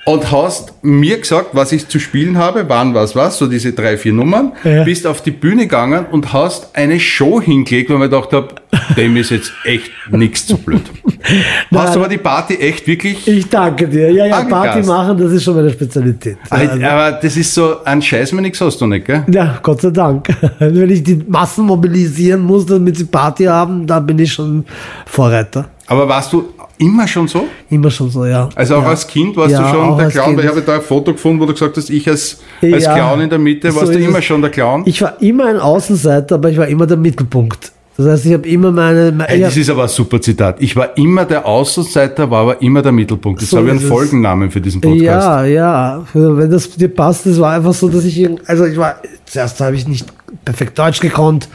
Und 0.08 0.32
hast 0.32 0.72
mir 0.84 1.20
gesagt, 1.20 1.50
was 1.52 1.74
ich 1.74 1.90
zu 1.90 2.00
spielen 2.00 2.38
habe, 2.38 2.64
wann, 2.70 2.94
was, 2.94 3.14
was, 3.14 3.38
so 3.38 3.46
diese 3.46 3.74
drei, 3.74 3.98
vier 3.98 4.14
Nummern, 4.14 4.54
ja. 4.64 4.86
bist 4.86 5.06
auf 5.06 5.22
die 5.22 5.32
Bühne 5.32 5.64
gegangen 5.64 6.06
und 6.10 6.32
hast 6.32 6.74
eine 6.78 6.98
Show 6.98 7.42
hingelegt, 7.42 7.90
weil 7.90 7.98
ich 7.98 8.00
mir 8.04 8.10
gedacht 8.10 8.32
habe, 8.32 8.48
dem 8.96 9.18
ist 9.18 9.32
jetzt 9.32 9.52
echt 9.66 9.92
nichts 10.10 10.48
zu 10.48 10.58
blöd. 10.60 10.84
Nein, 11.72 11.84
hast 11.84 11.94
du 11.94 12.00
aber 12.00 12.08
die 12.08 12.20
Party 12.20 12.56
echt 12.56 12.88
wirklich. 12.88 13.28
Ich 13.28 13.50
danke 13.50 13.86
dir. 13.86 14.10
Ja, 14.10 14.28
ja, 14.28 14.38
angegast. 14.38 14.64
Party 14.64 14.88
machen, 14.88 15.18
das 15.18 15.32
ist 15.34 15.44
schon 15.44 15.56
meine 15.58 15.72
Spezialität. 15.72 16.38
Also, 16.50 16.82
aber 16.86 17.12
das 17.12 17.36
ist 17.36 17.54
so, 17.54 17.84
ein 17.84 18.02
Scheiß 18.02 18.32
mir 18.32 18.44
nichts 18.44 18.62
hast 18.62 18.80
du 18.80 18.86
nicht, 18.86 19.08
gell? 19.08 19.26
Ja, 19.30 19.60
Gott 19.62 19.82
sei 19.82 19.90
Dank. 19.90 20.30
Wenn 20.60 20.90
ich 20.90 21.04
die 21.04 21.22
Massen 21.28 21.66
mobilisieren 21.66 22.40
muss, 22.44 22.66
damit 22.66 22.96
sie 22.96 23.04
Party 23.04 23.44
haben, 23.44 23.86
da 23.86 24.00
bin 24.00 24.18
ich 24.20 24.32
schon 24.32 24.64
Vorreiter. 25.06 25.66
Aber 25.88 26.08
warst 26.08 26.32
du 26.32 26.54
Immer 26.80 27.08
schon 27.08 27.28
so? 27.28 27.48
Immer 27.70 27.90
schon 27.90 28.10
so, 28.10 28.26
ja. 28.26 28.50
Also 28.56 28.76
auch 28.76 28.84
ja. 28.84 28.90
als 28.90 29.08
Kind 29.08 29.36
warst 29.36 29.52
ja, 29.52 29.62
du 29.62 29.78
schon 29.78 29.98
der 29.98 30.10
Clown, 30.10 30.38
weil 30.38 30.46
ich 30.46 30.52
habe 30.52 30.62
da 30.62 30.76
ein 30.76 30.82
Foto 30.82 31.14
gefunden, 31.14 31.40
wo 31.40 31.46
du 31.46 31.54
gesagt 31.54 31.76
hast, 31.76 31.90
ich 31.90 32.08
als, 32.08 32.40
als 32.62 32.84
ja, 32.84 32.94
Clown 32.94 33.22
in 33.22 33.30
der 33.30 33.40
Mitte, 33.40 33.74
warst 33.74 33.88
so 33.88 33.94
du 33.94 34.00
immer 34.00 34.20
es. 34.20 34.26
schon 34.26 34.42
der 34.42 34.52
Clown? 34.52 34.84
Ich 34.86 35.02
war 35.02 35.20
immer 35.22 35.46
ein 35.48 35.58
Außenseiter, 35.58 36.36
aber 36.36 36.52
ich 36.52 36.58
war 36.58 36.68
immer 36.68 36.86
der 36.86 36.98
Mittelpunkt. 36.98 37.72
Das 37.98 38.06
heißt, 38.06 38.26
ich 38.28 38.34
habe 38.34 38.48
immer 38.48 38.72
meine. 38.72 39.12
meine 39.12 39.28
hey, 39.28 39.42
das 39.42 39.58
ist 39.58 39.72
aber 39.72 39.84
ein 39.84 39.90
super 39.90 40.22
Zitat. 40.22 40.58
Ich 40.62 40.76
war 40.76 40.96
immer 40.98 41.26
der 41.26 41.44
Außenseiter, 41.48 42.30
war 42.30 42.42
aber 42.42 42.62
immer 42.62 42.84
der 42.84 42.92
Mittelpunkt. 42.92 43.42
Das 43.42 43.50
so 43.50 43.58
habe 43.58 43.68
ich 43.68 43.72
einen 43.72 43.82
Folgennamen 43.82 44.52
für 44.52 44.62
diesen 44.62 44.82
Podcast. 44.82 45.02
Ja, 45.02 45.46
ja. 45.46 46.06
Wenn 46.14 46.52
das 46.52 46.70
dir 46.70 46.90
passt, 46.90 47.26
das 47.26 47.40
war 47.40 47.56
einfach 47.56 47.74
so, 47.74 47.90
dass 47.90 48.06
ich. 48.06 48.30
Also 48.46 48.66
ich 48.66 48.78
war. 48.78 48.98
Zuerst 49.26 49.60
habe 49.62 49.76
ich 49.76 49.88
nicht 49.88 50.06
perfekt 50.46 50.78
Deutsch 50.78 51.00
gekonnt 51.00 51.50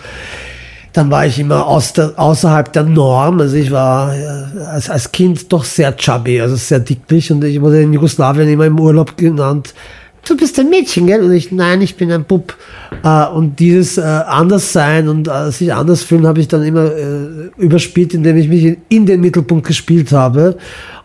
dann 0.92 1.11
war 1.11 1.26
ich 1.26 1.38
immer 1.38 1.66
aus 1.66 1.92
der, 1.94 2.12
außerhalb 2.16 2.72
der 2.72 2.85
Norm. 2.85 3.40
Also 3.40 3.57
ich 3.57 3.70
war 3.70 4.14
äh, 4.14 4.59
als, 4.66 4.90
als 4.90 5.11
Kind 5.11 5.52
doch 5.52 5.64
sehr 5.64 5.96
chubby, 5.96 6.40
also 6.40 6.57
sehr 6.57 6.81
dicklich 6.81 7.33
und 7.33 7.42
ich 7.44 7.61
wurde 7.61 7.83
in 7.83 7.92
Jugoslawien 7.92 8.48
immer 8.48 8.66
im 8.66 8.78
Urlaub 8.78 9.16
genannt. 9.16 9.74
Du 10.24 10.37
bist 10.37 10.59
ein 10.61 10.70
Mädchen, 10.70 11.07
gell? 11.07 11.22
Und 11.22 11.33
ich, 11.33 11.50
nein, 11.50 11.81
ich 11.81 11.96
bin 11.96 12.12
ein 12.12 12.24
Bub. 12.24 12.55
Äh, 13.02 13.26
und 13.26 13.59
dieses 13.59 13.98
äh, 13.98 14.02
Anderssein 14.02 15.09
und 15.09 15.28
sich 15.50 15.72
anders 15.72 16.02
fühlen 16.02 16.26
habe 16.26 16.40
ich 16.40 16.48
dann 16.48 16.62
immer 16.62 16.90
überspielt, 17.57 18.14
indem 18.14 18.37
ich 18.37 18.48
mich 18.48 18.78
in, 18.88 19.07
den 19.07 19.20
Mittelpunkt 19.20 19.66
gespielt 19.66 20.12
habe. 20.12 20.59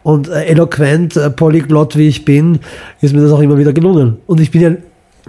Und 0.03 0.29
eloquent, 0.29 1.19
polyglott 1.35 1.97
wie 1.97 2.07
ich 2.07 2.23
bin, 2.23 2.59
ist 3.01 3.13
mir 3.13 3.21
das 3.21 3.31
auch 3.31 3.41
immer 3.41 3.57
wieder 3.57 3.73
gelungen. 3.73 4.17
Und 4.25 4.39
ich 4.39 4.51
bin 4.51 4.61
ja 4.61 4.71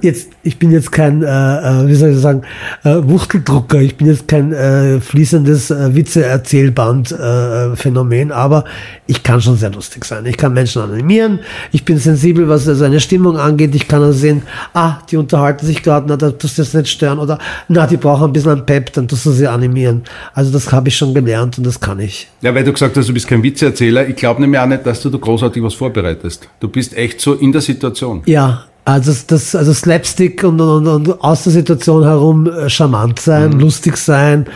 jetzt, 0.02 0.28
ich 0.42 0.58
bin 0.58 0.70
jetzt 0.70 0.92
kein, 0.92 1.22
äh, 1.22 1.26
äh, 1.26 1.86
wie 1.86 1.94
soll 1.94 2.10
ich 2.10 2.18
sagen, 2.18 2.42
äh, 2.84 2.96
Wuchteldrucker, 3.02 3.80
ich 3.80 3.96
bin 3.96 4.06
jetzt 4.06 4.28
kein 4.28 4.52
äh, 4.52 5.00
fließendes 5.00 5.70
äh, 5.70 5.94
Witze-Erzählband-Phänomen, 5.94 8.28
äh, 8.30 8.32
aber 8.32 8.64
ich 9.06 9.22
kann 9.22 9.40
schon 9.40 9.56
sehr 9.56 9.70
lustig 9.70 10.04
sein. 10.04 10.26
Ich 10.26 10.36
kann 10.36 10.52
Menschen 10.52 10.82
animieren, 10.82 11.38
ich 11.72 11.84
bin 11.84 11.98
sensibel, 11.98 12.48
was 12.48 12.64
seine 12.64 12.98
Stimmung 13.00 13.36
angeht, 13.36 13.74
ich 13.74 13.88
kann 13.88 14.02
also 14.02 14.18
sehen, 14.18 14.42
ah, 14.74 14.98
die 15.10 15.16
unterhalten 15.16 15.66
sich 15.66 15.82
gerade, 15.82 16.06
na, 16.08 16.16
da 16.16 16.30
tust 16.30 16.58
du 16.58 16.62
jetzt 16.62 16.74
nicht 16.74 16.88
stören, 16.88 17.18
oder 17.18 17.38
na, 17.68 17.86
die 17.86 17.96
brauchen 17.96 18.24
ein 18.24 18.32
bisschen 18.32 18.52
ein 18.52 18.66
Pep, 18.66 18.92
dann 18.92 19.08
tust 19.08 19.24
du 19.26 19.30
sie 19.30 19.48
animieren. 19.48 20.02
Also 20.34 20.52
das 20.52 20.70
habe 20.72 20.88
ich 20.88 20.96
schon 20.96 21.14
gelernt 21.14 21.58
und 21.58 21.66
das 21.66 21.80
kann 21.80 22.00
ich. 22.00 22.28
Ja, 22.40 22.54
weil 22.54 22.64
du 22.64 22.72
gesagt 22.72 22.96
hast, 22.96 23.08
du 23.08 23.14
bist 23.14 23.26
kein 23.26 23.42
Witzeerzähler, 23.42 24.08
ich 24.08 24.16
glaube 24.16 24.40
nämlich 24.40 24.60
auch 24.60 24.66
nicht, 24.66 24.86
dass 24.86 25.02
du 25.02 25.10
da 25.10 25.18
großartig 25.18 25.62
was 25.62 25.74
vorbereitest. 25.74 26.48
Du 26.60 26.68
bist 26.68 26.96
echt 26.96 27.20
so 27.20 27.34
in 27.34 27.52
der 27.52 27.60
Situation. 27.60 28.22
Ja, 28.26 28.64
also 28.88 29.14
das, 29.26 29.54
also 29.54 29.74
Slapstick 29.74 30.42
und, 30.44 30.60
und, 30.60 30.86
und 30.86 31.20
aus 31.22 31.44
der 31.44 31.52
Situation 31.52 32.04
herum 32.04 32.46
äh, 32.46 32.70
charmant 32.70 33.20
sein, 33.20 33.50
mhm. 33.50 33.60
lustig 33.60 33.98
sein, 33.98 34.46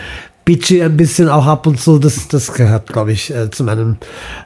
bitchy 0.44 0.83
ein 0.83 0.96
bisschen 0.96 1.28
auch 1.28 1.46
ab 1.46 1.66
und 1.66 1.81
zu, 1.81 1.98
das, 1.98 2.26
das 2.28 2.52
gehört, 2.52 2.92
glaube 2.92 3.12
ich, 3.12 3.33
äh, 3.33 3.50
zu 3.50 3.62
meinem, 3.62 3.96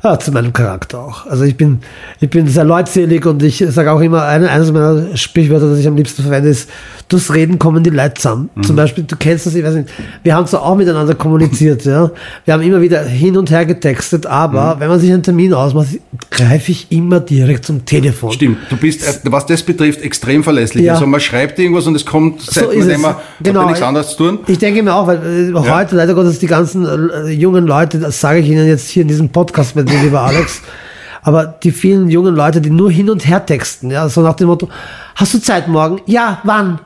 ja, 0.05 0.19
zu 0.19 0.31
meinem 0.31 0.53
Charakter 0.53 1.01
auch. 1.01 1.27
Also 1.27 1.45
ich 1.45 1.57
bin, 1.57 1.81
ich 2.21 2.29
bin 2.29 2.47
sehr 2.49 2.65
leutselig 2.65 3.25
und 3.25 3.43
ich 3.43 3.65
sage 3.69 3.91
auch 3.91 4.01
immer, 4.01 4.25
eine, 4.25 4.51
eines 4.51 4.73
meiner 4.73 5.17
Sprichwörter, 5.17 5.71
das 5.71 5.79
ich 5.79 5.87
am 5.87 5.97
liebsten 5.97 6.23
verwende, 6.23 6.51
ist, 6.51 6.69
durchs 7.09 7.33
Reden 7.33 7.59
kommen 7.59 7.83
die 7.83 7.91
Leute 7.91 8.15
zusammen. 8.15 8.51
Mhm. 8.55 8.63
Zum 8.65 8.77
Beispiel, 8.77 9.05
du 9.05 9.17
kennst 9.17 9.47
das, 9.47 9.55
ich 9.55 9.65
weiß 9.65 9.75
nicht, 9.75 9.89
wir 10.23 10.35
haben 10.35 10.47
so 10.47 10.59
auch 10.59 10.77
miteinander 10.77 11.15
kommuniziert, 11.15 11.85
ja. 11.85 12.11
Wir 12.45 12.55
haben 12.55 12.63
immer 12.63 12.81
wieder 12.81 13.03
hin 13.03 13.37
und 13.37 13.51
her 13.51 13.65
getextet, 13.65 14.27
aber 14.27 14.77
mhm. 14.77 14.81
wenn 14.81 14.89
man 14.89 15.01
sich 15.01 15.13
einen 15.13 15.23
Termin 15.23 15.55
ausmacht, 15.55 15.89
greife 16.31 16.73
ich 16.73 16.93
immer 16.93 17.21
direkt 17.21 17.65
zum 17.65 17.87
Telefon. 17.87 18.33
Stimmt, 18.33 18.59
du 18.69 18.77
bist, 18.77 19.03
äh, 19.03 19.13
was 19.25 19.47
das 19.47 19.63
betrifft, 19.63 20.03
extrem 20.03 20.45
verlässlich. 20.45 20.85
Ja. 20.85 20.95
Also 20.95 21.07
man 21.07 21.21
schreibt 21.21 21.59
irgendwas 21.59 21.87
und 21.87 21.95
es 21.95 22.05
kommt, 22.05 22.43
seit 22.43 22.71
so 22.71 22.99
man 22.99 23.17
genau. 23.41 23.67
nichts 23.67 23.83
anderes 23.83 24.11
zu 24.11 24.17
tun. 24.17 24.39
Ich 24.47 24.59
denke 24.59 24.83
mir 24.83 24.95
auch, 24.95 25.07
weil 25.07 25.23
äh, 25.25 25.51
ja. 25.53 25.87
Leider 25.97 26.15
Gottes 26.15 26.39
die 26.39 26.47
ganzen 26.47 26.87
äh, 26.87 27.29
jungen 27.31 27.67
Leute, 27.67 27.99
das 27.99 28.21
sage 28.21 28.41
ich 28.41 28.49
Ihnen 28.49 28.67
jetzt 28.67 28.89
hier 28.89 29.03
in 29.03 29.09
diesem 29.09 29.31
Podcast 29.31 29.77
mit 29.77 29.91
dir, 29.91 30.01
lieber 30.01 30.23
Alex, 30.23 30.63
aber 31.23 31.47
die 31.47 31.73
vielen 31.73 32.09
jungen 32.09 32.35
Leute, 32.35 32.61
die 32.61 32.71
nur 32.71 32.91
hin 32.91 33.11
und 33.11 33.27
her 33.27 33.45
texten, 33.45 33.91
ja, 33.91 34.09
so 34.09 34.21
nach 34.21 34.35
dem 34.35 34.49
Motto, 34.49 34.69
hast 35.15 35.35
du 35.35 35.41
Zeit 35.41 35.69
morgen? 35.69 36.01
Ja, 36.07 36.41
wann? 36.45 36.79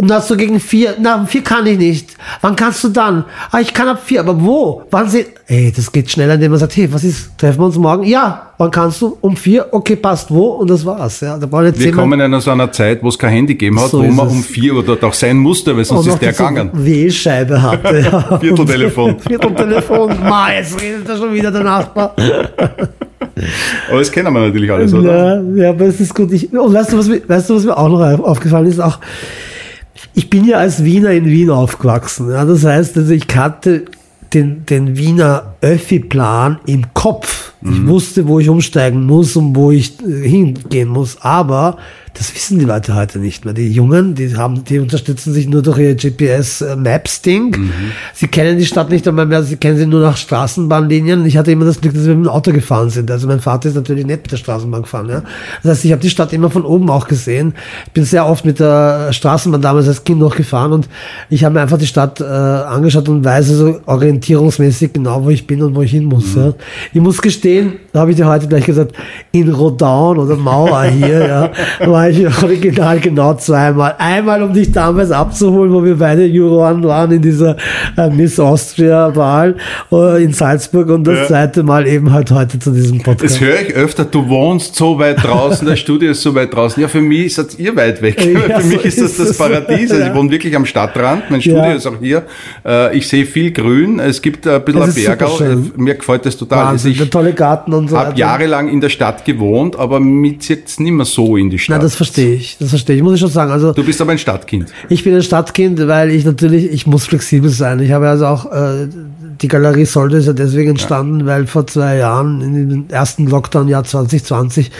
Na, 0.00 0.20
so 0.20 0.36
gegen 0.36 0.58
vier. 0.58 0.96
Na, 1.00 1.20
um 1.20 1.26
vier 1.26 1.42
kann 1.42 1.64
ich 1.66 1.78
nicht. 1.78 2.16
Wann 2.40 2.56
kannst 2.56 2.82
du 2.82 2.88
dann? 2.88 3.24
Ah, 3.52 3.60
ich 3.60 3.72
kann 3.72 3.86
ab 3.86 4.02
vier. 4.04 4.20
Aber 4.20 4.42
wo? 4.42 4.82
Wann 4.90 5.08
sie? 5.08 5.26
Ey, 5.46 5.72
das 5.74 5.92
geht 5.92 6.10
schneller, 6.10 6.34
indem 6.34 6.50
man 6.50 6.58
sagt, 6.58 6.76
hey, 6.76 6.92
was 6.92 7.04
ist? 7.04 7.38
Treffen 7.38 7.60
wir 7.60 7.66
uns 7.66 7.78
morgen? 7.78 8.02
Ja. 8.02 8.50
Wann 8.58 8.72
kannst 8.72 9.00
du? 9.02 9.16
Um 9.20 9.36
vier? 9.36 9.68
Okay, 9.70 9.94
passt. 9.94 10.32
Wo? 10.32 10.46
Und 10.54 10.68
das 10.70 10.84
war's. 10.84 11.20
Ja, 11.20 11.38
da 11.38 11.50
wir 11.50 11.78
wir 11.78 11.92
kommen 11.92 12.18
in 12.18 12.40
so 12.40 12.50
einer 12.50 12.72
Zeit, 12.72 13.04
wo 13.04 13.08
es 13.08 13.18
kein 13.18 13.30
Handy 13.30 13.54
gegeben 13.54 13.80
hat, 13.80 13.90
so 13.90 14.02
wo 14.02 14.10
man 14.10 14.26
es. 14.26 14.32
um 14.32 14.42
vier 14.42 14.74
oder 14.74 14.96
doch 14.96 15.14
sein 15.14 15.36
musste, 15.36 15.76
weil 15.76 15.84
sonst 15.84 16.08
ist 16.08 16.20
der 16.20 16.32
gegangen. 16.32 16.70
W-Scheibe 16.72 17.62
hatte. 17.62 18.00
Ja. 18.00 18.38
Vierteltelefon. 18.40 19.20
Vierteltelefon. 19.28 20.12
Ma, 20.24 20.52
jetzt 20.52 20.80
redet 20.80 21.08
da 21.08 21.16
schon 21.16 21.32
wieder 21.32 21.52
der 21.52 21.62
Nachbar. 21.62 22.16
aber 23.88 23.98
das 23.98 24.10
kennen 24.10 24.32
wir 24.32 24.40
natürlich 24.40 24.72
alles, 24.72 24.92
oder? 24.92 25.40
Ja, 25.40 25.62
ja 25.62 25.70
aber 25.70 25.84
es 25.84 26.00
ist 26.00 26.12
gut. 26.12 26.32
Ich, 26.32 26.52
und 26.52 26.74
weißt 26.74 26.92
du, 26.92 26.98
was 26.98 27.08
mir, 27.08 27.22
weißt 27.26 27.48
du, 27.48 27.54
was 27.54 27.64
mir 27.64 27.76
auch 27.76 27.88
noch 27.88 28.24
aufgefallen 28.24 28.66
ist? 28.66 28.80
Auch, 28.80 28.98
ich 30.12 30.30
bin 30.30 30.44
ja 30.44 30.58
als 30.58 30.84
Wiener 30.84 31.10
in 31.10 31.26
Wien 31.26 31.50
aufgewachsen. 31.50 32.30
Ja, 32.30 32.44
das 32.44 32.64
heißt, 32.64 32.96
also 32.96 33.12
ich 33.12 33.26
hatte 33.34 33.84
den, 34.34 34.66
den 34.66 34.96
Wiener 34.96 35.54
Öffi-Plan 35.60 36.58
im 36.66 36.92
Kopf. 36.92 37.52
Mhm. 37.60 37.72
Ich 37.72 37.86
wusste, 37.86 38.28
wo 38.28 38.40
ich 38.40 38.48
umsteigen 38.48 39.06
muss 39.06 39.36
und 39.36 39.56
wo 39.56 39.70
ich 39.70 40.00
äh, 40.02 40.28
hingehen 40.28 40.88
muss. 40.88 41.18
Aber 41.20 41.78
das 42.14 42.32
wissen 42.32 42.60
die 42.60 42.64
Leute 42.64 42.94
heute 42.94 43.18
nicht 43.18 43.44
mehr. 43.44 43.54
Die 43.54 43.68
Jungen, 43.68 44.14
die 44.14 44.36
haben, 44.36 44.64
die 44.64 44.78
unterstützen 44.78 45.32
sich 45.32 45.48
nur 45.48 45.62
durch 45.62 45.78
ihr 45.78 45.96
GPS-Maps-Ding. 45.96 47.56
Mhm. 47.58 47.72
Sie 48.14 48.28
kennen 48.28 48.56
die 48.56 48.66
Stadt 48.66 48.88
nicht 48.88 49.06
einmal 49.08 49.26
mehr, 49.26 49.42
sie 49.42 49.56
kennen 49.56 49.76
sie 49.76 49.86
nur 49.86 50.00
nach 50.00 50.16
Straßenbahnlinien. 50.16 51.26
Ich 51.26 51.36
hatte 51.36 51.50
immer 51.50 51.64
das 51.64 51.80
Glück, 51.80 51.92
dass 51.92 52.06
wir 52.06 52.14
mit 52.14 52.26
dem 52.26 52.30
Auto 52.30 52.52
gefahren 52.52 52.88
sind. 52.88 53.10
Also 53.10 53.26
mein 53.26 53.40
Vater 53.40 53.68
ist 53.68 53.74
natürlich 53.74 54.06
nicht 54.06 54.22
mit 54.22 54.30
der 54.30 54.36
Straßenbahn 54.36 54.82
gefahren. 54.82 55.08
Ja. 55.08 55.22
Das 55.62 55.72
heißt, 55.72 55.84
ich 55.86 55.92
habe 55.92 56.02
die 56.02 56.10
Stadt 56.10 56.32
immer 56.32 56.50
von 56.50 56.64
oben 56.64 56.88
auch 56.88 57.08
gesehen. 57.08 57.54
Ich 57.86 57.92
bin 57.92 58.04
sehr 58.04 58.26
oft 58.26 58.44
mit 58.44 58.60
der 58.60 59.12
Straßenbahn 59.12 59.60
damals 59.60 59.88
als 59.88 60.04
Kind 60.04 60.20
noch 60.20 60.36
gefahren 60.36 60.72
und 60.72 60.88
ich 61.30 61.42
habe 61.42 61.54
mir 61.54 61.62
einfach 61.62 61.78
die 61.78 61.86
Stadt 61.86 62.20
äh, 62.20 62.24
angeschaut 62.24 63.08
und 63.08 63.24
weiß 63.24 63.50
also 63.50 63.80
orientierungsmäßig 63.86 64.92
genau, 64.92 65.24
wo 65.24 65.30
ich 65.30 65.48
bin 65.48 65.62
und 65.62 65.74
wo 65.74 65.82
ich 65.82 65.90
hin 65.90 66.04
muss. 66.04 66.36
Mhm. 66.36 66.42
Ja. 66.42 66.54
Ich 66.92 67.00
muss 67.00 67.20
gestehen, 67.20 67.72
da 67.94 68.00
habe 68.00 68.10
ich 68.10 68.16
dir 68.16 68.26
heute 68.26 68.48
gleich 68.48 68.64
gesagt, 68.64 68.92
in 69.30 69.48
Rodan 69.48 70.18
oder 70.18 70.34
Mauer 70.34 70.82
hier, 70.82 71.28
ja, 71.28 71.88
war 71.88 72.10
ich 72.10 72.26
original 72.42 72.98
genau 72.98 73.34
zweimal. 73.34 73.94
Einmal, 73.98 74.42
um 74.42 74.52
dich 74.52 74.72
damals 74.72 75.12
abzuholen, 75.12 75.72
wo 75.72 75.84
wir 75.84 75.96
beide 75.96 76.24
Juroren 76.26 76.82
waren 76.82 77.12
in 77.12 77.22
dieser 77.22 77.56
äh, 77.96 78.10
Miss 78.10 78.40
Austria-Wahl 78.40 79.54
äh, 79.92 80.24
in 80.24 80.32
Salzburg 80.32 80.88
und 80.88 81.04
das 81.04 81.20
ja. 81.20 81.26
zweite 81.28 81.62
Mal 81.62 81.86
eben 81.86 82.12
halt 82.12 82.32
heute 82.32 82.58
zu 82.58 82.72
diesem 82.72 83.00
Podcast. 83.00 83.36
Das 83.36 83.40
höre 83.40 83.60
ich 83.60 83.74
öfter, 83.76 84.04
du 84.04 84.28
wohnst 84.28 84.74
so 84.74 84.98
weit 84.98 85.22
draußen, 85.22 85.64
das 85.64 85.78
Studio 85.78 86.10
ist 86.10 86.22
so 86.22 86.34
weit 86.34 86.52
draußen. 86.52 86.82
Ja, 86.82 86.88
für 86.88 87.00
mich 87.00 87.36
seid 87.36 87.56
ihr 87.60 87.76
weit 87.76 88.02
weg. 88.02 88.20
Ja, 88.24 88.58
für 88.58 88.66
mich 88.66 88.82
so 88.82 89.04
ist 89.04 89.20
das 89.20 89.28
das 89.28 89.38
Paradies. 89.38 89.92
Also 89.92 90.04
ich 90.04 90.12
wohne 90.12 90.32
wirklich 90.32 90.56
am 90.56 90.66
Stadtrand, 90.66 91.30
mein 91.30 91.40
Studio 91.40 91.70
ist 91.70 91.86
auch 91.86 92.00
hier. 92.00 92.24
Äh, 92.66 92.98
ich 92.98 93.06
sehe 93.06 93.24
viel 93.24 93.52
Grün, 93.52 94.00
es 94.00 94.20
gibt 94.20 94.48
ein 94.48 94.64
bisschen 94.64 94.94
Bergau. 94.94 95.38
Mir 95.76 95.94
gefällt 95.94 96.26
das 96.26 96.36
total. 96.36 96.58
Wahnsinn, 96.58 96.72
also 96.72 96.88
ich, 96.88 96.98
der 96.98 97.10
tolle 97.10 97.32
Garten 97.32 97.72
und 97.72 97.83
und 97.84 97.90
so. 97.90 97.98
Hab 97.98 98.18
jahrelang 98.18 98.68
in 98.68 98.80
der 98.80 98.88
Stadt 98.88 99.24
gewohnt, 99.24 99.76
aber 99.76 100.00
zieht 100.38 100.66
es 100.66 100.80
nicht 100.80 100.92
mehr 100.92 101.06
so 101.06 101.36
in 101.36 101.50
die 101.50 101.58
Stadt. 101.58 101.76
Nein, 101.76 101.82
das 101.82 101.94
verstehe 101.94 102.34
ich. 102.34 102.56
Das 102.58 102.70
verstehe 102.70 102.96
ich. 102.96 103.02
Muss 103.02 103.14
ich 103.14 103.20
schon 103.20 103.30
sagen. 103.30 103.50
Also, 103.50 103.72
du 103.72 103.84
bist 103.84 104.00
aber 104.00 104.12
ein 104.12 104.18
Stadtkind. 104.18 104.72
Ich 104.88 105.04
bin 105.04 105.14
ein 105.14 105.22
Stadtkind, 105.22 105.86
weil 105.86 106.10
ich 106.10 106.24
natürlich, 106.24 106.70
ich 106.70 106.86
muss 106.86 107.06
flexibel 107.06 107.50
sein. 107.50 107.80
Ich 107.80 107.92
habe 107.92 108.08
also 108.08 108.26
auch, 108.26 108.52
äh, 108.52 108.88
die 109.40 109.48
Galerie 109.48 109.84
Solde 109.84 110.18
ist 110.18 110.26
ja 110.26 110.32
deswegen 110.32 110.70
entstanden, 110.70 111.20
ja. 111.20 111.26
weil 111.26 111.46
vor 111.46 111.66
zwei 111.66 111.96
Jahren, 111.96 112.40
in 112.40 112.68
dem 112.68 112.84
ersten 112.88 113.26
Lockdown-Jahr 113.26 113.84
2020, 113.84 114.70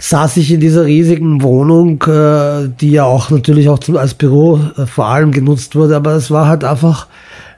saß 0.00 0.38
ich 0.38 0.50
in 0.52 0.60
dieser 0.60 0.86
riesigen 0.86 1.42
Wohnung, 1.42 2.02
äh, 2.02 2.68
die 2.80 2.90
ja 2.90 3.04
auch 3.04 3.30
natürlich 3.30 3.68
auch 3.68 3.78
zum, 3.78 3.96
als 3.96 4.14
Büro 4.14 4.58
äh, 4.76 4.86
vor 4.86 5.06
allem 5.06 5.30
genutzt 5.30 5.76
wurde, 5.76 5.94
aber 5.94 6.12
es 6.12 6.30
war 6.30 6.48
halt 6.48 6.64
einfach, 6.64 7.06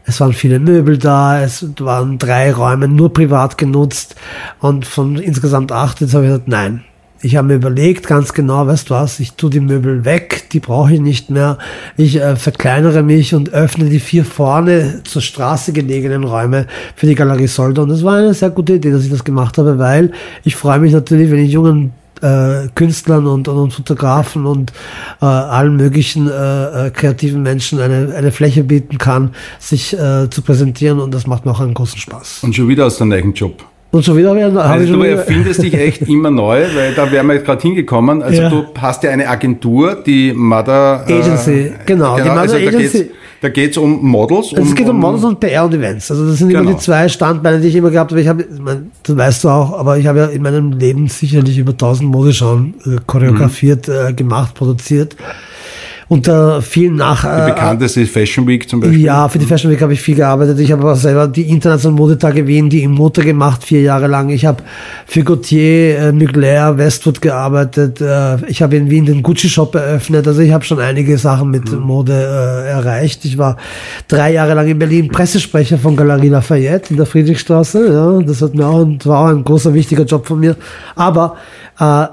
es 0.05 0.21
waren 0.21 0.33
viele 0.33 0.59
Möbel 0.59 0.99
da, 0.99 1.43
es 1.43 1.67
waren 1.79 2.19
drei 2.19 2.53
Räume 2.53 2.89
nur 2.89 3.13
privat 3.13 3.57
genutzt 3.59 4.17
und 4.61 4.87
von 4.87 5.17
insgesamt 5.17 5.73
acht, 5.73 6.01
jetzt 6.01 6.15
habe 6.15 6.25
ich 6.25 6.31
gesagt, 6.31 6.49
nein. 6.49 6.85
Ich 7.25 7.37
habe 7.37 7.47
mir 7.47 7.55
überlegt, 7.55 8.09
ganz 8.09 8.33
genau, 8.33 8.67
weißt 8.67 8.91
du 8.91 8.95
was, 8.95 9.21
ich 9.21 9.35
tue 9.35 9.49
die 9.49 9.61
Möbel 9.61 10.05
weg, 10.05 10.49
die 10.51 10.59
brauche 10.59 10.95
ich 10.95 11.01
nicht 11.01 11.31
mehr. 11.31 11.57
Ich 11.97 12.17
äh, 12.17 12.35
verkleinere 12.35 13.05
mich 13.05 13.33
und 13.33 13.51
öffne 13.51 13.85
die 13.85 14.01
vier 14.01 14.25
vorne 14.25 15.03
zur 15.05 15.23
Straße 15.23 15.73
gelegenen 15.73 16.25
Räume 16.25 16.67
für 16.97 17.07
die 17.07 17.15
Galerie 17.15 17.47
Soldo. 17.47 17.85
Und 17.85 17.91
das 17.91 18.03
war 18.03 18.17
eine 18.17 18.35
sehr 18.35 18.51
gute 18.51 18.73
Idee, 18.73 18.91
dass 18.91 19.05
ich 19.05 19.11
das 19.11 19.23
gemacht 19.23 19.57
habe, 19.57 19.79
weil 19.79 20.11
ich 20.43 20.57
freue 20.57 20.81
mich 20.81 20.93
natürlich, 20.93 21.31
wenn 21.31 21.39
ich 21.39 21.53
jungen 21.53 21.93
äh, 22.23 22.68
Künstlern 22.75 23.27
und, 23.27 23.49
und, 23.49 23.59
und 23.59 23.73
Fotografen 23.73 24.47
und 24.47 24.73
äh, 25.20 25.25
allen 25.25 25.77
möglichen 25.77 26.29
äh, 26.29 26.87
äh, 26.87 26.91
kreativen 26.91 27.43
Menschen 27.43 27.81
eine, 27.81 28.14
eine 28.14 28.33
Fläche 28.33 28.64
bieten 28.64 28.99
kann, 28.99 29.35
sich 29.59 29.93
äh, 29.93 30.31
zu 30.31 30.43
präsentieren 30.43 31.01
und 31.01 31.12
das 31.12 31.27
macht 31.27 31.45
mir 31.45 31.53
auch 31.53 31.61
einen 31.61 31.75
großen 31.75 31.99
Spaß. 31.99 32.41
Und 32.43 32.55
schon 32.55 32.68
wieder 32.68 32.87
aus 32.87 32.99
deinem 32.99 33.12
eigenen 33.12 33.35
Job. 33.35 33.64
Und 33.93 34.03
schon 34.07 34.16
wieder 34.16 34.34
ich, 34.34 34.43
also 34.43 34.84
ich 34.84 34.90
Du 34.90 35.03
erfindest 35.03 35.62
dich 35.62 35.74
echt 35.74 36.03
immer 36.09 36.30
neu, 36.30 36.64
weil 36.74 36.95
da 36.95 37.12
wären 37.12 37.26
wir 37.26 37.34
jetzt 37.34 37.45
gerade 37.45 37.61
hingekommen. 37.61 38.22
Also 38.22 38.40
ja. 38.40 38.49
du 38.49 38.64
hast 38.78 39.03
ja 39.03 39.11
eine 39.11 39.28
Agentur, 39.28 39.97
die 39.97 40.32
Mother 40.32 41.05
Agency, 41.07 41.51
äh, 41.51 41.72
genau. 41.84 42.16
genau. 42.16 42.16
Die 42.16 42.22
Mother 42.30 42.40
also 42.40 42.57
Agency. 42.57 43.11
Da 43.43 43.51
geht 43.51 43.72
es 43.72 43.76
um 43.76 44.03
Models. 44.03 44.53
Um, 44.53 44.66
es 44.66 44.74
geht 44.74 44.88
um, 44.88 44.99
Models 44.99 45.24
und 45.24 45.38
PR 45.40 45.66
und 45.66 45.74
Events. 45.74 46.11
Also 46.11 46.26
das 46.26 46.38
sind 46.38 46.49
genau. 46.49 46.62
immer 46.62 46.72
die 46.72 46.78
zwei 46.78 47.07
Standbeine, 47.09 47.61
die 47.61 47.68
ich 47.68 47.76
immer 47.76 47.90
gehabt 47.90 48.12
habe. 48.12 48.20
Ich 48.22 48.28
habe, 48.28 48.47
das 49.03 49.16
weißt 49.16 49.45
du 49.45 49.49
auch, 49.51 49.78
aber 49.78 49.99
ich 49.99 50.07
habe 50.07 50.20
ja 50.20 50.26
in 50.26 50.40
meinem 50.40 50.72
Leben 50.72 51.09
sicherlich 51.09 51.59
über 51.59 51.72
1000 51.72 52.09
Modeschauen 52.09 52.74
äh, 52.86 52.97
choreografiert, 53.07 53.88
mhm. 53.88 53.95
äh, 54.09 54.12
gemacht, 54.14 54.55
produziert 54.55 55.16
unter 56.13 56.61
vielen 56.61 56.97
nach. 56.97 57.23
Die 57.23 57.41
äh, 57.41 57.55
bekannteste 57.55 58.05
Fashion 58.05 58.47
Week 58.47 58.69
zum 58.69 58.81
Beispiel. 58.81 59.01
Ja, 59.01 59.31
für 59.31 59.39
die 59.39 59.47
Fashion 59.47 59.73
Week 59.73 59.81
habe 59.81 59.95
ich 59.95 60.03
viel 60.03 60.15
gearbeitet. 60.15 60.61
Ich 60.61 60.71
habe 60.71 60.83
aber 60.83 60.95
selber 60.95 61.27
die 61.27 61.49
internationalen 61.49 61.97
Modetage 61.97 62.47
Wien, 62.47 62.69
die 62.69 62.83
im 62.83 62.91
Motor 62.91 63.25
gemacht, 63.25 63.65
vier 63.65 63.81
Jahre 63.81 64.09
lang. 64.09 64.29
Ich 64.29 64.45
habe 64.45 64.63
für 65.07 65.25
Gautier, 65.25 65.99
äh, 65.99 66.13
Mugler, 66.13 66.77
Westwood 66.77 67.23
gearbeitet. 67.23 68.03
Äh, 68.03 68.45
ich 68.47 68.61
habe 68.61 68.77
in 68.77 68.91
Wien 68.91 69.07
den 69.07 69.23
Gucci 69.23 69.49
Shop 69.49 69.75
eröffnet. 69.75 70.29
Also 70.29 70.43
ich 70.43 70.53
habe 70.53 70.65
schon 70.65 70.81
einige 70.81 71.17
Sachen 71.17 71.51
mit 71.51 71.73
mhm. 71.73 71.79
Mode 71.79 72.13
äh, 72.13 72.69
erreicht. 72.69 73.25
Ich 73.25 73.39
war 73.39 73.57
drei 74.07 74.35
Jahre 74.35 74.53
lang 74.53 74.69
in 74.69 74.79
Berlin 74.79 75.09
Pressesprecher 75.09 75.79
von 75.79 75.97
Galerie 75.97 76.29
Lafayette 76.29 76.91
in 76.91 76.99
der 76.99 77.07
Friedrichstraße. 77.07 77.91
Ja, 77.91 78.21
das 78.21 78.43
hat 78.43 78.55
mir 78.55 78.67
auch, 78.67 78.87
war 79.05 79.21
auch 79.21 79.29
ein 79.29 79.45
großer, 79.45 79.73
wichtiger 79.73 80.05
Job 80.05 80.27
von 80.27 80.41
mir. 80.41 80.57
Aber 80.95 81.37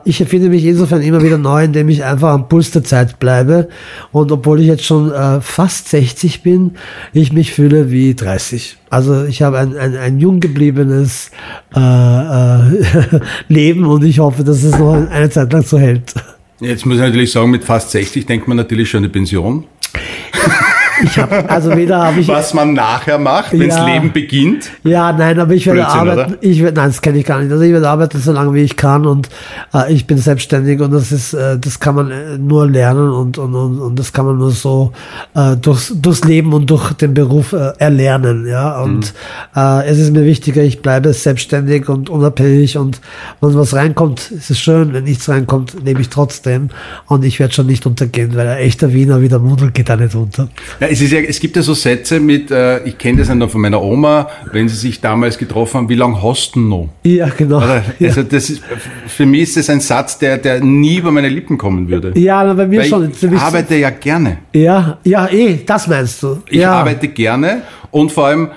ich 0.05 0.19
erfinde 0.19 0.49
mich 0.49 0.65
insofern 0.65 1.01
immer 1.01 1.21
wieder 1.21 1.37
neu, 1.37 1.63
indem 1.63 1.89
ich 1.89 2.03
einfach 2.03 2.29
am 2.29 2.47
Puls 2.47 2.71
der 2.71 2.83
Zeit 2.83 3.19
bleibe. 3.19 3.69
Und 4.11 4.31
obwohl 4.31 4.61
ich 4.61 4.67
jetzt 4.67 4.83
schon 4.83 5.11
äh, 5.11 5.41
fast 5.41 5.89
60 5.89 6.41
bin, 6.41 6.71
ich 7.13 7.33
mich 7.33 7.53
fühle 7.53 7.91
wie 7.91 8.15
30. 8.15 8.77
Also 8.89 9.25
ich 9.25 9.41
habe 9.43 9.59
ein, 9.59 9.77
ein, 9.77 9.95
ein 9.95 10.19
jung 10.19 10.39
gebliebenes 10.39 11.29
äh, 11.75 11.79
äh, 11.79 13.19
Leben 13.47 13.85
und 13.85 14.03
ich 14.03 14.19
hoffe, 14.19 14.43
dass 14.43 14.63
es 14.63 14.77
noch 14.77 14.93
eine 14.93 15.29
Zeit 15.29 15.53
lang 15.53 15.63
so 15.63 15.77
hält. 15.77 16.13
Jetzt 16.59 16.85
muss 16.85 16.95
ich 16.95 17.01
natürlich 17.01 17.31
sagen, 17.31 17.51
mit 17.51 17.63
fast 17.63 17.91
60 17.91 18.25
denkt 18.25 18.47
man 18.47 18.57
natürlich 18.57 18.89
schon 18.89 18.99
eine 18.99 19.09
Pension. 19.09 19.65
Ich 21.03 21.17
habe 21.17 21.49
also 21.49 21.75
weder 21.75 22.01
habe 22.03 22.19
ich 22.19 22.27
was 22.27 22.53
man 22.53 22.73
nachher 22.73 23.17
macht, 23.17 23.51
wenn 23.51 23.69
das 23.69 23.85
Leben 23.85 24.11
beginnt. 24.11 24.71
Ja, 24.83 25.11
nein, 25.11 25.39
aber 25.39 25.53
ich 25.53 25.65
werde 25.65 25.81
Blödsinn, 25.81 25.99
arbeiten. 25.99 26.33
Oder? 26.33 26.43
Ich 26.43 26.61
werde, 26.61 26.77
nein, 26.77 26.89
das 26.89 27.01
kenne 27.01 27.17
ich 27.19 27.25
gar 27.25 27.39
nicht. 27.39 27.51
Also 27.51 27.63
ich 27.63 27.71
werde 27.71 27.89
arbeiten 27.89 28.19
so 28.19 28.31
lange 28.31 28.53
wie 28.53 28.61
ich 28.61 28.75
kann 28.75 29.05
und 29.05 29.29
äh, 29.73 29.93
ich 29.93 30.07
bin 30.07 30.17
selbstständig 30.17 30.79
und 30.81 30.91
das 30.91 31.11
ist, 31.11 31.33
äh, 31.33 31.57
das 31.57 31.79
kann 31.79 31.95
man 31.95 32.11
äh, 32.11 32.37
nur 32.37 32.67
lernen 32.69 33.11
und 33.11 33.37
und 33.37 33.55
und, 33.55 33.79
und 33.79 33.99
das 33.99 34.13
kann 34.13 34.25
man 34.25 34.37
nur 34.37 34.51
so 34.51 34.91
äh, 35.35 35.55
durchs, 35.55 35.93
durchs 35.95 36.23
Leben 36.23 36.53
und 36.53 36.69
durch 36.69 36.93
den 36.93 37.13
Beruf 37.13 37.53
äh, 37.53 37.73
erlernen. 37.77 38.47
Ja, 38.47 38.81
und 38.81 39.13
mhm. 39.55 39.61
äh, 39.61 39.85
es 39.85 39.99
ist 39.99 40.11
mir 40.11 40.25
wichtiger, 40.25 40.61
ich 40.61 40.81
bleibe 40.81 41.13
selbstständig 41.13 41.89
und 41.89 42.09
unabhängig 42.09 42.77
und 42.77 43.01
wenn 43.41 43.55
was 43.55 43.73
reinkommt, 43.73 44.31
ist 44.31 44.49
es 44.49 44.59
schön. 44.59 44.93
Wenn 44.93 45.05
nichts 45.05 45.29
reinkommt, 45.29 45.83
nehme 45.83 46.01
ich 46.01 46.09
trotzdem 46.09 46.69
und 47.07 47.23
ich 47.23 47.39
werde 47.39 47.53
schon 47.53 47.67
nicht 47.67 47.85
untergehen, 47.85 48.35
weil 48.35 48.47
ein 48.47 48.57
echter 48.59 48.93
Wiener 48.93 49.21
wie 49.21 49.29
der 49.29 49.39
Mundel 49.39 49.71
geht 49.71 49.89
da 49.89 49.95
nicht 49.95 50.15
unter. 50.15 50.49
Ja, 50.79 50.87
es, 50.89 51.01
ist 51.01 51.11
ja, 51.11 51.19
es 51.19 51.39
gibt 51.39 51.55
ja 51.55 51.61
so 51.61 51.73
Sätze 51.73 52.19
mit, 52.19 52.51
äh, 52.51 52.83
ich 52.83 52.97
kenne 52.97 53.19
das 53.19 53.27
ja 53.27 53.35
noch 53.35 53.49
von 53.49 53.61
meiner 53.61 53.81
Oma, 53.81 54.27
wenn 54.51 54.67
sie 54.67 54.75
sich 54.75 54.99
damals 54.99 55.37
getroffen 55.37 55.77
haben, 55.77 55.89
wie 55.89 55.95
lange 55.95 56.21
hast 56.21 56.55
du 56.55 56.59
noch? 56.59 56.89
Ja, 57.03 57.29
genau. 57.29 57.57
Oder, 57.57 57.83
also 58.01 58.23
das 58.23 58.49
ist, 58.49 58.63
für 59.07 59.25
mich 59.25 59.43
ist 59.43 59.57
das 59.57 59.69
ein 59.69 59.79
Satz, 59.79 60.17
der, 60.17 60.37
der 60.37 60.61
nie 60.61 60.97
über 60.97 61.11
meine 61.11 61.29
Lippen 61.29 61.57
kommen 61.57 61.89
würde. 61.89 62.13
Ja, 62.19 62.41
aber 62.41 62.55
bei 62.55 62.67
mir 62.67 62.79
Weil 62.79 62.87
schon. 62.87 63.11
Ich 63.11 63.39
arbeite 63.39 63.75
ja 63.75 63.89
gerne. 63.91 64.39
Ja, 64.53 64.97
ja, 65.03 65.27
eh, 65.29 65.59
das 65.65 65.87
meinst 65.87 66.23
du. 66.23 66.41
Ich 66.49 66.59
ja. 66.59 66.73
arbeite 66.73 67.07
gerne 67.07 67.61
und 67.91 68.11
vor 68.11 68.27
allem, 68.27 68.49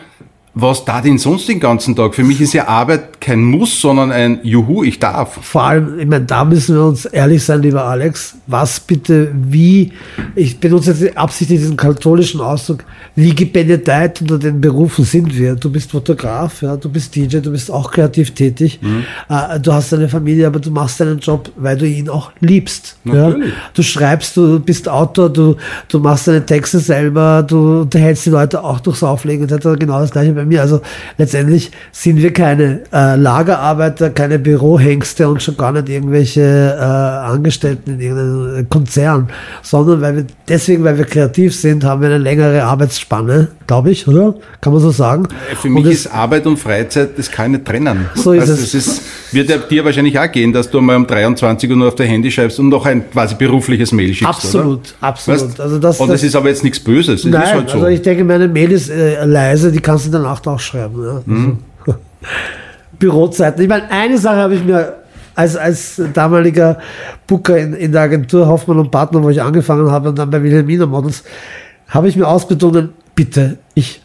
was 0.54 0.84
da 0.84 1.00
denn 1.00 1.16
sonst 1.16 1.48
den 1.48 1.60
ganzen 1.60 1.96
Tag? 1.96 2.14
Für 2.14 2.24
mich 2.24 2.38
ist 2.42 2.52
ja 2.52 2.68
Arbeit 2.68 3.22
kein 3.22 3.42
Muss, 3.42 3.80
sondern 3.80 4.12
ein 4.12 4.40
Juhu, 4.42 4.84
ich 4.84 4.98
darf. 4.98 5.38
Vor 5.40 5.62
allem, 5.62 5.98
ich 5.98 6.06
meine, 6.06 6.26
da 6.26 6.44
müssen 6.44 6.74
wir 6.74 6.84
uns 6.84 7.06
ehrlich 7.06 7.42
sein, 7.42 7.62
lieber 7.62 7.84
Alex. 7.84 8.34
Was 8.46 8.78
bitte, 8.78 9.30
wie, 9.32 9.92
ich 10.34 10.60
benutze 10.60 10.92
jetzt 10.92 11.16
absichtlich 11.16 11.60
diesen 11.60 11.76
katholischen 11.78 12.42
Ausdruck, 12.42 12.84
wie 13.14 13.34
gebenedeit 13.34 14.20
unter 14.20 14.38
den 14.38 14.60
Berufen 14.60 15.06
sind 15.06 15.34
wir? 15.34 15.54
Du 15.54 15.70
bist 15.70 15.90
Fotograf, 15.90 16.60
ja, 16.60 16.76
du 16.76 16.90
bist 16.90 17.16
DJ, 17.16 17.38
du 17.38 17.50
bist 17.50 17.70
auch 17.70 17.90
kreativ 17.90 18.32
tätig. 18.32 18.78
Mhm. 18.82 19.04
Äh, 19.30 19.58
du 19.58 19.72
hast 19.72 19.94
eine 19.94 20.08
Familie, 20.10 20.46
aber 20.46 20.60
du 20.60 20.70
machst 20.70 21.00
deinen 21.00 21.20
Job, 21.20 21.50
weil 21.56 21.78
du 21.78 21.86
ihn 21.86 22.10
auch 22.10 22.30
liebst. 22.40 22.98
Ja? 23.04 23.34
Du 23.72 23.82
schreibst, 23.82 24.36
du 24.36 24.60
bist 24.60 24.86
Autor, 24.86 25.30
du, 25.30 25.56
du 25.88 25.98
machst 25.98 26.28
deine 26.28 26.44
Texte 26.44 26.78
selber, 26.78 27.42
du 27.42 27.80
unterhältst 27.80 28.26
die 28.26 28.30
Leute 28.30 28.62
auch 28.62 28.80
durchs 28.80 29.02
Auflegen 29.02 29.48
etc. 29.48 29.78
Genau 29.78 30.00
das 30.00 30.10
gleiche 30.10 30.41
bei 30.42 30.46
mir. 30.46 30.60
Also 30.60 30.80
letztendlich 31.18 31.70
sind 31.92 32.16
wir 32.18 32.32
keine 32.32 32.80
äh, 32.92 33.16
Lagerarbeiter, 33.16 34.10
keine 34.10 34.38
Bürohengste 34.38 35.28
und 35.28 35.42
schon 35.42 35.56
gar 35.56 35.72
nicht 35.72 35.88
irgendwelche 35.88 36.40
äh, 36.40 36.82
Angestellten 36.82 37.92
in 37.94 38.00
irgendeinem 38.00 38.68
Konzern, 38.68 39.28
sondern 39.62 40.00
weil 40.00 40.16
wir 40.16 40.26
deswegen, 40.48 40.84
weil 40.84 40.98
wir 40.98 41.04
kreativ 41.04 41.54
sind, 41.54 41.84
haben 41.84 42.02
wir 42.02 42.08
eine 42.08 42.18
längere 42.18 42.64
Arbeitsspanne, 42.64 43.48
glaube 43.66 43.90
ich, 43.90 44.06
oder? 44.08 44.34
Kann 44.60 44.72
man 44.72 44.82
so 44.82 44.90
sagen. 44.90 45.26
Für 45.60 45.68
mich 45.68 45.86
ist 45.86 46.06
Arbeit 46.12 46.46
und 46.46 46.56
Freizeit, 46.56 47.18
das 47.18 47.30
kann 47.30 47.46
ich 47.46 47.58
nicht 47.58 47.66
trennen. 47.66 48.06
So 48.14 48.32
ist 48.32 48.42
also 48.42 48.52
es. 48.54 48.74
Ist, 48.74 49.02
wird 49.32 49.70
dir 49.70 49.84
wahrscheinlich 49.84 50.18
auch 50.18 50.30
gehen, 50.30 50.52
dass 50.52 50.70
du 50.70 50.80
mal 50.80 50.96
um 50.96 51.06
23 51.06 51.70
Uhr 51.70 51.76
nur 51.76 51.88
auf 51.88 51.94
der 51.94 52.06
Handy 52.06 52.30
schreibst 52.30 52.58
und 52.58 52.68
noch 52.68 52.84
ein 52.84 53.10
quasi 53.10 53.34
berufliches 53.34 53.92
Mail 53.92 54.12
schickst, 54.12 54.28
Absolut, 54.28 54.66
oder? 54.66 54.80
absolut. 55.00 55.40
Weißt? 55.40 55.60
Also 55.60 55.78
das, 55.78 56.00
und 56.00 56.08
das, 56.08 56.20
das, 56.20 56.28
ist 56.28 56.36
aber 56.36 56.48
jetzt 56.48 56.64
nichts 56.64 56.80
Böses. 56.80 57.24
Nein, 57.24 57.42
halt 57.42 57.70
so. 57.70 57.76
also 57.76 57.86
ich 57.86 58.02
denke, 58.02 58.24
meine 58.24 58.48
Mail 58.48 58.72
ist 58.72 58.90
äh, 58.90 59.24
leise, 59.24 59.72
die 59.72 59.80
kannst 59.80 60.06
du 60.06 60.10
der 60.10 60.20
Nacht 60.32 60.48
auch 60.48 60.60
schreiben. 60.60 61.04
Ja? 61.04 61.22
Mhm. 61.26 61.58
Bürozeiten. 62.98 63.62
Ich 63.62 63.68
meine, 63.68 63.90
eine 63.90 64.18
Sache 64.18 64.36
habe 64.36 64.54
ich 64.54 64.64
mir 64.64 64.94
als, 65.34 65.56
als 65.56 66.00
damaliger 66.14 66.78
Booker 67.26 67.58
in, 67.58 67.74
in 67.74 67.92
der 67.92 68.02
Agentur 68.02 68.46
Hoffmann 68.46 68.78
und 68.78 68.90
Partner, 68.90 69.22
wo 69.22 69.30
ich 69.30 69.42
angefangen 69.42 69.90
habe 69.90 70.08
und 70.10 70.18
dann 70.18 70.30
bei 70.30 70.42
Wilhelmina 70.42 70.86
Models, 70.86 71.24
habe 71.88 72.08
ich 72.08 72.16
mir 72.16 72.26
ausbedungen, 72.26 72.90
bitte, 73.14 73.58
ich 73.74 74.02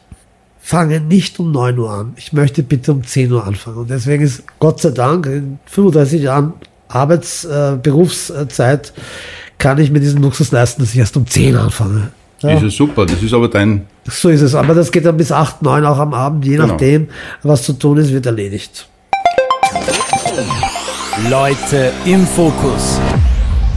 fange 0.59 0.99
nicht 0.99 1.39
um 1.39 1.51
9 1.51 1.79
Uhr 1.79 1.89
an. 1.89 2.13
Ich 2.17 2.33
möchte 2.33 2.63
bitte 2.63 2.91
um 2.91 3.03
10 3.03 3.31
Uhr 3.31 3.45
anfangen. 3.45 3.77
Und 3.77 3.89
deswegen 3.89 4.23
ist 4.23 4.43
Gott 4.59 4.81
sei 4.81 4.91
Dank 4.91 5.25
in 5.25 5.59
35 5.65 6.21
Jahren 6.21 6.53
Arbeits-, 6.89 7.45
äh, 7.45 7.77
Berufszeit 7.81 8.93
kann 9.57 9.77
ich 9.79 9.91
mir 9.91 9.99
diesen 9.99 10.21
Luxus 10.21 10.51
leisten, 10.51 10.81
dass 10.81 10.91
ich 10.91 10.99
erst 10.99 11.17
um 11.17 11.25
10 11.25 11.55
Uhr 11.55 11.61
anfange. 11.61 12.11
Ja. 12.41 12.53
Das 12.53 12.63
ist 12.63 12.77
super, 12.77 13.05
das 13.05 13.21
ist 13.23 13.33
aber 13.33 13.47
dein. 13.47 13.85
So 14.05 14.29
ist 14.29 14.41
es, 14.41 14.53
aber 14.53 14.75
das 14.75 14.91
geht 14.91 15.05
dann 15.05 15.17
bis 15.17 15.31
8, 15.31 15.61
9 15.63 15.85
auch 15.85 15.97
am 15.97 16.13
Abend, 16.13 16.45
je 16.45 16.51
genau. 16.57 16.67
nachdem, 16.67 17.07
was 17.43 17.63
zu 17.63 17.73
tun 17.73 17.97
ist, 17.97 18.13
wird 18.13 18.25
erledigt. 18.25 18.87
Leute 21.29 21.91
im 22.05 22.25
Fokus. 22.27 22.99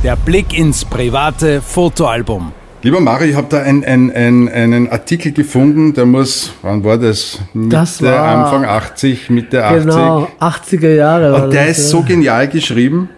Der 0.05 0.17
Blick 0.17 0.57
ins 0.59 0.85
private 0.85 1.61
Fotoalbum. 1.63 2.53
Lieber 2.83 3.01
Mario, 3.01 3.29
ich 3.29 3.37
habe 3.37 3.47
da 3.51 3.61
ein, 3.63 3.85
ein, 3.85 4.11
ein, 4.15 4.49
einen 4.49 4.91
Artikel 4.91 5.33
gefunden, 5.33 5.93
der 5.93 6.07
muss, 6.07 6.53
wann 6.63 6.83
war 6.83 6.97
das? 6.97 7.39
Mitte, 7.53 7.77
Das 7.77 8.03
war- 8.03 8.47
Anfang 8.47 8.65
80, 8.65 9.29
Mitte 9.29 9.65
80. 9.65 9.85
Genau, 9.85 10.29
80er 10.41 10.95
Jahre. 10.95 11.43
Und 11.45 11.53
der 11.53 11.67
das, 11.67 11.79
ist 11.79 11.85
ja. 11.85 11.99
so 11.99 12.03
genial 12.03 12.49
geschrieben. 12.49 13.11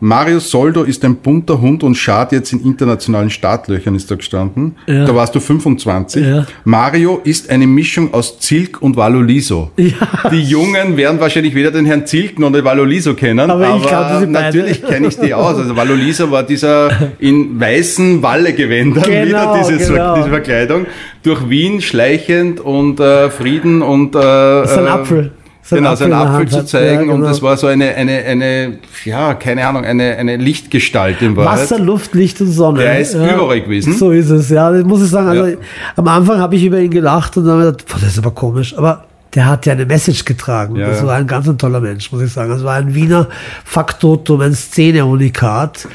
Mario 0.00 0.38
Soldo 0.38 0.84
ist 0.84 1.04
ein 1.04 1.16
bunter 1.16 1.60
Hund 1.60 1.82
und 1.82 1.96
schart 1.96 2.32
jetzt 2.32 2.52
in 2.52 2.60
internationalen 2.64 3.30
Startlöchern, 3.30 3.94
ist 3.96 4.10
da 4.10 4.14
gestanden. 4.14 4.76
Ja. 4.86 5.04
Da 5.04 5.14
warst 5.14 5.34
du 5.34 5.40
25. 5.40 6.24
Ja. 6.24 6.46
Mario 6.64 7.20
ist 7.24 7.50
eine 7.50 7.66
Mischung 7.66 8.14
aus 8.14 8.38
Zilk 8.38 8.80
und 8.80 8.96
Valoliso. 8.96 9.70
Die 9.76 10.42
Jungen 10.42 10.96
werden 10.96 11.18
wahrscheinlich 11.18 11.54
weder 11.54 11.70
den 11.72 11.84
Herrn 11.84 12.06
Zilk 12.06 12.38
noch 12.38 12.52
den 12.52 12.64
Valoliso 12.64 13.14
kennen, 13.14 13.50
Aber 13.50 13.66
aber, 13.66 13.76
ich 13.76 13.90
beide. 13.90 14.26
natürlich 14.30 14.84
kenne 14.84 15.08
ich 15.08 15.18
die 15.18 15.34
aus. 15.34 15.56
Also 15.56 15.74
Valoliso 15.76 16.30
war 16.30 16.44
dieser 16.44 16.90
in 17.18 17.58
weißen 17.58 18.22
Wallegewändern 18.22 19.02
Genau, 19.04 19.26
wieder 19.26 19.56
dieses, 19.68 19.88
genau. 19.88 20.14
diese 20.16 20.28
Verkleidung 20.28 20.86
durch 21.22 21.48
Wien 21.50 21.80
schleichend 21.80 22.60
und 22.60 23.00
äh, 23.00 23.30
Frieden 23.30 23.82
und 23.82 24.14
äh, 24.14 24.18
Sein 24.66 24.86
äh, 24.86 24.88
Apfel. 24.88 25.32
Genau, 25.70 25.94
seinen 25.94 26.12
Apfel 26.14 26.48
zu 26.48 26.64
zeigen 26.64 26.94
Ja, 26.94 27.00
und 27.00 27.20
genau. 27.20 27.26
das 27.28 27.42
war 27.42 27.56
so 27.56 27.66
eine, 27.66 27.94
eine, 27.94 28.12
eine, 28.24 28.78
ja, 29.04 29.34
keine 29.34 29.66
Ahnung, 29.66 29.84
eine, 29.84 30.16
eine 30.16 30.36
Lichtgestalt 30.36 31.20
in 31.22 31.36
Wahrheit. 31.36 31.60
Wasser, 31.60 31.78
Luft, 31.78 32.14
Licht 32.14 32.40
und 32.40 32.50
Sonne. 32.52 32.80
Der 32.80 32.98
ist 33.00 33.14
überall 33.14 33.60
gewesen. 33.60 33.92
So 33.92 34.10
ist 34.10 34.30
es, 34.30 34.48
ja. 34.50 34.70
Das 34.70 34.84
muss 34.84 35.02
ich 35.02 35.10
sagen. 35.10 35.28
Also 35.28 35.46
Ja. 35.46 35.56
am 35.96 36.08
Anfang 36.08 36.38
habe 36.38 36.56
ich 36.56 36.64
über 36.64 36.78
ihn 36.80 36.90
gelacht 36.90 37.36
und 37.36 37.44
dann 37.44 37.54
habe 37.60 37.62
ich 37.62 37.76
gedacht, 37.76 37.88
boah, 37.88 37.98
das 38.00 38.12
ist 38.12 38.18
aber 38.18 38.30
komisch. 38.30 38.76
Aber 38.76 39.04
der 39.34 39.46
hat 39.46 39.66
ja 39.66 39.74
eine 39.74 39.84
Message 39.84 40.24
getragen. 40.24 40.76
Ja, 40.76 40.88
das 40.88 41.00
ja. 41.00 41.06
war 41.06 41.16
ein 41.16 41.26
ganz 41.26 41.46
ein 41.48 41.58
toller 41.58 41.80
Mensch, 41.80 42.10
muss 42.12 42.22
ich 42.22 42.32
sagen. 42.32 42.50
Das 42.50 42.64
war 42.64 42.74
ein 42.76 42.94
Wiener 42.94 43.28
Faktotum, 43.64 44.40
ein 44.40 44.54
Szene-Unikat. 44.54 45.86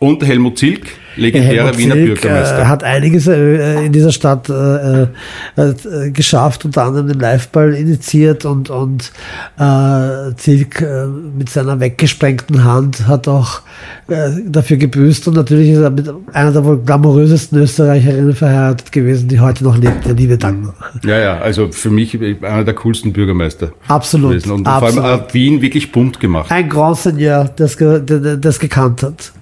Und 0.00 0.24
Helmut 0.24 0.58
Zilk, 0.58 0.86
legendärer 1.16 1.76
Wiener 1.76 1.94
Bürgermeister. 1.94 2.62
Äh, 2.62 2.64
hat 2.66 2.84
einiges 2.84 3.26
äh, 3.26 3.84
in 3.84 3.92
dieser 3.92 4.12
Stadt 4.12 4.48
äh, 4.48 5.02
äh, 5.02 5.06
äh, 5.56 6.10
geschafft, 6.10 6.64
unter 6.64 6.84
anderem 6.84 7.08
den 7.08 7.20
Liveball 7.20 7.74
initiiert 7.74 8.44
und, 8.44 8.70
und 8.70 9.12
äh, 9.58 10.34
Zilk 10.36 10.80
äh, 10.80 11.06
mit 11.06 11.50
seiner 11.50 11.80
weggesprengten 11.80 12.64
Hand 12.64 13.06
hat 13.06 13.28
auch 13.28 13.62
äh, 14.08 14.30
dafür 14.46 14.76
gebüßt 14.76 15.28
und 15.28 15.34
natürlich 15.34 15.70
ist 15.70 15.80
er 15.80 15.90
mit 15.90 16.10
einer 16.32 16.52
der 16.52 16.64
wohl 16.64 16.78
glamourösesten 16.78 17.58
Österreicherinnen 17.58 18.34
verheiratet 18.34 18.92
gewesen, 18.92 19.28
die 19.28 19.40
heute 19.40 19.64
noch 19.64 19.76
lebt, 19.76 20.06
der 20.06 20.14
liebe 20.14 20.38
Dagmar. 20.38 20.74
ja, 21.04 21.18
ja, 21.18 21.38
also 21.38 21.68
für 21.72 21.90
mich 21.90 22.18
einer 22.20 22.64
der 22.64 22.74
coolsten 22.74 23.12
Bürgermeister. 23.12 23.72
Absolut, 23.88 24.30
gewesen. 24.30 24.52
Und 24.52 24.66
absolut. 24.66 24.94
vor 24.94 25.04
allem 25.04 25.20
äh, 25.20 25.34
Wien 25.34 25.62
wirklich 25.62 25.92
bunt 25.92 26.20
gemacht. 26.20 26.50
Ein 26.50 26.68
Grand 26.68 26.96
Seigneur, 26.96 27.50
das, 27.56 27.76
das, 27.76 28.02
das 28.40 28.58
gekannt 28.58 29.02
hat. 29.02 29.32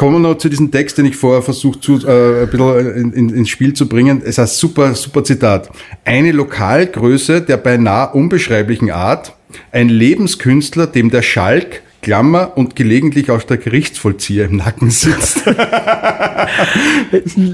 Kommen 0.00 0.22
wir 0.22 0.30
noch 0.30 0.38
zu 0.38 0.48
diesem 0.48 0.70
Text, 0.70 0.96
den 0.96 1.04
ich 1.04 1.14
vorher 1.14 1.42
versucht 1.42 1.82
zu, 1.82 1.98
äh, 2.06 2.44
ein 2.44 2.48
bisschen 2.48 2.96
in, 2.96 3.12
in, 3.12 3.28
ins 3.28 3.50
Spiel 3.50 3.74
zu 3.74 3.86
bringen. 3.86 4.22
Es 4.24 4.38
heißt 4.38 4.56
super, 4.56 4.94
super 4.94 5.22
Zitat. 5.24 5.68
Eine 6.06 6.32
Lokalgröße 6.32 7.42
der 7.42 7.58
beinahe 7.58 8.14
unbeschreiblichen 8.14 8.90
Art, 8.90 9.34
ein 9.72 9.90
Lebenskünstler, 9.90 10.86
dem 10.86 11.10
der 11.10 11.20
Schalk, 11.20 11.82
Klammer 12.02 12.52
und 12.56 12.76
gelegentlich 12.76 13.30
auch 13.30 13.42
der 13.42 13.58
Gerichtsvollzieher 13.58 14.46
im 14.46 14.56
Nacken 14.56 14.90
sitzt. 14.90 15.42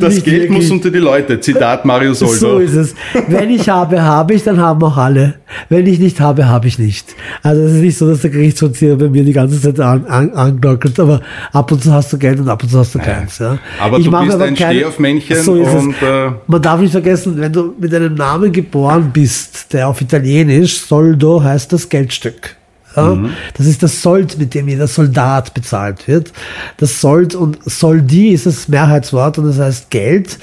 Das 0.00 0.22
Geld 0.22 0.50
muss 0.50 0.70
unter 0.70 0.90
die 0.90 0.98
Leute. 0.98 1.40
Zitat 1.40 1.84
Mario 1.84 2.14
So 2.14 2.26
Soldo. 2.26 2.58
ist 2.60 2.74
es. 2.74 2.94
Wenn 3.28 3.50
ich 3.50 3.68
habe, 3.68 4.00
habe 4.02 4.34
ich, 4.34 4.42
dann 4.44 4.60
haben 4.60 4.82
auch 4.82 4.96
alle. 4.96 5.34
Wenn 5.68 5.86
ich 5.86 5.98
nicht 5.98 6.20
habe, 6.20 6.46
habe 6.46 6.68
ich 6.68 6.78
nicht. 6.78 7.14
Also 7.42 7.62
es 7.62 7.72
ist 7.72 7.80
nicht 7.82 7.98
so, 7.98 8.08
dass 8.08 8.20
der 8.22 8.30
Gerichtsvollzieher 8.30 8.96
bei 8.96 9.08
mir 9.08 9.24
die 9.24 9.32
ganze 9.32 9.60
Zeit 9.60 9.78
an, 9.80 10.06
an, 10.06 10.30
anglockelt, 10.32 10.98
aber 11.00 11.20
ab 11.52 11.70
und 11.72 11.82
zu 11.82 11.92
hast 11.92 12.12
du 12.12 12.18
Geld 12.18 12.38
und 12.40 12.48
ab 12.48 12.62
und 12.62 12.68
zu 12.70 12.78
hast 12.78 12.94
du 12.94 12.98
keins. 12.98 13.38
Ja. 13.38 13.58
Aber 13.80 13.98
Ich 13.98 14.04
du 14.06 14.10
bist 14.10 14.32
aber 14.34 14.44
ein 14.44 14.54
keine- 14.54 14.78
Stehaufmännchen 14.78 15.42
so 15.42 15.56
ist 15.56 15.74
und, 15.74 15.94
es. 16.00 16.08
äh, 16.08 16.30
Man 16.46 16.62
darf 16.62 16.80
nicht 16.80 16.92
vergessen, 16.92 17.34
wenn 17.38 17.52
du 17.52 17.74
mit 17.78 17.92
einem 17.94 18.14
Namen 18.14 18.52
geboren 18.52 19.10
bist, 19.12 19.72
der 19.72 19.88
auf 19.88 20.00
Italienisch 20.00 20.78
Soldo 20.80 21.42
heißt 21.42 21.72
das 21.72 21.88
Geldstück. 21.88 22.56
Ja, 22.96 23.14
Mhm. 23.14 23.30
Das 23.56 23.66
ist 23.66 23.82
das 23.82 24.02
Sold, 24.02 24.38
mit 24.38 24.54
dem 24.54 24.68
jeder 24.68 24.86
Soldat 24.86 25.54
bezahlt 25.54 26.06
wird. 26.08 26.32
Das 26.78 27.00
Sold 27.00 27.34
und 27.34 27.58
Soldi 27.64 28.28
ist 28.30 28.46
das 28.46 28.68
Mehrheitswort 28.68 29.38
und 29.38 29.46
das 29.46 29.58
heißt 29.58 29.90
Geld. 29.90 30.38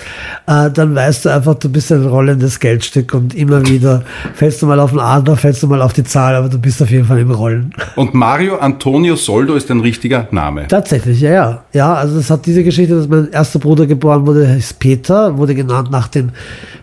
Äh, 0.47 0.69
dann 0.71 0.95
weißt 0.95 1.25
du 1.25 1.29
einfach, 1.29 1.55
du 1.55 1.69
bist 1.69 1.91
ein 1.91 2.05
rollendes 2.05 2.59
Geldstück 2.59 3.13
und 3.13 3.35
immer 3.35 3.65
wieder 3.67 4.03
fällst 4.33 4.61
du 4.61 4.65
mal 4.67 4.79
auf 4.79 4.91
den 4.91 4.99
Adler, 4.99 5.35
fällst 5.35 5.61
du 5.63 5.67
mal 5.67 5.81
auf 5.81 5.93
die 5.93 6.03
Zahl, 6.03 6.35
aber 6.35 6.49
du 6.49 6.57
bist 6.57 6.81
auf 6.81 6.89
jeden 6.89 7.05
Fall 7.05 7.19
im 7.19 7.31
Rollen. 7.31 7.73
Und 7.95 8.13
Mario 8.13 8.57
Antonio 8.57 9.15
Soldo 9.15 9.55
ist 9.55 9.69
ein 9.71 9.79
richtiger 9.81 10.27
Name. 10.31 10.67
Tatsächlich, 10.67 11.19
ja, 11.21 11.31
ja. 11.31 11.63
Ja, 11.73 11.93
also 11.95 12.17
das 12.17 12.29
hat 12.29 12.45
diese 12.45 12.63
Geschichte, 12.63 12.95
dass 12.95 13.07
mein 13.07 13.31
erster 13.31 13.59
Bruder 13.59 13.85
geboren 13.85 14.25
wurde, 14.25 14.47
heißt 14.47 14.79
Peter, 14.79 15.37
wurde 15.37 15.55
genannt 15.55 15.91
nach 15.91 16.07
dem 16.07 16.29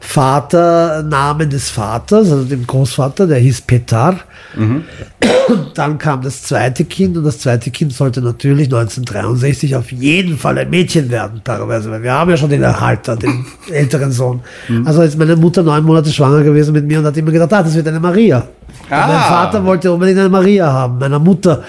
Vaternamen 0.01 1.49
des 1.49 1.71
Vaters, 1.71 2.31
also 2.31 2.45
dem 2.45 2.67
Großvater, 2.67 3.27
der 3.27 3.39
hieß 3.39 3.63
Petar. 3.63 4.17
Und 5.61 5.79
dann 5.79 5.99
kam 5.99 6.23
das 6.23 6.43
zweite 6.43 6.85
Kind 6.85 7.17
und 7.17 7.25
das 7.25 7.39
zweite 7.39 7.71
Kind 7.71 7.93
sollte 7.93 8.21
natürlich 8.23 8.67
1963 8.67 9.77
auf 9.77 9.93
jeden 9.93 10.39
Fall 10.39 10.59
ein 10.59 10.71
Mädchen 10.71 11.11
werden, 11.11 11.41
teilweise, 11.45 11.91
weil 11.91 12.03
wir 12.03 12.13
haben 12.13 12.31
ja 12.31 12.37
schon 12.37 12.51
den 12.51 12.63
Erhalter, 12.63 13.17
den 13.17 13.45
älteren 13.71 14.13
Sohn. 14.13 14.41
Also 14.85 15.03
ist 15.03 15.19
meine 15.19 15.37
Mutter 15.37 15.63
neun 15.63 15.85
Monate 15.85 16.11
schwanger 16.11 16.43
gewesen 16.43 16.73
mit 16.73 16.87
mir 16.87 16.99
und 16.99 17.05
hat 17.05 17.17
immer 17.17 17.31
gedacht, 17.31 17.53
ah, 17.53 17.63
das 17.63 17.75
wird 17.75 17.89
eine 17.89 18.01
Maria. 18.01 18.49
Ah. 18.89 19.07
Mein 19.07 19.21
Vater 19.21 19.65
wollte 19.65 19.93
unbedingt 19.93 20.19
eine 20.19 20.29
Maria 20.29 20.73
haben, 20.73 20.99
meiner 20.99 21.19
Mutter 21.19 21.63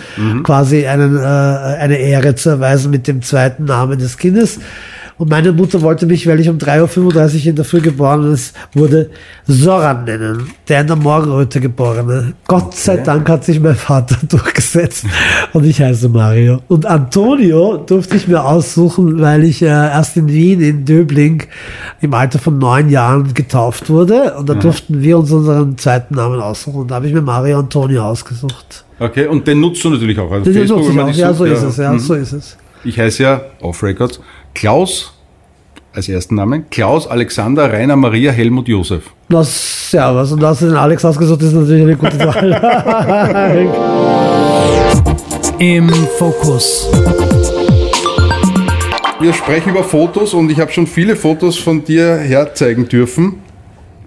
quasi 0.44 0.86
einen, 0.88 1.18
äh, 1.18 1.22
eine 1.22 1.98
Ehre 1.98 2.36
zu 2.36 2.50
erweisen 2.50 2.92
mit 2.92 3.08
dem 3.08 3.22
zweiten 3.22 3.66
Namen 3.66 4.00
des 4.00 4.18
Kindes. 4.18 4.60
Und 5.18 5.30
meine 5.30 5.52
Mutter 5.52 5.82
wollte 5.82 6.06
mich, 6.06 6.26
weil 6.28 6.40
ich 6.40 6.50
um 6.50 6.58
3.35 6.58 7.42
Uhr 7.42 7.46
in 7.48 7.56
der 7.56 7.66
Früh 7.66 7.82
geboren 7.82 8.32
ist, 8.34 8.56
wurde 8.74 9.10
Soran 9.48 10.06
nennen, 10.06 10.50
der 10.68 10.82
in 10.82 10.88
der 10.88 10.96
Morgenröte 10.96 11.60
geborene. 11.60 12.34
Gott 12.48 12.76
sei 12.76 12.98
Dank 12.98 13.28
hat 13.30 13.44
sich 13.46 13.60
mein 13.60 13.76
Vater 13.76 14.18
durchgesetzt 14.28 15.06
und 15.54 15.66
ich 15.66 15.82
heiße 15.82 16.10
Mario. 16.10 16.60
Und 16.68 16.86
Antonio 16.86 17.78
durfte 17.78 18.16
ich 18.18 18.28
mir 18.28 18.44
aussuchen, 18.44 19.20
weil 19.22 19.44
ich 19.44 19.62
äh, 19.62 19.66
erst 19.68 20.18
in 20.18 20.28
Wien, 20.28 20.62
in 20.62 20.86
Döbling, 20.86 21.44
im 22.02 22.14
Alter 22.14 22.40
von 22.40 22.58
neun 22.58 22.90
Jahren 22.90 23.34
getauft 23.34 23.90
wurde. 23.90 24.34
Und 24.38 24.50
da 24.50 24.54
durften 24.56 25.02
wir 25.02 25.18
uns 25.20 25.32
unseren 25.32 25.78
zweiten 25.78 26.16
Namen 26.16 26.40
aussuchen. 26.42 26.82
Und 26.82 26.92
da 26.92 26.96
habe 26.96 27.08
ich 27.08 27.14
mir 27.14 27.22
Mario 27.22 27.60
Antonio 27.60 28.04
ausgesucht. 28.04 28.86
Okay, 29.00 29.28
und 29.28 29.48
den 29.48 29.60
nutzt 29.60 29.84
du 29.84 29.90
natürlich 29.90 30.18
auch. 30.20 30.32
Also 30.32 30.46
Das 30.46 30.54
Facebook, 30.54 30.80
nutze 30.80 30.92
ich 30.92 31.00
auch. 31.02 31.18
Ja, 31.18 31.34
so 31.34 31.46
ist 31.46 31.64
es. 31.64 31.78
Ja, 31.78 31.92
Mhm. 31.92 32.00
so 32.00 32.14
ist 32.14 32.32
es. 32.34 32.58
Ich 32.84 33.00
heiße 33.00 33.22
ja, 33.24 33.42
off 33.62 33.84
Records, 33.84 34.20
Klaus 34.54 35.14
als 35.94 36.08
ersten 36.08 36.36
Namen, 36.36 36.66
Klaus 36.70 37.06
Alexander 37.08 37.72
Rainer 37.72 37.96
Maria 37.98 38.32
Helmut 38.32 38.68
Josef. 38.68 39.10
Na, 39.28 39.44
servus. 39.44 40.32
Und 40.32 40.42
hast 40.44 40.62
du 40.62 40.68
den 40.68 40.76
Alex 40.78 41.04
ausgesucht, 41.04 41.42
das 41.42 41.50
ist 41.50 41.54
natürlich 41.56 41.84
eine 41.84 41.96
gute 41.98 42.18
Wahl. 42.20 42.52
Im 45.60 45.90
Fokus. 46.18 46.88
Wir 49.20 49.34
sprechen 49.34 49.70
über 49.70 49.84
Fotos 49.84 50.34
und 50.34 50.50
ich 50.50 50.60
habe 50.60 50.72
schon 50.72 50.88
viele 50.88 51.16
Fotos 51.16 51.58
von 51.58 51.84
dir 51.84 52.16
herzeigen 52.18 52.88
dürfen. 52.88 53.36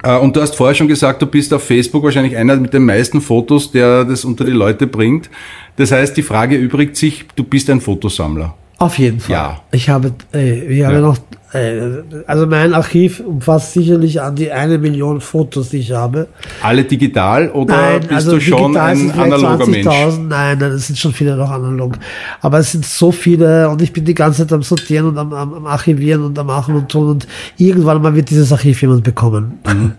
Äh, 0.03 0.17
Und 0.19 0.35
du 0.35 0.41
hast 0.41 0.57
vorher 0.57 0.75
schon 0.75 0.89
gesagt, 0.89 1.23
du 1.23 1.27
bist 1.27 1.53
auf 1.55 1.63
Facebook 1.63 2.03
wahrscheinlich 2.03 2.37
einer 2.37 2.57
mit 2.57 2.73
den 2.75 2.85
meisten 2.85 3.21
Fotos, 3.21 3.71
der 3.71 4.05
das 4.05 4.25
unter 4.25 4.45
die 4.45 4.51
Leute 4.53 4.87
bringt. 4.89 5.31
Das 5.77 5.93
heißt, 5.93 6.17
die 6.17 6.23
Frage 6.23 6.57
übrigt 6.57 6.97
sich, 6.97 7.27
du 7.37 7.45
bist 7.45 7.71
ein 7.71 7.81
Fotosammler. 7.81 8.55
Auf 8.79 8.99
jeden 8.99 9.21
Fall. 9.21 9.33
Ja. 9.33 9.61
Ich 9.71 9.89
habe, 9.89 10.13
ey, 10.33 10.61
ich 10.79 10.85
habe 10.85 10.95
Ja. 10.95 11.01
noch, 11.01 11.17
also 12.27 12.47
mein 12.47 12.75
Archiv 12.75 13.21
umfasst 13.21 13.75
sicherlich 13.75 14.21
an 14.21 14.35
die 14.35 14.51
eine 14.51 14.79
Million 14.79 15.21
Fotos, 15.21 15.69
die 15.69 15.79
ich 15.79 15.93
habe. 15.93 16.29
Alle 16.63 16.85
digital 16.85 17.51
oder 17.51 17.77
Nein, 17.77 18.01
bist 18.01 18.13
also 18.13 18.33
du 18.33 18.41
schon 18.41 18.77
ein 18.77 19.11
analoger 19.13 19.67
Mensch? 19.67 19.87
20.000. 19.87 20.19
Nein, 20.27 20.59
nein, 20.59 20.73
es 20.73 20.89
sind 20.89 20.99
schon 20.99 21.13
viele 21.13 21.37
noch 21.37 21.51
analog. 21.51 21.97
Aber 22.41 22.59
es 22.59 22.73
sind 22.73 22.85
so 22.85 23.13
viele 23.13 23.69
und 23.69 23.81
ich 23.83 23.93
bin 23.93 24.05
die 24.05 24.15
ganze 24.15 24.43
Zeit 24.43 24.53
am 24.53 24.63
Sortieren 24.63 25.07
und 25.07 25.19
am, 25.19 25.33
am, 25.33 25.55
am 25.55 25.67
Archivieren 25.67 26.25
und 26.25 26.39
am 26.39 26.47
Machen 26.47 26.75
und 26.75 26.89
tun 26.89 27.09
und 27.09 27.27
irgendwann 27.57 28.03
mal 28.03 28.15
wird 28.15 28.31
dieses 28.31 28.51
Archiv 28.53 28.83
jemand 28.83 29.05
bekommen. 29.05 29.61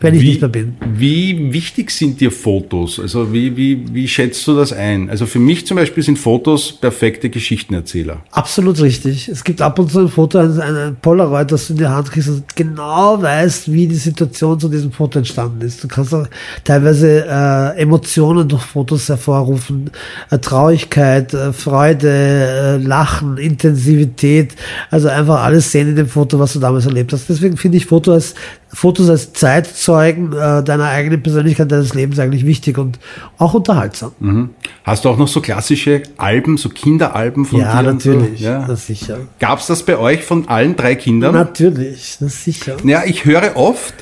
Wenn 0.00 0.14
ich 0.14 0.22
Mhm. 0.22 0.24
Wie, 0.24 0.28
nicht 0.28 0.40
mehr 0.40 0.50
bin. 0.50 0.76
wie 0.94 1.52
wichtig 1.52 1.90
sind 1.90 2.20
dir 2.20 2.32
Fotos? 2.32 2.98
Also 2.98 3.32
wie, 3.32 3.56
wie, 3.56 3.84
wie 3.94 4.08
schätzt 4.08 4.46
du 4.46 4.56
das 4.56 4.72
ein? 4.72 5.08
Also 5.08 5.26
für 5.26 5.38
mich 5.38 5.66
zum 5.66 5.76
Beispiel 5.76 6.02
sind 6.02 6.18
Fotos 6.18 6.72
perfekte 6.72 7.30
Geschichtenerzähler. 7.30 8.22
Absolut 8.32 8.80
richtig. 8.80 9.28
Es 9.28 9.44
gibt 9.44 9.62
ab 9.62 9.78
und 9.78 9.90
zu 9.90 10.00
ein 10.00 10.08
Foto, 10.08 10.38
ein, 10.38 10.60
ein, 10.60 10.91
ein 10.92 10.96
Polaroid, 11.00 11.50
das 11.50 11.66
du 11.66 11.72
in 11.72 11.78
die 11.78 11.86
Hand 11.86 12.10
kriegst 12.10 12.28
und 12.28 12.54
genau 12.54 13.20
weißt, 13.20 13.72
wie 13.72 13.86
die 13.86 13.94
Situation 13.94 14.58
zu 14.60 14.68
diesem 14.68 14.92
Foto 14.92 15.18
entstanden 15.18 15.60
ist. 15.62 15.82
Du 15.82 15.88
kannst 15.88 16.14
auch 16.14 16.26
teilweise 16.64 17.24
äh, 17.26 17.80
Emotionen 17.80 18.48
durch 18.48 18.62
Fotos 18.62 19.08
hervorrufen, 19.08 19.90
äh, 20.30 20.38
Traurigkeit, 20.38 21.32
äh, 21.34 21.52
Freude, 21.52 22.08
äh, 22.08 22.76
Lachen, 22.76 23.38
Intensivität, 23.38 24.54
also 24.90 25.08
einfach 25.08 25.42
alles 25.42 25.70
sehen 25.70 25.88
in 25.88 25.96
dem 25.96 26.08
Foto, 26.08 26.38
was 26.38 26.52
du 26.52 26.60
damals 26.60 26.86
erlebt 26.86 27.12
hast. 27.12 27.28
Deswegen 27.28 27.56
finde 27.56 27.78
ich 27.78 27.86
Foto 27.86 28.12
als 28.12 28.34
Fotos 28.74 29.10
als 29.10 29.32
Zeitzeugen 29.34 30.32
äh, 30.32 30.62
deiner 30.62 30.86
eigenen 30.86 31.22
Persönlichkeit, 31.22 31.70
deines 31.70 31.94
Lebens 31.94 32.18
eigentlich 32.18 32.46
wichtig 32.46 32.78
und 32.78 32.98
auch 33.38 33.52
unterhaltsam. 33.54 34.12
Mhm. 34.18 34.50
Hast 34.84 35.04
du 35.04 35.10
auch 35.10 35.18
noch 35.18 35.28
so 35.28 35.40
klassische 35.40 36.02
Alben, 36.16 36.56
so 36.56 36.70
Kinderalben 36.70 37.44
von 37.44 37.60
ja, 37.60 37.82
dir? 37.82 37.92
natürlich. 37.92 38.40
So? 38.40 38.46
Ja, 38.46 38.66
Das 38.66 38.86
sicher. 38.86 39.18
Gab 39.38 39.58
es 39.58 39.66
das 39.66 39.82
bei 39.82 39.98
euch 39.98 40.24
von 40.24 40.48
allen 40.48 40.74
drei 40.74 40.94
Kindern? 40.94 41.34
Natürlich, 41.34 42.16
das 42.18 42.44
sicher. 42.44 42.76
Ja, 42.84 43.02
ich 43.04 43.24
höre 43.26 43.56
oft, 43.56 43.94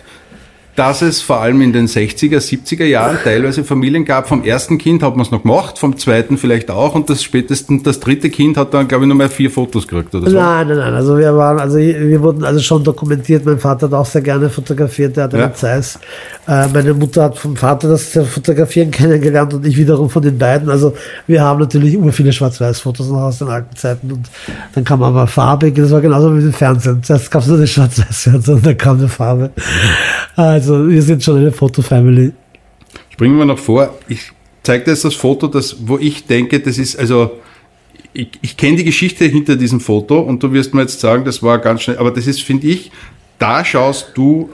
dass 0.76 1.02
es 1.02 1.20
vor 1.20 1.40
allem 1.40 1.60
in 1.60 1.72
den 1.72 1.86
60er, 1.86 2.38
70er 2.38 2.84
Jahren 2.84 3.18
teilweise 3.22 3.64
Familien 3.64 4.04
gab. 4.04 4.28
Vom 4.28 4.44
ersten 4.44 4.78
Kind 4.78 5.02
hat 5.02 5.16
man 5.16 5.26
es 5.26 5.30
noch 5.30 5.42
gemacht, 5.42 5.78
vom 5.78 5.96
zweiten 5.96 6.38
vielleicht 6.38 6.70
auch 6.70 6.94
und 6.94 7.10
das 7.10 7.22
spätestens 7.22 7.82
das 7.82 8.00
dritte 8.00 8.30
Kind 8.30 8.56
hat 8.56 8.72
dann, 8.72 8.88
glaube 8.88 9.04
ich, 9.04 9.08
nur 9.08 9.16
mal 9.16 9.28
vier 9.28 9.50
Fotos 9.50 9.86
gekriegt 9.86 10.14
oder 10.14 10.30
so. 10.30 10.36
Nein, 10.36 10.68
nein, 10.68 10.78
nein. 10.78 10.94
Also 10.94 11.18
wir 11.18 11.36
waren, 11.36 11.58
also 11.58 11.78
wir 11.78 12.22
wurden 12.22 12.44
also 12.44 12.60
schon 12.60 12.84
dokumentiert. 12.84 13.44
Mein 13.44 13.58
Vater 13.58 13.86
hat 13.86 13.94
auch 13.94 14.06
sehr 14.06 14.22
gerne 14.22 14.48
fotografiert. 14.48 15.16
Der 15.16 15.24
hat 15.24 15.32
Ja. 15.34 15.52
Zeiss. 15.52 15.98
Äh, 16.46 16.68
meine 16.68 16.94
Mutter 16.94 17.24
hat 17.24 17.38
vom 17.38 17.56
Vater 17.56 17.88
das 17.88 18.18
Fotografieren 18.28 18.90
kennengelernt 18.90 19.52
und 19.54 19.66
ich 19.66 19.76
wiederum 19.76 20.08
von 20.08 20.22
den 20.22 20.38
beiden. 20.38 20.70
Also 20.70 20.94
wir 21.26 21.42
haben 21.42 21.60
natürlich 21.60 21.94
immer 21.94 22.12
viele 22.12 22.32
Schwarz-Weiß-Fotos 22.32 23.08
noch 23.08 23.20
aus 23.22 23.38
den 23.38 23.48
alten 23.48 23.76
Zeiten 23.76 24.12
und 24.12 24.28
dann 24.74 24.84
kam 24.84 25.02
aber 25.02 25.26
farbig. 25.26 25.74
Das 25.74 25.90
war 25.90 26.00
genauso 26.00 26.30
wie 26.30 26.36
mit 26.36 26.44
dem 26.44 26.52
Fernsehen. 26.52 27.02
Zuerst 27.02 27.30
gab 27.30 27.42
es 27.42 27.48
nur 27.48 27.58
den 27.58 27.66
Schwarz-Weiß-Fernsehen 27.66 28.56
und 28.56 28.66
dann 28.66 28.76
kam 28.78 28.98
eine 28.98 29.08
Farbe. 29.08 29.50
Also 30.60 30.90
wir 30.90 31.00
sind 31.00 31.24
schon 31.24 31.38
eine 31.38 31.52
Fotofamily. 31.52 32.32
Springen 33.08 33.38
wir 33.38 33.46
noch 33.46 33.58
vor. 33.58 33.98
Ich 34.08 34.30
zeige 34.62 34.84
dir 34.84 34.90
jetzt 34.90 35.06
das 35.06 35.14
Foto, 35.14 35.46
das, 35.46 35.74
wo 35.88 35.96
ich 35.96 36.26
denke, 36.26 36.60
das 36.60 36.76
ist, 36.76 36.98
also, 36.98 37.30
ich, 38.12 38.28
ich 38.42 38.58
kenne 38.58 38.76
die 38.76 38.84
Geschichte 38.84 39.24
hinter 39.24 39.56
diesem 39.56 39.80
Foto 39.80 40.20
und 40.20 40.42
du 40.42 40.52
wirst 40.52 40.74
mir 40.74 40.82
jetzt 40.82 41.00
sagen, 41.00 41.24
das 41.24 41.42
war 41.42 41.58
ganz 41.60 41.80
schnell, 41.80 41.96
aber 41.96 42.10
das 42.10 42.26
ist, 42.26 42.42
finde 42.42 42.66
ich, 42.66 42.92
da 43.38 43.64
schaust 43.64 44.10
du 44.14 44.50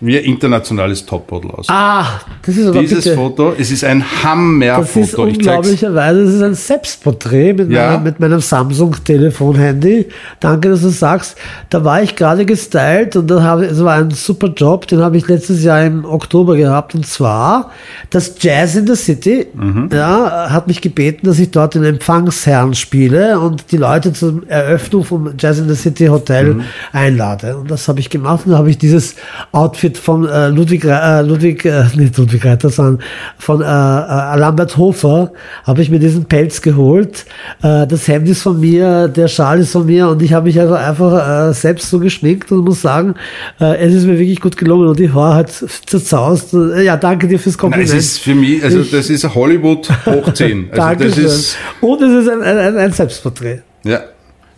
wie 0.00 0.16
ein 0.16 0.24
internationales 0.24 1.04
Topmodel 1.04 1.50
aus. 1.50 1.66
Ah, 1.68 2.06
das 2.46 2.56
ist 2.56 2.66
aber 2.68 2.80
Dieses 2.80 3.04
bitte. 3.04 3.16
Foto, 3.16 3.52
es 3.58 3.70
ist 3.70 3.82
ein 3.84 3.98
Das 4.00 4.08
ist 4.18 4.24
Hammerfoto. 4.24 4.98
Ich 5.00 5.10
zeig's. 5.12 5.14
unglaublicherweise, 5.38 6.24
das 6.24 6.34
ist 6.34 6.42
ein 6.42 6.54
Selbstporträt 6.54 7.52
mit, 7.54 7.70
Ja. 7.70 7.86
meiner, 7.88 7.98
mit 8.00 8.20
meinem 8.20 8.40
Samsung-Telefon-Handy. 8.40 10.06
Danke, 10.40 10.68
dass 10.70 10.82
du 10.82 10.88
sagst. 10.90 11.36
Da 11.70 11.84
war 11.84 12.02
ich 12.02 12.14
gerade 12.16 12.44
gestylt 12.46 13.16
und 13.16 13.28
da 13.28 13.42
habe, 13.42 13.64
es 13.66 13.82
war 13.82 13.96
ein 13.96 14.10
super 14.10 14.48
Job, 14.48 14.86
den 14.86 15.00
habe 15.00 15.16
ich 15.16 15.26
letztes 15.28 15.64
Jahr 15.64 15.84
im 15.84 16.04
Oktober 16.04 16.56
gehabt. 16.56 16.94
Und 16.94 17.06
zwar 17.06 17.70
das 18.10 18.34
Jazz 18.40 18.76
in 18.76 18.86
the 18.86 18.94
City 18.94 19.46
Mhm. 19.54 19.88
ja, 19.92 20.48
hat 20.50 20.66
mich 20.68 20.80
gebeten, 20.80 21.26
dass 21.26 21.38
ich 21.38 21.50
dort 21.50 21.74
den 21.74 21.84
Empfangsherrn 21.84 22.74
spiele 22.74 23.40
und 23.40 23.72
die 23.72 23.76
Leute 23.76 24.12
zur 24.12 24.42
Eröffnung 24.48 25.04
vom 25.04 25.30
Jazz 25.38 25.58
in 25.58 25.68
the 25.68 25.74
City 25.74 26.06
Hotel 26.06 26.54
Mhm. 26.54 26.62
einlade. 26.92 27.56
Und 27.56 27.70
das 27.70 27.88
habe 27.88 28.00
ich 28.00 28.10
gemacht 28.10 28.46
und 28.46 28.52
da 28.52 28.58
habe 28.58 28.70
ich 28.70 28.78
dieses 28.78 29.16
Outfit 29.52 29.87
von 29.96 30.28
äh, 30.28 30.48
Ludwig, 30.48 30.84
äh, 30.84 31.22
Ludwig, 31.22 31.64
äh, 31.64 31.84
nicht 31.96 32.16
Ludwig 32.18 32.44
Reiter, 32.44 32.68
sondern 32.68 33.02
von 33.38 33.62
äh, 33.62 33.64
äh, 33.64 34.38
Lambert 34.38 34.76
Hofer, 34.76 35.32
habe 35.64 35.80
ich 35.80 35.90
mir 35.90 35.98
diesen 35.98 36.24
Pelz 36.26 36.60
geholt. 36.60 37.24
Äh, 37.62 37.86
das 37.86 38.06
Hemd 38.08 38.28
ist 38.28 38.42
von 38.42 38.60
mir, 38.60 39.08
der 39.08 39.28
Schal 39.28 39.60
ist 39.60 39.72
von 39.72 39.86
mir 39.86 40.08
und 40.08 40.20
ich 40.20 40.32
habe 40.32 40.46
mich 40.46 40.60
also 40.60 40.74
einfach 40.74 41.48
äh, 41.50 41.54
selbst 41.54 41.88
so 41.88 41.98
geschminkt 41.98 42.52
und 42.52 42.64
muss 42.64 42.82
sagen, 42.82 43.14
äh, 43.60 43.76
es 43.78 43.94
ist 43.94 44.04
mir 44.04 44.18
wirklich 44.18 44.40
gut 44.40 44.56
gelungen 44.56 44.88
und 44.88 44.98
die 44.98 45.10
Haare 45.12 45.36
hat 45.36 45.50
zerzaust. 45.86 46.52
Äh, 46.54 46.84
Ja, 46.84 46.96
danke 46.96 47.28
dir 47.28 47.38
fürs 47.38 47.54
Nein, 47.56 47.60
Kompliment. 47.60 47.88
es 47.90 47.94
ist 47.94 48.18
für 48.18 48.34
mich, 48.34 48.62
also 48.62 48.82
das 48.82 49.08
ist 49.08 49.34
Hollywood 49.34 49.88
hoch 50.04 50.32
10. 50.32 50.70
Also 50.72 50.76
das 50.76 50.76
Dankeschön. 50.76 51.24
ist, 51.24 51.56
Und 51.80 52.02
es 52.02 52.24
ist 52.24 52.30
ein, 52.30 52.42
ein, 52.42 52.76
ein 52.76 52.92
Selbstporträt. 52.92 53.60
ja. 53.84 54.00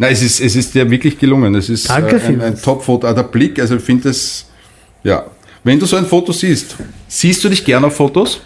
Nein, 0.03 0.12
es 0.14 0.22
ist, 0.22 0.41
es 0.41 0.57
ist 0.57 0.74
dir 0.74 0.91
wirklich 0.91 1.18
gelungen. 1.18 1.55
Es 1.57 1.68
ist 1.68 1.91
Danke 1.91 2.16
äh, 2.16 2.20
ein, 2.26 2.41
ein. 2.41 2.59
Top-Foto. 2.59 3.07
Ah, 3.07 3.12
Der 3.12 3.24
Blick, 3.24 3.61
also 3.61 3.76
ich 3.76 3.83
finde 3.83 4.09
es, 4.09 4.47
ja. 5.03 5.24
Wenn 5.62 5.78
du 5.78 5.86
so 5.86 5.96
ein 5.96 6.07
Foto 6.07 6.32
siehst, 6.32 6.76
siehst 7.07 7.44
du 7.44 7.48
dich 7.51 7.64
gerne 7.64 7.86
auf 7.88 7.96
Fotos? 7.96 8.40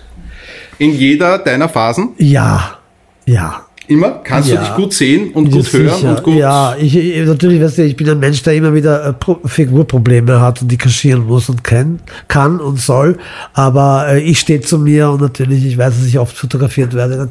In 0.78 0.92
jeder 0.96 1.38
deiner 1.38 1.68
Phasen? 1.68 2.11
Ja, 2.18 2.78
ja. 3.26 3.66
Immer? 3.86 4.20
Kannst 4.24 4.48
Ja. 4.48 4.57
du 4.57 4.62
dich 4.64 4.74
gut 4.74 4.94
sehen 4.94 5.30
und 5.34 5.50
gut 5.52 5.70
hören 5.72 5.94
sicher. 5.94 6.09
und 6.16 6.22
gut. 6.22 6.34
Ja, 6.36 6.74
ich, 6.76 6.96
ich, 6.96 7.24
natürlich, 7.26 7.61
weißt 7.62 7.78
du, 7.78 7.82
ich 7.84 7.94
bin 7.94 8.09
ein 8.09 8.18
Mensch, 8.18 8.42
der 8.42 8.55
immer 8.55 8.72
wieder 8.74 9.07
äh, 9.07 9.12
Pro 9.12 9.38
Figurprobleme 9.44 10.40
hat 10.40 10.62
und 10.62 10.68
die 10.68 10.78
kaschieren 10.78 11.26
muss 11.26 11.48
und 11.50 11.62
kann, 11.62 12.00
kann 12.26 12.61
und 12.61 12.80
soll. 12.80 13.18
Aber 13.52 14.09
äh, 14.09 14.20
ich 14.20 14.40
stehe 14.40 14.62
zu 14.62 14.78
mir 14.78 15.11
und 15.11 15.20
natürlich, 15.20 15.64
ich 15.66 15.76
weiß, 15.76 15.94
dass 15.98 16.07
ich 16.07 16.18
oft 16.18 16.34
fotografiert 16.36 16.94
werde. 16.94 17.28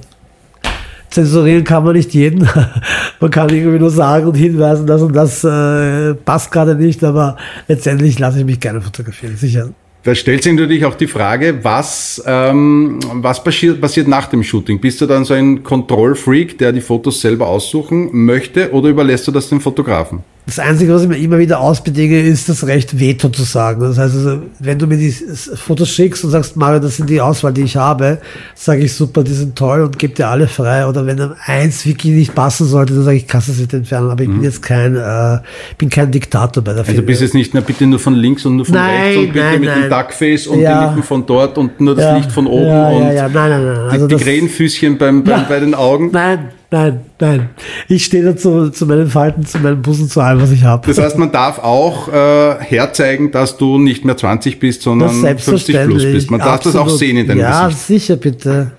Zensurieren 1.14 1.64
kann 1.64 1.84
man 1.84 1.96
nicht 1.96 2.14
jeden. 2.14 2.48
man 3.20 3.32
kann 3.32 3.50
irgendwie 3.50 3.80
nur 3.80 3.92
sagen 3.92 4.28
und 4.28 4.36
hinweisen, 4.36 4.88
das 4.88 5.02
und 5.02 5.16
das 5.16 5.44
äh, 5.44 6.16
passt 6.16 6.52
gerade 6.52 6.76
nicht, 6.76 7.04
aber 7.04 7.38
letztendlich 7.68 8.18
lasse 8.20 8.40
ich 8.40 8.46
mich 8.46 8.60
gerne 8.60 8.82
fotografieren, 8.82 9.38
sicher. 9.38 9.70
Da 10.04 10.14
stellt 10.16 10.44
sich 10.44 10.52
natürlich 10.52 10.84
auch 10.84 10.96
die 10.96 11.08
Frage, 11.08 11.60
was, 11.64 12.22
ähm, 12.26 13.00
was 13.14 13.42
passiert, 13.42 13.80
passiert 13.80 14.08
nach 14.08 14.28
dem 14.28 14.44
Shooting? 14.44 14.82
Bist 14.82 15.00
du 15.00 15.06
dann 15.06 15.24
so 15.24 15.34
ein 15.34 15.64
Kontrollfreak, 15.64 16.58
der 16.58 16.74
die 16.74 16.82
Fotos 16.82 17.22
selber 17.22 17.48
aussuchen 17.48 18.10
möchte 18.12 18.72
oder 18.72 18.90
überlässt 18.90 19.28
du 19.28 19.32
das 19.32 19.48
dem 19.48 19.62
Fotografen? 19.62 20.24
Das 20.46 20.60
Einzige, 20.60 20.94
was 20.94 21.04
ich 21.04 21.08
mir 21.08 21.18
immer 21.18 21.40
wieder 21.40 21.62
ausbedinge, 21.62 22.20
ist 22.20 22.50
das 22.50 22.68
Recht, 22.68 23.00
Veto 23.00 23.30
zu 23.30 23.44
sagen. 23.44 23.80
Das 23.80 23.98
heißt, 23.98 24.14
also, 24.14 24.42
wenn 24.60 24.78
du 24.78 24.88
mir 24.88 24.98
die 24.98 25.10
Fotos 25.12 25.90
schickst 25.90 26.26
und 26.26 26.32
sagst, 26.32 26.58
Mario, 26.58 26.80
das 26.80 26.98
sind 26.98 27.10
die 27.10 27.22
Auswahl, 27.22 27.54
die 27.54 27.62
ich 27.62 27.78
habe, 27.78 28.18
sage 28.54 28.82
ich, 28.84 28.94
super, 28.94 29.24
die 29.24 29.32
sind 29.32 29.56
toll 29.56 29.82
und 29.82 29.98
gebe 29.98 30.14
dir 30.14 30.28
alle 30.28 30.48
frei. 30.50 30.86
Oder 30.86 31.06
wenn 31.06 31.16
dann 31.16 31.36
eins 31.46 31.86
wirklich 31.86 32.14
nicht 32.14 32.36
passen 32.36 32.68
sollte, 32.68 32.94
dann 32.94 33.04
sage 33.04 33.18
ich, 33.18 33.28
kannst 33.28 33.48
du 33.48 33.54
es 33.54 33.60
nicht 33.60 33.74
entfernen. 33.74 34.10
Aber 34.12 34.22
ich 34.22 34.30
bin 34.30 34.44
jetzt 34.44 34.62
kein, 34.62 34.98
äh, 34.98 35.40
bin 35.78 35.90
kein 35.90 36.12
Diktator 36.12 36.62
bei 36.62 36.74
der 36.74 36.84
Mhm. 36.84 36.90
Also 36.90 37.02
du 37.02 37.08
bist 37.08 37.22
jetzt 37.22 37.34
nicht 37.36 37.54
mehr 37.54 37.64
bitte 37.64 37.88
nur 37.88 38.00
von 38.00 38.14
links 38.14 38.46
und 38.46 38.58
nur 38.58 38.66
von 38.66 38.76
Nein, 38.76 39.02
rechts 39.02 39.18
und 39.20 39.28
bitte 39.34 39.46
nein, 39.46 39.60
mit 39.62 39.70
dem 39.70 39.80
nein. 39.80 39.90
Duckface 39.90 40.48
und 40.48 40.60
Ja. 40.60 40.80
die 40.82 40.88
Lippen 40.90 41.04
von 41.04 41.26
dort 41.26 41.58
und 41.58 41.80
nur 41.80 41.96
das 41.96 42.04
Ja, 42.04 42.18
Licht 42.18 42.32
von 42.34 42.48
oben 42.48 42.68
ja, 42.68 42.88
und 42.90 43.02
ja, 43.04 43.14
ja, 43.14 43.30
nein, 43.30 43.50
nein, 43.50 43.64
nein. 43.66 43.78
Also 43.90 44.08
die, 44.08 44.16
die 44.18 44.24
Krähenfüßchen 44.24 44.98
beim, 44.98 45.24
beim, 45.24 45.48
bei 45.48 45.60
den 45.62 45.74
Augen. 45.74 46.10
Nein, 46.12 46.50
nein, 46.74 47.00
nein. 47.20 47.50
Ich 47.88 48.04
stehe 48.06 48.24
dazu 48.24 48.70
zu 48.70 48.86
meinen 48.86 49.08
Falten, 49.08 49.46
zu 49.46 49.60
meinen 49.60 49.82
Busen, 49.82 50.10
zu 50.10 50.20
allem, 50.20 50.42
was 50.42 50.52
ich 50.52 50.64
habe. 50.64 50.86
Das 50.88 50.98
heißt, 50.98 51.18
man 51.18 51.32
darf 51.32 51.60
auch 51.60 52.08
äh, 52.10 52.56
herzeigen, 52.60 53.32
dass 53.32 53.58
du 53.58 53.78
nicht 53.78 54.04
mehr 54.04 54.18
20 54.18 54.60
bist, 54.60 54.82
sondern 54.82 55.12
50 55.38 55.76
plus 55.86 56.04
bist. 56.04 56.32
Man 56.32 56.40
darf 56.40 56.62
das 56.62 56.76
auch 56.76 56.82
Absolut. 56.82 57.00
sehen 57.00 57.18
in 57.18 57.28
deinem 57.28 57.40
Ja, 57.40 57.68
Gesicht. 57.68 57.86
sicher, 57.86 58.16
bitte. 58.18 58.72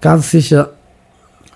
Ganz 0.00 0.30
sicher. 0.30 0.70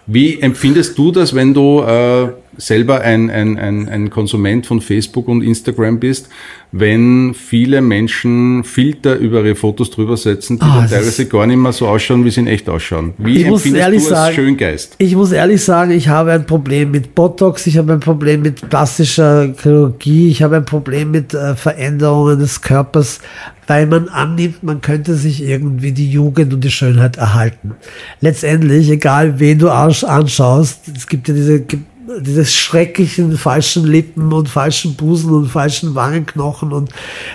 Wie 0.07 0.41
empfindest 0.41 0.97
du 0.99 1.13
das, 1.13 1.35
wenn 1.35 1.55
du 1.55 1.81
äh, 1.83 2.29
selber 2.61 3.01
ein, 3.01 3.31
ein, 3.31 3.59
ein, 3.59 3.89
ein 3.89 4.11
Konsument 4.11 4.67
von 4.67 4.81
Facebook 4.81 5.27
und 5.29 5.43
Instagram 5.43 5.99
bist, 5.99 6.29
wenn 6.73 7.35
viele 7.35 7.81
Menschen 7.83 8.63
Filter 8.63 9.17
über 9.17 9.43
ihre 9.43 9.57
Fotos 9.57 9.91
drüber 9.91 10.17
setzen, 10.17 10.59
die 10.59 10.65
Ah, 10.65 10.87
teilweise 10.89 11.27
gar 11.27 11.47
nicht 11.47 11.57
mehr 11.57 11.73
so 11.73 11.89
ausschauen, 11.89 12.25
wie 12.25 12.31
sie 12.31 12.41
in 12.41 12.47
echt 12.47 12.69
ausschauen? 12.69 13.15
Wie 13.19 13.39
Ich 13.39 13.47
muss 13.47 13.61
empfindest 13.65 13.83
ehrlich 13.85 14.03
du 14.05 14.09
als 14.11 14.19
sagen- 14.19 14.35
Schöngeist? 14.37 14.95
Ich 14.99 15.17
muss 15.17 15.33
ehrlich 15.33 15.65
sagen, 15.65 15.91
ich 15.91 16.07
habe 16.09 16.33
ein 16.33 16.47
Problem 16.47 16.93
mit 16.93 17.15
Botox, 17.17 17.67
ich 17.67 17.77
habe 17.77 17.93
ein 17.95 18.01
Problem 18.01 18.43
mit 18.43 18.69
plastischer 18.71 19.53
Chirurgie, 19.61 20.29
ich 20.29 20.43
habe 20.45 20.57
ein 20.57 20.65
Problem 20.65 21.11
mit 21.11 21.35
äh, 21.35 21.57
Veränderungen 21.57 22.39
des 22.39 22.61
Körpers, 22.63 23.21
weil 23.67 23.87
man 23.87 24.09
annimmt, 24.09 24.63
man 24.63 24.81
könnte 24.81 25.15
sich 25.15 25.43
irgendwie 25.43 25.91
die 25.93 26.11
Jugend 26.11 26.53
und 26.55 26.63
die 26.63 26.71
Schönheit 26.71 27.17
erhalten. 27.17 27.73
Letztendlich, 28.21 28.91
egal 28.91 29.41
wen 29.41 29.59
du 29.59 29.71
ansch- 29.71 30.05
anschaust, 30.05 30.83
es 30.97 31.07
gibt 31.09 31.27
ja 31.29 31.35
diese 31.35 31.65
ge- 32.11 32.21
diese 32.23 32.45
schrecklichen 32.45 33.37
falschen 33.37 33.87
Lippen 33.87 34.33
und 34.33 34.49
falschen 34.49 34.95
Busen 34.95 35.33
und 35.33 35.49
falschen 35.49 35.95
Wangenknochen 35.95 36.73
und 36.73 36.91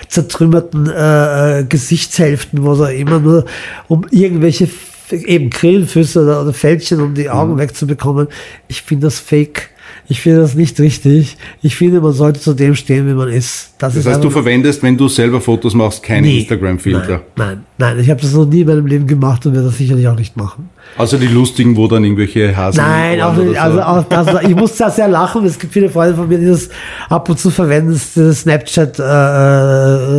zertrümmerten 0.08 0.88
äh, 0.88 1.60
äh, 1.60 1.64
Gesichtshälften, 1.64 2.62
wo 2.64 2.74
er 2.74 2.92
immer 2.94 3.18
nur 3.20 3.44
um 3.88 4.06
irgendwelche 4.10 4.68
eben 5.10 5.50
Krillenfüße 5.50 6.22
oder, 6.22 6.42
oder 6.42 6.52
Fältchen, 6.52 7.00
um 7.00 7.14
die 7.14 7.30
Augen 7.30 7.58
wegzubekommen. 7.58 8.28
Ich 8.68 8.82
finde 8.82 9.06
das 9.06 9.18
fake. 9.20 9.70
Ich 10.08 10.20
finde 10.20 10.40
das 10.42 10.54
nicht 10.54 10.78
richtig. 10.78 11.36
Ich 11.62 11.74
finde, 11.74 12.00
man 12.00 12.12
sollte 12.12 12.38
zu 12.40 12.54
dem 12.54 12.76
stehen, 12.76 13.08
wie 13.08 13.12
man 13.14 13.28
ist. 13.28 13.70
Das, 13.78 13.94
Das 13.94 14.04
ist 14.04 14.06
heißt, 14.12 14.22
du 14.22 14.30
verwendest, 14.30 14.82
wenn 14.82 14.96
du 14.96 15.08
selber 15.08 15.40
Fotos 15.40 15.74
machst, 15.74 16.02
keine 16.02 16.26
Nee. 16.28 16.38
Instagram-Filter. 16.40 17.22
Nein, 17.34 17.46
nein, 17.48 17.60
nein. 17.78 17.98
Ich 18.00 18.08
habe 18.08 18.20
das 18.20 18.32
noch 18.32 18.46
nie 18.46 18.60
in 18.60 18.68
meinem 18.68 18.86
Leben 18.86 19.06
gemacht 19.08 19.44
und 19.46 19.54
werde 19.54 19.66
das 19.66 19.78
sicherlich 19.78 20.06
auch 20.06 20.16
nicht 20.16 20.36
machen. 20.36 20.70
Also 20.96 21.16
die 21.18 21.26
lustigen, 21.26 21.76
wo 21.76 21.88
dann 21.88 22.04
irgendwelche 22.04 22.56
Hasen. 22.56 22.78
Nein, 22.84 23.20
auch 23.20 23.34
nicht. 23.36 23.48
oder 23.50 23.62
Also 23.62 23.76
so. 23.78 23.82
auch 23.82 24.04
das, 24.04 24.42
ich 24.44 24.54
muss 24.54 24.76
da 24.76 24.90
sehr 24.90 25.08
lachen. 25.08 25.44
Es 25.44 25.58
gibt 25.58 25.72
viele 25.72 25.90
Freunde 25.90 26.14
von 26.14 26.28
mir, 26.28 26.38
die 26.38 26.46
das 26.46 26.68
ab 27.08 27.28
und 27.28 27.38
zu 27.40 27.50
verwenden, 27.50 27.92
das- 27.92 28.14
das 28.14 28.40
Snapchat 28.42 28.98
äh, 29.00 30.18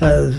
äh, 0.00 0.32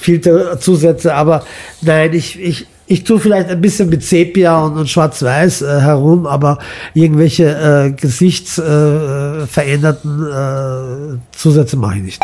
Filterzusätze. 0.00 1.14
Aber 1.14 1.44
nein, 1.82 2.12
ich, 2.14 2.38
ich, 2.40 2.66
ich 2.88 3.04
tue 3.04 3.20
vielleicht 3.20 3.50
ein 3.50 3.60
bisschen 3.60 3.88
mit 3.90 4.02
Sepia 4.02 4.58
und, 4.64 4.76
und 4.78 4.88
Schwarz-Weiß 4.88 5.62
äh, 5.62 5.80
herum, 5.80 6.26
aber 6.26 6.58
irgendwelche 6.94 7.44
äh, 7.44 7.92
gesichtsveränderten 7.92 9.42
äh, 9.42 9.46
veränderten, 9.46 11.18
äh, 11.22 11.36
Zusätze 11.36 11.76
mache 11.76 11.96
ich 11.98 12.02
nicht. 12.02 12.22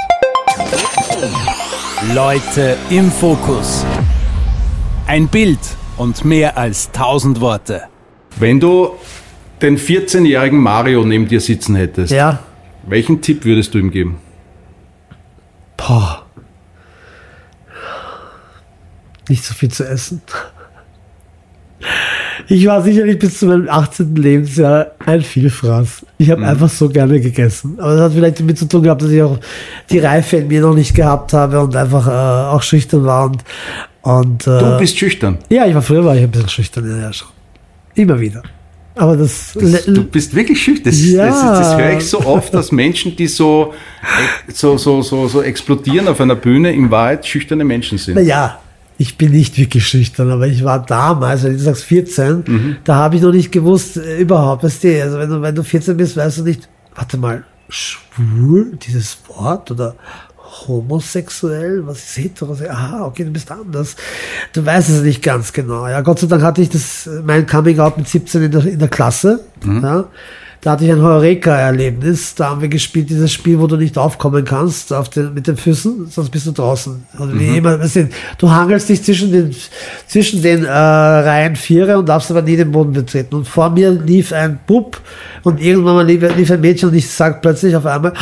Leute 2.14 2.76
im 2.90 3.10
Fokus. 3.10 3.84
Ein 5.06 5.28
Bild 5.28 5.58
und 5.98 6.24
mehr 6.24 6.56
als 6.56 6.90
tausend 6.92 7.40
Worte. 7.40 7.82
Wenn 8.36 8.58
du 8.58 8.92
den 9.60 9.78
14-jährigen 9.78 10.58
Mario 10.58 11.04
neben 11.04 11.28
dir 11.28 11.40
sitzen 11.40 11.76
hättest, 11.76 12.10
Ja. 12.12 12.38
welchen 12.86 13.20
Tipp 13.20 13.44
würdest 13.44 13.74
du 13.74 13.78
ihm 13.78 13.90
geben? 13.90 14.16
Boah. 15.76 16.22
Nicht 19.28 19.44
so 19.44 19.54
viel 19.54 19.70
zu 19.70 19.86
essen. 19.86 20.20
Ich 22.48 22.66
war 22.66 22.82
sicherlich 22.82 23.18
bis 23.18 23.38
zu 23.38 23.46
meinem 23.46 23.68
18. 23.68 24.14
Lebensjahr 24.16 24.88
ein 25.04 25.22
Vielfraß. 25.22 26.04
Ich 26.18 26.30
habe 26.30 26.46
einfach 26.46 26.68
so 26.68 26.88
gerne 26.88 27.20
gegessen. 27.20 27.76
Aber 27.78 27.92
das 27.94 28.00
hat 28.02 28.12
vielleicht 28.12 28.40
damit 28.40 28.58
zu 28.58 28.66
tun 28.66 28.82
gehabt, 28.82 29.02
dass 29.02 29.10
ich 29.10 29.22
auch 29.22 29.38
die 29.90 29.98
Reife 29.98 30.36
in 30.38 30.48
mir 30.48 30.60
noch 30.60 30.74
nicht 30.74 30.94
gehabt 30.94 31.32
habe 31.32 31.60
und 31.60 31.74
einfach 31.74 32.06
äh, 32.06 32.10
auch 32.54 32.62
schüchtern 32.62 33.04
war. 33.04 33.24
Und, 33.26 33.38
und, 34.02 34.46
äh, 34.46 34.58
Du 34.58 34.78
bist 34.78 34.98
schüchtern. 34.98 35.38
ja, 35.48 35.66
ich 35.66 35.74
war 35.74 35.82
früher 35.82 36.04
war 36.04 36.14
ich 36.16 36.22
ein 36.22 36.30
bisschen 36.30 36.48
schüchtern, 36.48 36.88
ja, 36.90 36.98
ja 37.06 37.12
schon. 37.12 37.28
Immer 37.94 38.18
wieder. 38.20 38.42
Aber 38.96 39.16
das, 39.16 39.54
Das, 39.58 39.86
du 39.86 40.04
bist 40.04 40.34
wirklich 40.36 40.62
schüchtern. 40.62 40.92
Das, 40.92 41.04
Ja. 41.04 41.26
das, 41.26 41.40
das 41.40 41.76
höre 41.78 41.96
ich 41.98 42.04
so 42.06 42.20
oft, 42.20 42.54
dass 42.54 42.70
Menschen, 42.70 43.16
die 43.16 43.26
so, 43.26 43.72
äh, 44.48 44.52
so, 44.52 44.76
so, 44.78 45.02
so, 45.02 45.26
so 45.26 45.42
explodieren 45.42 46.06
auf 46.06 46.20
einer 46.20 46.36
Bühne, 46.36 46.72
in 46.72 46.90
Wahrheit 46.90 47.26
schüchterne 47.26 47.64
Menschen 47.64 47.98
sind. 47.98 48.14
Naja, 48.14 48.60
ich 48.96 49.18
bin 49.18 49.32
nicht 49.32 49.58
wirklich 49.58 49.86
schüchtern, 49.86 50.30
aber 50.30 50.46
ich 50.46 50.64
war 50.64 50.84
damals, 50.84 51.42
wenn 51.42 51.52
du 51.52 51.58
sagst 51.58 51.84
14, 51.84 52.44
da 52.84 52.94
habe 52.96 53.16
ich 53.16 53.22
noch 53.22 53.32
nicht 53.32 53.50
gewusst, 53.50 53.96
äh, 53.96 54.20
überhaupt, 54.20 54.62
weißt 54.62 54.84
du, 54.84 55.02
also 55.02 55.18
wenn 55.18 55.30
du, 55.30 55.42
wenn 55.42 55.54
du 55.54 55.62
14 55.62 55.96
bist, 55.96 56.16
weißt 56.16 56.38
du 56.38 56.42
nicht, 56.44 56.68
warte 56.94 57.16
mal, 57.16 57.44
schwul, 57.68 58.76
dieses 58.86 59.18
Wort 59.28 59.70
oder 59.70 59.96
homosexuell, 60.68 61.86
was 61.86 61.98
ist 61.98 62.16
hetero? 62.16 62.56
Aha, 62.68 63.06
okay, 63.06 63.24
du 63.24 63.30
bist 63.30 63.50
anders. 63.50 63.96
Du 64.52 64.64
weißt 64.64 64.88
es 64.88 65.02
nicht 65.02 65.22
ganz 65.22 65.52
genau. 65.52 65.86
Ja, 65.88 66.00
Gott 66.00 66.20
sei 66.20 66.26
Dank 66.28 66.42
hatte 66.42 66.62
ich 66.62 66.70
das, 66.70 67.06
äh, 67.06 67.22
mein 67.24 67.46
Coming 67.46 67.78
Out 67.80 67.96
mit 67.96 68.08
17 68.08 68.42
in 68.44 68.50
der, 68.52 68.64
in 68.64 68.78
der 68.78 68.88
Klasse. 68.88 69.40
Ja. 69.64 70.08
Da 70.64 70.70
hatte 70.70 70.86
ich 70.86 70.92
ein 70.92 71.02
Heureka-Erlebnis. 71.02 72.36
Da 72.36 72.48
haben 72.48 72.62
wir 72.62 72.68
gespielt, 72.68 73.10
dieses 73.10 73.30
Spiel, 73.30 73.60
wo 73.60 73.66
du 73.66 73.76
nicht 73.76 73.98
aufkommen 73.98 74.46
kannst 74.46 74.94
auf 74.94 75.10
den, 75.10 75.34
mit 75.34 75.46
den 75.46 75.58
Füßen, 75.58 76.06
sonst 76.06 76.30
bist 76.30 76.46
du 76.46 76.52
draußen. 76.52 77.04
Also 77.18 77.38
wie 77.38 77.58
immer, 77.58 77.78
weißt 77.78 78.06
du, 78.38 78.50
hangelst 78.50 78.88
dich 78.88 79.04
zwischen 79.04 79.30
den, 79.30 79.54
zwischen 80.06 80.40
den 80.40 80.64
äh, 80.64 80.70
Reihen 80.70 81.54
Vierer 81.54 81.98
und 81.98 82.08
darfst 82.08 82.30
aber 82.30 82.40
nie 82.40 82.56
den 82.56 82.72
Boden 82.72 82.94
betreten. 82.94 83.34
Und 83.34 83.46
vor 83.46 83.68
mir 83.68 83.90
lief 83.90 84.32
ein 84.32 84.58
Bub 84.66 84.98
und 85.42 85.60
irgendwann 85.60 85.96
mal 85.96 86.06
lief, 86.06 86.22
lief 86.34 86.50
ein 86.50 86.62
Mädchen 86.62 86.88
und 86.88 86.94
ich 86.94 87.10
sag 87.10 87.42
plötzlich 87.42 87.76
auf 87.76 87.84
einmal, 87.84 88.14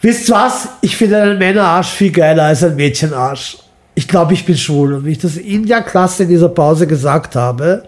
wisst 0.00 0.30
was? 0.30 0.70
Ich 0.80 0.96
finde 0.96 1.20
einen 1.20 1.38
Männerarsch 1.38 1.88
viel 1.88 2.10
geiler 2.10 2.44
als 2.44 2.64
ein 2.64 2.74
Mädchenarsch. 2.74 3.58
Ich 3.94 4.08
glaube, 4.08 4.32
ich 4.32 4.46
bin 4.46 4.56
schwul. 4.56 4.94
Und 4.94 5.04
wie 5.04 5.10
ich 5.10 5.18
das 5.18 5.36
in 5.36 5.66
der 5.66 5.82
Klasse 5.82 6.22
in 6.22 6.30
dieser 6.30 6.48
Pause 6.48 6.86
gesagt 6.86 7.36
habe, 7.36 7.82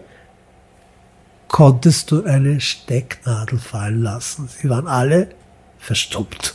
konntest 1.48 2.10
du 2.10 2.24
eine 2.24 2.60
Stecknadel 2.60 3.58
fallen 3.58 4.02
lassen. 4.02 4.48
Sie 4.48 4.68
waren 4.68 4.86
alle 4.86 5.30
verstummt. 5.78 6.54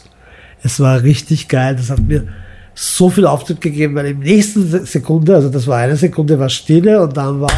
Es 0.61 0.79
war 0.79 1.03
richtig 1.03 1.47
geil. 1.49 1.75
Das 1.75 1.89
hat 1.89 1.99
mir 1.99 2.27
so 2.75 3.09
viel 3.09 3.25
Auftritt 3.27 3.61
gegeben, 3.61 3.95
weil 3.95 4.07
im 4.07 4.19
nächsten 4.19 4.67
Se- 4.69 4.85
Sekunde, 4.85 5.35
also 5.35 5.49
das 5.49 5.67
war 5.67 5.77
eine 5.77 5.95
Sekunde, 5.95 6.39
war 6.39 6.49
Stille 6.49 7.01
und 7.01 7.15
dann 7.15 7.39
war 7.39 7.51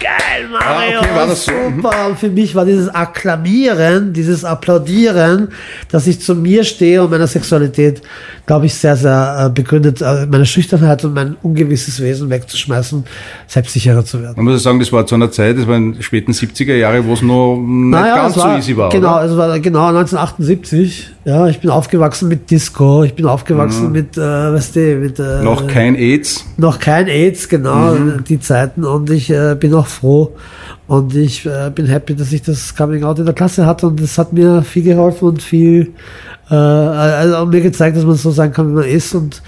geil, 0.00 0.48
Mario, 0.50 0.98
Ah, 0.98 1.02
okay, 1.02 1.14
war 1.14 1.26
das 1.26 1.44
so? 1.44 1.52
super. 1.74 2.06
Und 2.08 2.18
für 2.18 2.28
mich 2.30 2.54
war 2.54 2.64
dieses 2.64 2.88
Akklamieren, 2.88 4.12
dieses 4.12 4.44
Applaudieren, 4.44 5.48
dass 5.90 6.06
ich 6.06 6.20
zu 6.20 6.34
mir 6.34 6.64
stehe 6.64 7.02
und 7.02 7.10
meiner 7.10 7.26
Sexualität, 7.26 8.00
glaube 8.46 8.66
ich, 8.66 8.74
sehr, 8.74 8.96
sehr 8.96 9.46
äh, 9.46 9.50
begründet, 9.50 10.00
äh, 10.02 10.26
meine 10.26 10.46
Schüchternheit 10.46 11.04
und 11.04 11.14
mein 11.14 11.36
ungewisses 11.42 12.00
Wesen 12.00 12.30
wegzuschmeißen, 12.30 13.04
selbstsicherer 13.46 14.04
zu 14.04 14.22
werden. 14.22 14.34
Man 14.36 14.46
muss 14.46 14.62
sagen, 14.62 14.78
das 14.80 14.92
war 14.92 15.06
zu 15.06 15.14
einer 15.14 15.30
Zeit, 15.30 15.58
das 15.58 15.66
war 15.66 15.76
in 15.76 15.92
den 15.94 16.02
späten 16.02 16.32
70er 16.32 16.74
Jahre, 16.74 17.04
wo 17.04 17.12
es 17.12 17.22
noch 17.22 17.56
nicht 17.56 17.92
ganz 17.92 18.36
es 18.36 18.42
so 18.42 18.48
easy 18.48 18.76
war. 18.76 18.88
Genau, 18.90 19.16
Oder? 19.16 19.24
es 19.24 19.36
war 19.36 19.58
genau 19.60 19.86
1978. 19.88 21.10
Ja, 21.26 21.46
ich 21.48 21.58
bin 21.60 21.70
aufgewachsen 21.70 22.28
mit 22.28 22.50
Disco, 22.50 23.02
ich 23.02 23.14
bin 23.14 23.24
aufgewachsen 23.24 23.90
mit, 23.92 24.18
äh, 24.18 24.20
weißt 24.20 24.76
du, 24.76 24.96
mit 24.96 25.18
äh, 25.18 25.38
Mhm. 25.38 25.44
Noch 25.44 25.66
kein 25.66 25.94
AIDS. 25.94 26.44
noch 26.58 26.78
kein 26.78 27.08
AIDS, 27.08 27.48
genau, 27.48 27.94
Mhm. 27.94 28.24
die 28.24 28.38
Zeiten. 28.40 28.84
Und 28.84 29.08
ich 29.10 29.30
äh, 29.30 29.56
bin 29.58 29.72
auch 29.72 29.86
froh 29.86 30.32
und 30.86 31.14
ich 31.14 31.46
äh, 31.46 31.70
bin 31.74 31.86
happy, 31.86 32.14
dass 32.14 32.30
ich 32.32 32.42
das 32.42 32.76
Coming 32.76 33.04
Out 33.04 33.20
in 33.20 33.24
der 33.24 33.34
Klasse 33.34 33.64
hatte 33.64 33.86
und 33.86 34.00
es 34.00 34.18
hat 34.18 34.34
mir 34.34 34.62
viel 34.62 34.82
geholfen 34.82 35.28
und 35.28 35.42
viel 35.42 35.92
äh, 36.50 36.54
also 36.54 37.46
mir 37.46 37.62
gezeigt, 37.62 37.96
dass 37.96 38.04
man 38.04 38.16
so 38.16 38.30
sein 38.30 38.52
kann, 38.52 38.68
wie 38.68 38.74
man 38.74 38.84
ist 38.84 39.14
und 39.14 39.40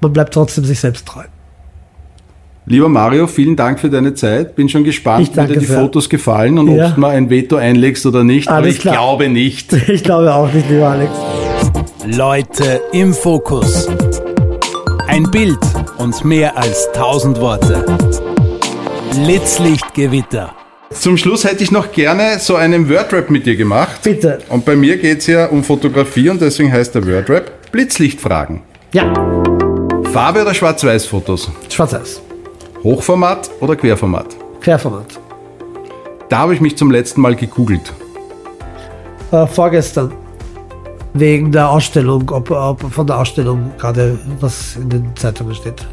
man 0.00 0.12
bleibt 0.12 0.34
trotzdem 0.34 0.64
sich 0.64 0.78
selbst 0.78 1.04
treu. 1.04 1.24
Lieber 2.66 2.88
Mario, 2.88 3.26
vielen 3.26 3.56
Dank 3.56 3.78
für 3.78 3.90
deine 3.90 4.14
Zeit. 4.14 4.56
Bin 4.56 4.70
schon 4.70 4.84
gespannt, 4.84 5.30
wie 5.36 5.46
dir 5.46 5.58
die 5.58 5.66
sehr. 5.66 5.80
Fotos 5.80 6.08
gefallen 6.08 6.58
und 6.58 6.74
Ja. 6.74 6.86
ob 6.88 6.94
du 6.94 7.00
mal 7.00 7.10
ein 7.10 7.28
Veto 7.28 7.56
einlegst 7.56 8.06
oder 8.06 8.24
nicht. 8.24 8.48
Aber 8.48 8.58
Alles 8.58 8.76
ich 8.76 8.80
klar. 8.80 8.94
glaube 8.94 9.28
nicht. 9.28 9.72
Ich 9.88 10.02
glaube 10.02 10.32
auch 10.34 10.50
nicht, 10.50 10.68
lieber 10.70 10.88
Alex. 10.88 11.10
Leute 12.16 12.80
im 12.92 13.12
Fokus. 13.12 13.86
Ein 15.08 15.24
Bild 15.30 15.58
und 15.98 16.24
mehr 16.24 16.56
als 16.56 16.88
tausend 16.94 17.38
Worte. 17.38 17.84
Blitzlichtgewitter. 19.14 20.54
Zum 20.90 21.16
Schluss 21.18 21.44
hätte 21.44 21.62
ich 21.62 21.70
noch 21.70 21.92
gerne 21.92 22.38
so 22.38 22.56
einen 22.56 22.88
Wordrap 22.88 23.28
mit 23.28 23.44
dir 23.46 23.56
gemacht. 23.56 24.00
Bitte. 24.02 24.38
Und 24.48 24.64
bei 24.64 24.74
mir 24.74 24.96
geht 24.96 25.18
es 25.18 25.26
ja 25.26 25.46
um 25.46 25.62
Fotografie 25.64 26.30
und 26.30 26.40
deswegen 26.40 26.72
heißt 26.72 26.94
der 26.94 27.06
Wordrap 27.06 27.50
Blitzlichtfragen. 27.72 28.62
Ja, 28.92 29.12
Farbe 30.12 30.42
oder 30.42 30.54
Schwarz-Weiß-Fotos? 30.54 31.50
schwarz-weiß. 31.68 32.22
Hochformat 32.84 33.50
oder 33.60 33.76
Querformat? 33.76 34.26
Querformat. 34.60 35.18
Da 36.28 36.38
habe 36.38 36.54
ich 36.54 36.60
mich 36.60 36.76
zum 36.76 36.90
letzten 36.90 37.20
Mal 37.22 37.34
gegoogelt. 37.34 37.92
Äh, 39.32 39.46
vorgestern. 39.46 40.12
Wegen 41.14 41.50
der 41.52 41.70
Ausstellung, 41.70 42.30
ob, 42.30 42.50
ob 42.50 42.82
von 42.92 43.06
der 43.06 43.18
Ausstellung 43.18 43.70
gerade 43.78 44.18
was 44.40 44.76
in 44.76 44.88
den 44.90 45.12
Zeitungen 45.16 45.54
steht. 45.54 45.86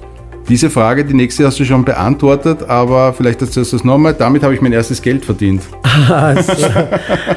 Diese 0.50 0.70
Frage, 0.70 1.06
die 1.06 1.14
nächste 1.14 1.46
hast 1.46 1.60
du 1.60 1.64
schon 1.66 1.86
beantwortet, 1.86 2.68
aber 2.68 3.14
vielleicht 3.14 3.42
erzählst 3.42 3.72
du 3.72 3.78
es 3.78 3.84
nochmal. 3.84 4.14
Damit 4.16 4.44
habe 4.44 4.54
ich 4.54 4.62
mein 4.62 4.74
erstes 4.74 5.02
Geld 5.02 5.24
verdient. 5.24 5.62
als 6.10 6.48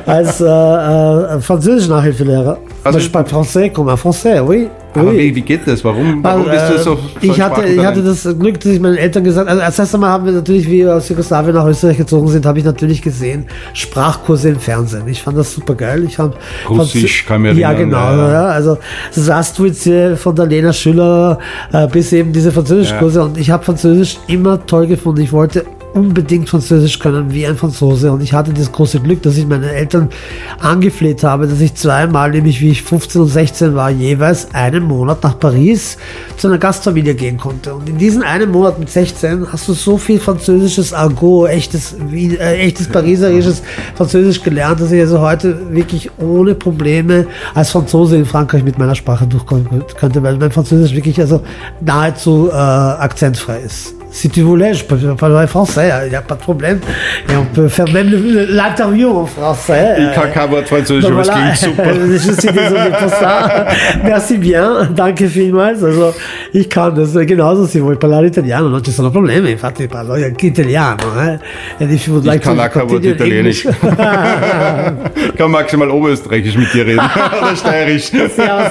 als 0.06 0.40
äh, 0.40 0.44
äh, 0.46 1.40
Französisch-Nachhilfelehrer. 1.40 2.58
Also- 2.82 2.96
Also, 2.96 2.98
je 2.98 3.08
parle 3.10 3.26
français 3.28 3.70
comme 3.70 3.92
un 3.92 3.98
français, 3.98 4.40
oui. 4.44 4.68
Aber 5.00 5.12
wie, 5.12 5.34
wie 5.34 5.40
geht 5.40 5.66
das? 5.66 5.84
Warum, 5.84 6.22
warum 6.22 6.44
bist 6.44 6.68
du 6.68 6.74
äh, 6.74 6.78
so 6.78 6.98
ich 7.20 7.40
hatte, 7.40 7.64
ich 7.66 7.84
hatte 7.84 8.02
das 8.02 8.22
Glück, 8.38 8.60
dass 8.60 8.72
ich 8.72 8.80
meinen 8.80 8.96
Eltern 8.96 9.24
gesagt 9.24 9.48
also 9.48 9.60
als 9.60 9.78
erstes 9.78 10.00
Mal 10.00 10.08
haben 10.08 10.26
wir 10.26 10.32
natürlich, 10.32 10.66
wie 10.66 10.78
wir 10.78 10.94
aus 10.94 11.08
Jugoslawien 11.08 11.54
nach 11.54 11.66
Österreich 11.66 11.96
gezogen 11.96 12.28
sind, 12.28 12.46
habe 12.46 12.58
ich 12.58 12.64
natürlich 12.64 13.02
gesehen, 13.02 13.46
Sprachkurse 13.72 14.50
im 14.50 14.60
Fernsehen. 14.60 15.06
Ich 15.08 15.22
fand 15.22 15.38
das 15.38 15.52
super 15.52 15.74
geil. 15.74 16.04
Ich 16.04 16.18
habe 16.18 16.34
Russisch, 16.68 17.26
kann 17.26 17.42
mich 17.42 17.56
Ja, 17.56 17.72
genau. 17.72 17.96
ja, 17.96 18.16
ja. 18.16 18.32
Ja, 18.32 18.46
also 18.46 18.78
Sastwitze 19.10 20.16
von 20.16 20.34
der 20.36 20.46
Lena 20.46 20.72
Schüller 20.72 21.38
äh, 21.72 21.86
bis 21.88 22.12
eben 22.12 22.32
diese 22.32 22.52
Französischkurse. 22.52 23.22
Und 23.22 23.38
ich 23.38 23.50
habe 23.50 23.64
Französisch 23.64 24.18
immer 24.26 24.64
toll 24.66 24.86
gefunden. 24.86 25.20
Ich 25.20 25.32
wollte 25.32 25.64
unbedingt 25.94 26.48
Französisch 26.48 26.98
können 26.98 27.32
wie 27.32 27.46
ein 27.46 27.56
Franzose. 27.56 28.12
Und 28.12 28.20
ich 28.20 28.32
hatte 28.32 28.52
das 28.52 28.70
große 28.70 29.00
Glück, 29.00 29.22
dass 29.22 29.36
ich 29.36 29.46
meine 29.46 29.72
Eltern 29.72 30.10
angefleht 30.60 31.22
habe, 31.22 31.46
dass 31.46 31.60
ich 31.60 31.74
zweimal, 31.74 32.32
nämlich 32.32 32.60
wie 32.60 32.70
ich 32.70 32.82
15 32.82 33.22
und 33.22 33.28
16 33.28 33.74
war, 33.74 33.90
jeweils 33.90 34.52
einen 34.52 34.84
Monat 34.84 35.22
nach 35.22 35.38
Paris 35.38 35.96
zu 36.36 36.48
einer 36.48 36.58
Gastfamilie 36.58 37.14
gehen 37.14 37.38
konnte. 37.38 37.74
Und 37.74 37.88
in 37.88 37.96
diesen 37.96 38.22
einen 38.22 38.50
Monat 38.50 38.78
mit 38.78 38.90
16 38.90 39.52
hast 39.52 39.68
du 39.68 39.72
so 39.72 39.96
viel 39.96 40.18
französisches 40.18 40.92
Argot, 40.92 41.48
echtes, 41.48 41.94
wie, 42.08 42.36
äh, 42.36 42.58
echtes 42.58 42.88
pariserisches 42.88 43.62
Französisch 43.94 44.42
gelernt, 44.42 44.80
dass 44.80 44.90
ich 44.90 45.00
also 45.00 45.20
heute 45.20 45.74
wirklich 45.74 46.10
ohne 46.18 46.54
Probleme 46.54 47.26
als 47.54 47.70
Franzose 47.70 48.16
in 48.16 48.26
Frankreich 48.26 48.64
mit 48.64 48.78
meiner 48.78 48.96
Sprache 48.96 49.26
durchkommen 49.26 49.84
könnte, 49.96 50.22
weil 50.22 50.36
mein 50.38 50.50
Französisch 50.50 50.94
wirklich 50.94 51.20
also 51.20 51.40
nahezu 51.80 52.48
äh, 52.50 52.54
akzentfrei 52.54 53.60
ist. 53.60 53.94
Si 54.14 54.30
tu 54.30 54.42
voulais, 54.42 54.74
je 54.74 54.84
peux 54.84 54.96
parler 55.16 55.48
français, 55.48 55.90
il 56.04 56.10
n'y 56.10 56.14
a 56.14 56.22
pas 56.22 56.36
de 56.36 56.40
problème. 56.40 56.78
Et 57.28 57.36
on 57.36 57.44
peut 57.46 57.66
faire 57.66 57.92
même 57.92 58.10
l'interview 58.48 59.10
en 59.10 59.26
français. 59.26 59.96
Aber 60.36 60.58
es 60.60 61.10
voilà, 61.10 61.52
je 61.54 62.16
suis 62.18 62.52
désolé 62.52 62.90
pour 62.96 63.10
ça. 63.10 63.66
Merci 64.04 64.38
bien, 64.38 64.88
danke 64.94 65.24
vielmals. 65.24 65.82
Also 65.82 66.14
ich 66.52 66.68
kann 66.68 66.94
das 66.94 67.12
genauso, 67.26 67.66
se 67.66 67.80
vuoi 67.80 67.96
parlare 67.96 68.26
italiano 68.28 68.68
non 68.68 68.84
ci 68.84 68.92
sono 68.92 69.10
problemi, 69.10 69.50
infatti 69.50 69.88
parlo 69.88 70.12
anche 70.12 70.46
italiano. 70.46 71.02
Eh? 71.20 71.38
And 71.80 71.90
if 71.90 72.06
you 72.06 72.14
would 72.14 72.24
like 72.24 72.38
Ich 72.38 72.44
kann 72.44 72.56
to 72.56 72.62
auch 72.62 72.70
kein 72.70 72.88
Wort 72.88 73.04
Italienisch. 73.04 73.64
Ich 73.64 75.34
kann 75.36 75.50
maximal 75.50 75.90
Oberösterreichisch 75.90 76.56
mit 76.56 76.72
dir 76.72 76.86
reden. 76.86 77.00
Oder 77.40 77.56
Steirisch. 77.56 78.12
Ja, 78.12 78.70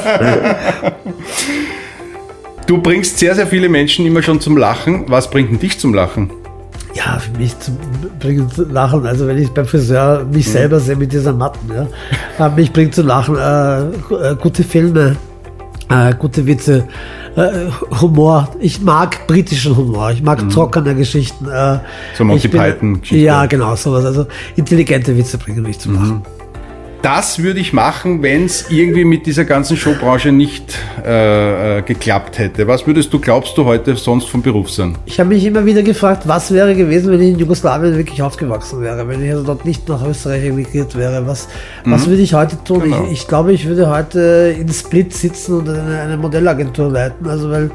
Du 2.67 2.81
bringst 2.81 3.19
sehr, 3.19 3.35
sehr 3.35 3.47
viele 3.47 3.69
Menschen 3.69 4.05
immer 4.05 4.21
schon 4.21 4.39
zum 4.39 4.57
Lachen. 4.57 5.05
Was 5.07 5.29
bringt 5.29 5.51
denn 5.51 5.59
dich 5.59 5.79
zum 5.79 5.93
Lachen? 5.93 6.29
Ja, 6.95 7.17
für 7.19 7.37
mich 7.37 7.57
zum 7.59 7.77
bringen 8.19 8.49
zu 8.49 8.63
lachen. 8.65 9.05
Also 9.05 9.27
wenn 9.27 9.37
ich 9.37 9.49
beim 9.49 9.65
Friseur 9.65 10.25
mich 10.31 10.47
selber 10.49 10.79
sehe 10.79 10.95
mit 10.95 11.11
dieser 11.11 11.33
Matten, 11.33 11.69
ja, 11.73 12.45
äh, 12.45 12.49
mich 12.55 12.71
bringt 12.71 12.93
zu 12.95 13.01
lachen. 13.01 13.35
Äh, 13.35 13.81
äh, 14.31 14.35
gute 14.39 14.63
Filme, 14.63 15.15
äh, 15.89 16.13
gute 16.17 16.45
Witze, 16.45 16.87
äh, 17.35 17.49
Humor. 17.99 18.47
Ich 18.59 18.79
mag 18.79 19.25
britischen 19.27 19.75
Humor. 19.75 20.11
Ich 20.11 20.21
mag 20.21 20.47
trockene 20.49 20.93
Geschichten. 20.95 21.47
Äh, 21.49 21.79
So 22.15 22.23
Monty 22.23 22.45
ich 22.45 22.51
bin- 22.51 22.61
Python-Geschichte. 22.61 23.25
Ja, 23.25 23.45
genau 23.47 23.75
sowas. 23.75 24.05
Also 24.05 24.27
intelligente 24.55 25.17
Witze 25.17 25.37
bringen 25.39 25.63
mich 25.63 25.79
zum 25.79 25.95
Lachen. 25.95 26.21
Das 27.03 27.39
würde 27.39 27.59
ich 27.59 27.73
machen, 27.73 28.23
wenn 28.23 28.45
es 28.45 28.69
irgendwie 28.69 29.03
mit 29.03 29.25
dieser 29.25 29.43
ganzen 29.43 29.75
Showbranche 29.75 30.31
nicht 30.31 30.79
äh, 31.05 31.79
äh, 31.79 31.81
geklappt 31.81 32.39
hätte. 32.39 32.65
Was 32.65 32.87
würdest 32.87 33.11
du, 33.11 33.19
glaubst 33.19 33.57
du, 33.57 33.65
heute 33.65 33.95
sonst 33.97 34.29
vom 34.29 34.41
Beruf 34.41 34.71
sein? 34.71 34.97
Ich 35.05 35.19
habe 35.19 35.29
mich 35.29 35.45
immer 35.45 35.65
wieder 35.65 35.83
gefragt, 35.83 36.23
was 36.25 36.53
wäre 36.53 36.73
gewesen, 36.73 37.11
wenn 37.11 37.21
ich 37.21 37.33
in 37.33 37.39
Jugoslawien 37.39 37.97
wirklich 37.97 38.21
aufgewachsen 38.21 38.81
wäre, 38.81 39.05
wenn 39.05 39.21
ich 39.21 39.31
also 39.31 39.43
dort 39.43 39.65
nicht 39.65 39.87
nach 39.89 40.01
Österreich 40.07 40.45
emigriert 40.45 40.97
wäre. 40.97 41.27
Was, 41.27 41.49
was 41.83 42.07
würde 42.07 42.21
ich 42.21 42.33
heute 42.33 42.57
tun? 42.63 42.83
Genau. 42.83 43.03
Ich, 43.07 43.23
ich 43.23 43.27
glaube, 43.27 43.51
ich 43.51 43.67
würde 43.67 43.89
heute 43.89 44.55
in 44.57 44.69
Split 44.69 45.13
sitzen 45.13 45.59
und 45.59 45.67
eine, 45.69 45.99
eine 45.99 46.15
Modellagentur 46.15 46.89
leiten. 46.89 47.27
Also 47.27 47.51
weil 47.51 47.69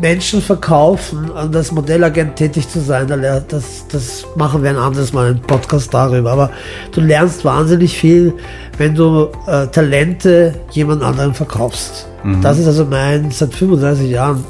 Menschen 0.00 0.40
verkaufen 0.40 1.30
und 1.30 1.54
als 1.54 1.72
Modellagent 1.72 2.36
tätig 2.36 2.68
zu 2.68 2.80
sein, 2.80 3.08
das, 3.48 3.86
das 3.88 4.24
machen 4.36 4.62
wir 4.62 4.70
ein 4.70 4.76
anderes 4.76 5.12
Mal 5.12 5.30
einen 5.30 5.40
Podcast 5.40 5.92
darüber. 5.92 6.32
Aber 6.32 6.50
du 6.92 7.00
lernst 7.00 7.44
wahnsinnig 7.44 7.96
viel, 7.96 8.34
wenn 8.78 8.94
du 8.94 9.28
äh, 9.46 9.66
Talente 9.68 10.54
jemand 10.70 11.02
anderem 11.02 11.34
verkaufst. 11.34 12.08
Das 12.40 12.58
ist 12.58 12.68
also 12.68 12.84
mein 12.84 13.32
seit 13.32 13.52
35 13.52 14.08
Jahren 14.08 14.44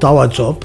Dauerjob. 0.00 0.64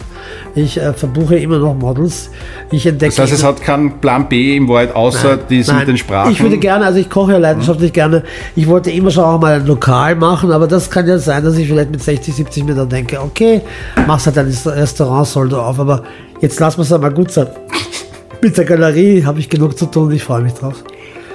Ich 0.56 0.78
äh, 0.78 0.94
verbuche 0.94 1.38
immer 1.38 1.60
noch 1.60 1.74
Models. 1.74 2.30
Ich 2.72 2.86
entdecke. 2.86 3.16
Das 3.16 3.20
heißt, 3.20 3.34
es 3.34 3.44
hat 3.44 3.62
keinen 3.62 4.00
Plan 4.00 4.28
B 4.28 4.58
im 4.58 4.68
Wahrheit, 4.68 4.96
außer 4.96 5.38
diesen 5.38 5.72
Nein. 5.72 5.80
mit 5.80 5.88
den 5.90 5.98
Sprachen. 5.98 6.32
Ich 6.32 6.42
würde 6.42 6.58
gerne, 6.58 6.86
also 6.86 7.00
ich 7.00 7.10
koche 7.10 7.34
ja 7.34 7.38
leidenschaftlich 7.38 7.94
gerne. 7.94 8.24
Ich 8.56 8.68
wollte 8.68 8.92
immer 8.92 9.12
schon 9.12 9.24
auch 9.24 9.40
mal 9.40 9.54
ein 9.54 9.66
Lokal 9.66 10.16
machen, 10.16 10.52
aber 10.52 10.68
das 10.68 10.90
kann 10.90 11.08
ja 11.08 11.18
sein, 11.18 11.44
dass 11.44 11.58
ich 11.58 11.68
vielleicht 11.68 11.92
mit 11.92 12.04
60, 12.04 12.36
70 12.36 12.64
mir 12.66 12.76
dann 12.76 12.90
denke, 12.90 13.20
okay, 13.22 13.62
machst 14.08 14.26
halt 14.26 14.38
ein 14.38 14.48
Restaurant, 14.66 15.28
soll 15.28 15.50
du 15.50 15.58
auf, 15.58 15.80
aber 15.80 16.04
jetzt 16.42 16.60
lass 16.60 16.78
es 16.78 16.90
mal 16.90 17.12
gut 17.12 17.32
sein. 17.32 17.48
Mit 18.42 18.58
der 18.58 18.64
Galerie 18.64 19.26
habe 19.26 19.40
ich 19.40 19.50
genug 19.50 19.78
zu 19.78 19.86
tun, 19.86 20.12
ich 20.12 20.24
freue 20.24 20.42
mich 20.42 20.54
drauf. 20.54 20.84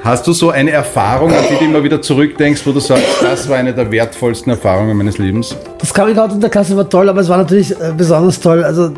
Hast 0.05 0.26
du 0.26 0.34
so 0.34 0.50
eine 0.50 0.70
Erfahrung, 0.70 1.32
an 1.32 1.44
die 1.50 1.57
du 1.57 1.64
immer 1.64 1.82
wieder 1.82 2.02
zurückdenkst, 2.02 2.66
wo 2.66 2.72
du 2.72 2.80
sagst, 2.80 3.07
das 3.22 3.48
war 3.48 3.57
eine 3.57 3.72
der 3.72 3.90
wertvollsten 3.90 4.50
Erfahrungen 4.50 4.94
meines 4.98 5.16
Lebens? 5.16 5.57
Das 5.78 5.94
Coming 5.94 6.18
Out 6.18 6.32
in 6.32 6.40
der 6.42 6.50
Klasse 6.50 6.76
war 6.76 6.86
toll, 6.86 7.09
aber 7.09 7.22
es 7.22 7.30
war 7.30 7.38
natürlich 7.38 7.70
äh, 7.70 7.90
besonders 7.96 8.38
toll. 8.38 8.62
Also 8.64 8.92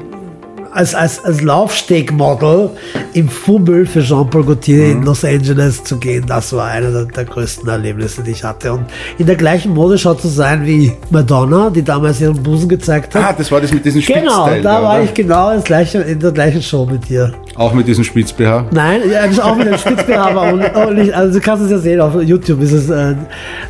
als, 0.77 0.95
als, 0.95 1.25
als 1.25 1.41
Laufstegmodel 1.41 2.69
im 3.15 3.29
Fummel 3.31 3.87
für 3.87 4.03
Jean-Paul 4.03 4.45
Gaultier 4.45 4.91
in 4.93 5.03
Los 5.05 5.25
Angeles 5.25 5.83
zu 5.83 5.97
gehen, 5.97 6.25
das 6.27 6.53
war 6.53 6.67
einer 6.67 6.91
der, 6.91 7.05
der 7.07 7.25
größten 7.25 7.67
Erlebnisse, 7.67 8.23
die 8.23 8.33
ich 8.33 8.45
hatte. 8.45 8.75
Und 8.75 8.85
in 9.17 9.25
der 9.25 9.37
gleichen 9.37 9.73
Modeschau 9.73 10.13
zu 10.15 10.29
sein 10.29 10.67
wie 10.67 10.93
Madonna, 11.11 11.71
die 11.71 11.83
damals 11.83 12.21
ihren 12.21 12.43
Busen 12.43 12.69
gezeigt 12.69 13.15
hat. 13.15 13.25
Ah, 13.25 13.35
das 13.37 13.51
war 13.51 13.61
das 13.61 13.73
mit 13.73 13.87
diesem 13.87 14.03
genau, 14.03 14.47
Spitzteil. 14.49 14.63
da 14.63 14.83
war 14.83 14.95
oder? 14.97 15.05
ich 15.05 15.15
genau 15.15 15.59
gleiche, 15.63 15.99
in 16.03 16.21
der 16.21 16.33
gleichen 16.33 16.61
Show 16.61 16.85
mit 16.85 17.09
dir. 17.09 17.33
Auch 17.55 17.73
mit 17.73 17.89
diesem 17.89 18.05
Spitz-BH. 18.05 18.67
Nein, 18.71 19.01
auch 19.43 19.57
mit 19.57 19.69
dem 19.69 19.79
Spitzbär, 19.79 20.21
aber 20.23 20.53
ohne- 20.53 21.15
also 21.15 21.39
du 21.39 21.41
kannst 21.41 21.65
es 21.65 21.71
ja 21.71 21.79
sehen, 21.79 22.01
auf 22.03 22.15
YouTube 22.23 22.61
ist 22.61 22.73
es 22.73 22.91
äh, 22.91 23.15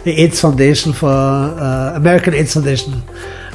die 0.04 0.10
AIDS 0.16 0.40
Foundation 0.40 0.92
für 0.92 1.06
äh, 1.06 1.96
American 1.96 2.34
AIDS 2.34 2.52
Foundation. 2.52 2.94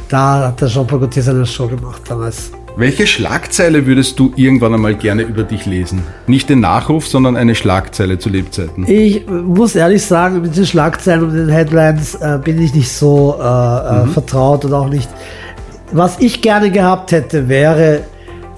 Da 0.08 0.48
hat 0.48 0.62
der 0.62 0.70
Jean-Paul 0.70 1.00
Gaultier 1.00 1.24
seine 1.24 1.46
Show 1.46 1.68
gemacht 1.68 2.02
damals. 2.08 2.52
Welche 2.78 3.06
Schlagzeile 3.06 3.86
würdest 3.86 4.18
du 4.18 4.32
irgendwann 4.36 4.74
einmal 4.74 4.96
gerne 4.96 5.24
über 5.24 5.44
dich 5.44 5.66
lesen? 5.66 6.04
Nicht 6.28 6.50
den 6.50 6.62
Nachruf, 6.62 7.08
sondern 7.08 7.36
eine 7.36 7.54
Schlagzeile 7.54 8.18
zu 8.18 8.30
Lebzeiten. 8.30 8.86
Ich 8.88 9.28
muss 9.28 9.76
ehrlich 9.76 10.06
sagen, 10.06 10.42
mit 10.42 10.56
den 10.56 10.66
Schlagzeilen 10.66 11.24
und 11.24 11.34
den 11.34 11.50
Headlines 11.50 12.16
äh, 12.16 12.40
bin 12.42 12.62
ich 12.62 12.74
nicht 12.74 12.90
so 12.90 13.36
äh, 13.40 13.44
äh, 13.44 14.08
vertraut 14.08 14.64
und 14.66 14.74
auch 14.74 14.90
nicht. 14.90 15.10
Was 15.92 16.20
ich 16.20 16.42
gerne 16.42 16.72
gehabt 16.72 17.12
hätte, 17.12 17.50
wäre, 17.50 18.04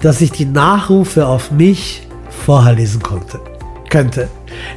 dass 0.00 0.20
ich 0.20 0.30
die 0.30 0.46
Nachrufe 0.46 1.26
auf 1.26 1.50
mich 1.50 2.06
vorher 2.28 2.74
lesen 2.74 3.02
konnte. 3.02 3.40
Könnte. 3.94 4.26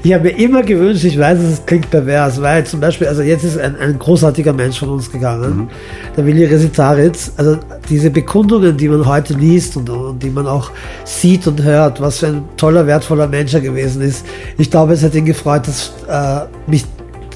Ich 0.03 0.13
habe 0.13 0.25
mir 0.25 0.37
immer 0.37 0.61
gewünscht, 0.61 1.03
ich 1.03 1.17
weiß, 1.17 1.39
es 1.39 1.65
klingt 1.65 1.89
pervers, 1.89 2.39
weil 2.39 2.63
zum 2.67 2.79
Beispiel, 2.79 3.07
also 3.07 3.23
jetzt 3.23 3.43
ist 3.43 3.57
ein, 3.57 3.75
ein 3.75 3.97
großartiger 3.97 4.53
Mensch 4.53 4.77
von 4.77 4.89
uns 4.89 5.11
gegangen, 5.11 5.71
der 6.15 6.23
Willi 6.23 6.45
Resitaritz. 6.45 7.31
Also 7.35 7.57
diese 7.89 8.11
Bekundungen, 8.11 8.77
die 8.77 8.87
man 8.87 9.07
heute 9.07 9.33
liest 9.33 9.75
und, 9.75 9.89
und 9.89 10.21
die 10.21 10.29
man 10.29 10.45
auch 10.45 10.69
sieht 11.03 11.47
und 11.47 11.63
hört, 11.63 11.99
was 11.99 12.19
für 12.19 12.27
ein 12.27 12.43
toller, 12.57 12.85
wertvoller 12.85 13.25
Mensch 13.25 13.55
er 13.55 13.61
gewesen 13.61 14.03
ist. 14.03 14.23
Ich 14.59 14.69
glaube, 14.69 14.93
es 14.93 15.01
hätte 15.01 15.17
ihn 15.17 15.25
gefreut, 15.25 15.67
dass 15.67 15.93
äh, 16.07 16.45
mich 16.69 16.85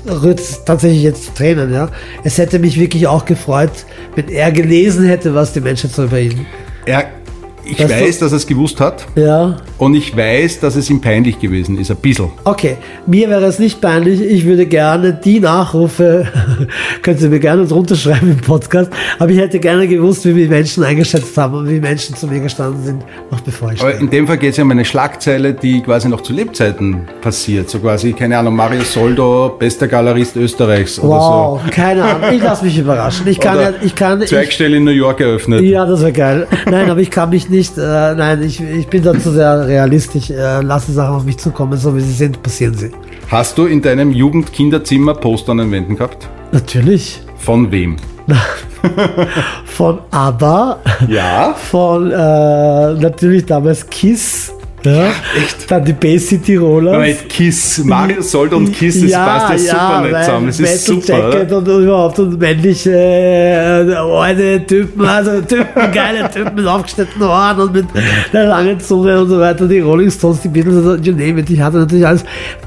rührt 0.07 0.39
tatsächlich 0.67 1.01
jetzt 1.01 1.25
zu 1.25 1.33
Tränen, 1.33 1.73
ja. 1.73 1.89
Es 2.23 2.37
hätte 2.37 2.59
mich 2.59 2.79
wirklich 2.79 3.07
auch 3.07 3.25
gefreut, 3.25 3.71
wenn 4.13 4.27
er 4.27 4.51
gelesen 4.51 5.07
hätte, 5.07 5.33
was 5.33 5.51
die 5.53 5.61
Menschheit 5.61 5.93
so 5.93 6.03
über 6.03 6.19
ihn. 6.19 6.45
Er, 6.85 7.05
ich 7.65 7.77
Das 7.77 7.89
weiß, 7.91 8.19
so- 8.19 8.25
dass 8.25 8.33
er 8.33 8.37
es 8.37 8.47
gewusst 8.47 8.79
hat 8.79 9.05
Ja. 9.15 9.57
und 9.77 9.93
ich 9.95 10.15
weiß, 10.15 10.59
dass 10.59 10.75
es 10.75 10.89
ihm 10.89 11.01
peinlich 11.01 11.39
gewesen 11.39 11.77
ist, 11.79 11.91
ein 11.91 11.97
bisschen. 11.97 12.29
Okay, 12.43 12.77
mir 13.05 13.29
wäre 13.29 13.45
es 13.45 13.59
nicht 13.59 13.81
peinlich. 13.81 14.21
Ich 14.21 14.45
würde 14.45 14.65
gerne 14.65 15.13
die 15.13 15.39
Nachrufe, 15.39 16.27
können 17.01 17.17
Sie 17.17 17.29
mir 17.29 17.39
gerne 17.39 17.65
drunter 17.65 17.95
schreiben 17.95 18.31
im 18.31 18.37
Podcast, 18.37 18.91
aber 19.19 19.29
ich 19.31 19.37
hätte 19.39 19.59
gerne 19.59 19.87
gewusst, 19.87 20.25
wie 20.25 20.33
mich 20.33 20.49
Menschen 20.49 20.83
eingeschätzt 20.83 21.37
haben 21.37 21.55
und 21.55 21.69
wie 21.69 21.79
Menschen 21.79 22.15
zu 22.15 22.27
mir 22.27 22.39
gestanden 22.39 22.83
sind, 22.83 23.03
noch 23.31 23.41
bevor 23.41 23.71
ich 23.71 23.81
Aber 23.81 23.95
in 23.95 24.09
dem 24.09 24.27
Fall 24.27 24.37
geht 24.37 24.51
es 24.51 24.57
ja 24.57 24.63
um 24.63 24.71
eine 24.71 24.85
Schlagzeile, 24.85 25.53
die 25.53 25.81
quasi 25.81 26.07
noch 26.09 26.21
zu 26.21 26.33
Lebzeiten 26.33 27.01
passiert. 27.21 27.69
So 27.69 27.79
quasi, 27.79 28.13
keine 28.13 28.37
Ahnung, 28.37 28.55
Mario 28.55 28.81
Soldo, 28.81 29.55
bester 29.57 29.87
Galerist 29.87 30.35
Österreichs 30.35 31.01
Wow, 31.01 31.61
keine 31.71 32.03
Ahnung. 32.03 32.29
Ich 32.33 32.41
lasse 32.41 32.65
mich 32.65 32.77
überraschen. 32.77 33.27
Ich 33.27 33.39
kann, 33.39 33.55
oder 33.57 33.63
ja, 33.63 33.71
so. 33.71 33.85
ich 33.85 33.95
kann, 33.95 34.21
ich, 34.21 34.29
Zweigstelle 34.29 34.77
in 34.77 34.83
New 34.83 34.91
York 34.91 35.19
eröffnet. 35.19 35.61
Ja, 35.63 35.85
das 35.85 36.01
wäre 36.01 36.11
geil. 36.11 36.47
Nein, 36.69 36.89
aber 36.89 36.99
ich 37.01 37.09
kann 37.11 37.29
mich 37.29 37.49
nicht, 37.51 37.77
äh, 37.77 38.15
nein, 38.15 38.41
ich, 38.41 38.59
ich 38.61 38.87
bin 38.87 39.03
da 39.03 39.13
zu 39.17 39.31
sehr 39.31 39.67
realistisch. 39.67 40.29
Äh, 40.31 40.61
lasse 40.61 40.91
Sachen 40.91 41.15
auf 41.15 41.23
mich 41.23 41.37
zukommen, 41.37 41.77
so 41.77 41.95
wie 41.95 42.01
sie 42.01 42.13
sind, 42.13 42.41
passieren 42.41 42.73
sie. 42.73 42.89
Hast 43.29 43.57
du 43.57 43.65
in 43.67 43.81
deinem 43.81 44.11
Jugend-Kinderzimmer 44.11 45.13
Poster 45.13 45.51
an 45.51 45.59
den 45.59 45.71
Wänden 45.71 45.95
gehabt? 45.95 46.27
Natürlich. 46.51 47.21
Von 47.37 47.71
wem? 47.71 47.97
Von 49.65 49.99
ABBA, 50.11 50.77
Ja. 51.07 51.53
von 51.53 52.11
äh, 52.11 52.13
natürlich 52.15 53.45
damals 53.45 53.87
Kiss. 53.89 54.53
Ja, 54.83 55.05
echt? 55.37 55.69
Dann 55.69 55.85
die 55.85 56.17
City 56.19 56.55
Rollers. 56.55 56.93
Moment, 56.95 57.29
Kiss, 57.29 57.83
Mario 57.83 58.21
Soldo 58.21 58.57
und 58.57 58.73
Kiss, 58.73 59.01
das 59.01 59.11
passt 59.11 59.65
ja 59.67 59.73
super 59.73 60.01
nicht 60.01 60.11
weil 60.13 60.23
zusammen. 60.25 60.47
Das 60.47 60.59
ist 60.59 60.61
Metal 60.89 61.01
super. 61.03 61.29
Jacket 61.29 61.51
und, 61.51 61.67
und 61.69 61.83
überhaupt 61.83 62.19
und 62.19 62.39
männliche 62.39 62.91
äh, 62.91 63.93
alte 63.95 64.65
Typen, 64.65 65.05
also 65.05 65.41
Typen, 65.41 65.91
geile 65.93 66.29
Typen 66.31 66.55
mit 66.55 66.65
aufgeschnittenen 66.65 67.27
Ohren 67.27 67.59
und 67.59 67.73
mit 67.73 67.85
einer 68.33 68.45
langen 68.47 68.79
Zunge 68.79 69.19
und 69.21 69.29
so 69.29 69.39
weiter. 69.39 69.67
Die 69.67 69.79
Rolling 69.79 70.09
Stones, 70.09 70.41
die 70.41 70.47
Beatles, 70.47 70.75
also 70.77 70.95
you 70.95 71.11
name 71.13 71.39
it. 71.39 71.49
Ich 71.49 71.61
hatte 71.61 71.77
natürlich 71.77 72.05
alles, 72.07 72.23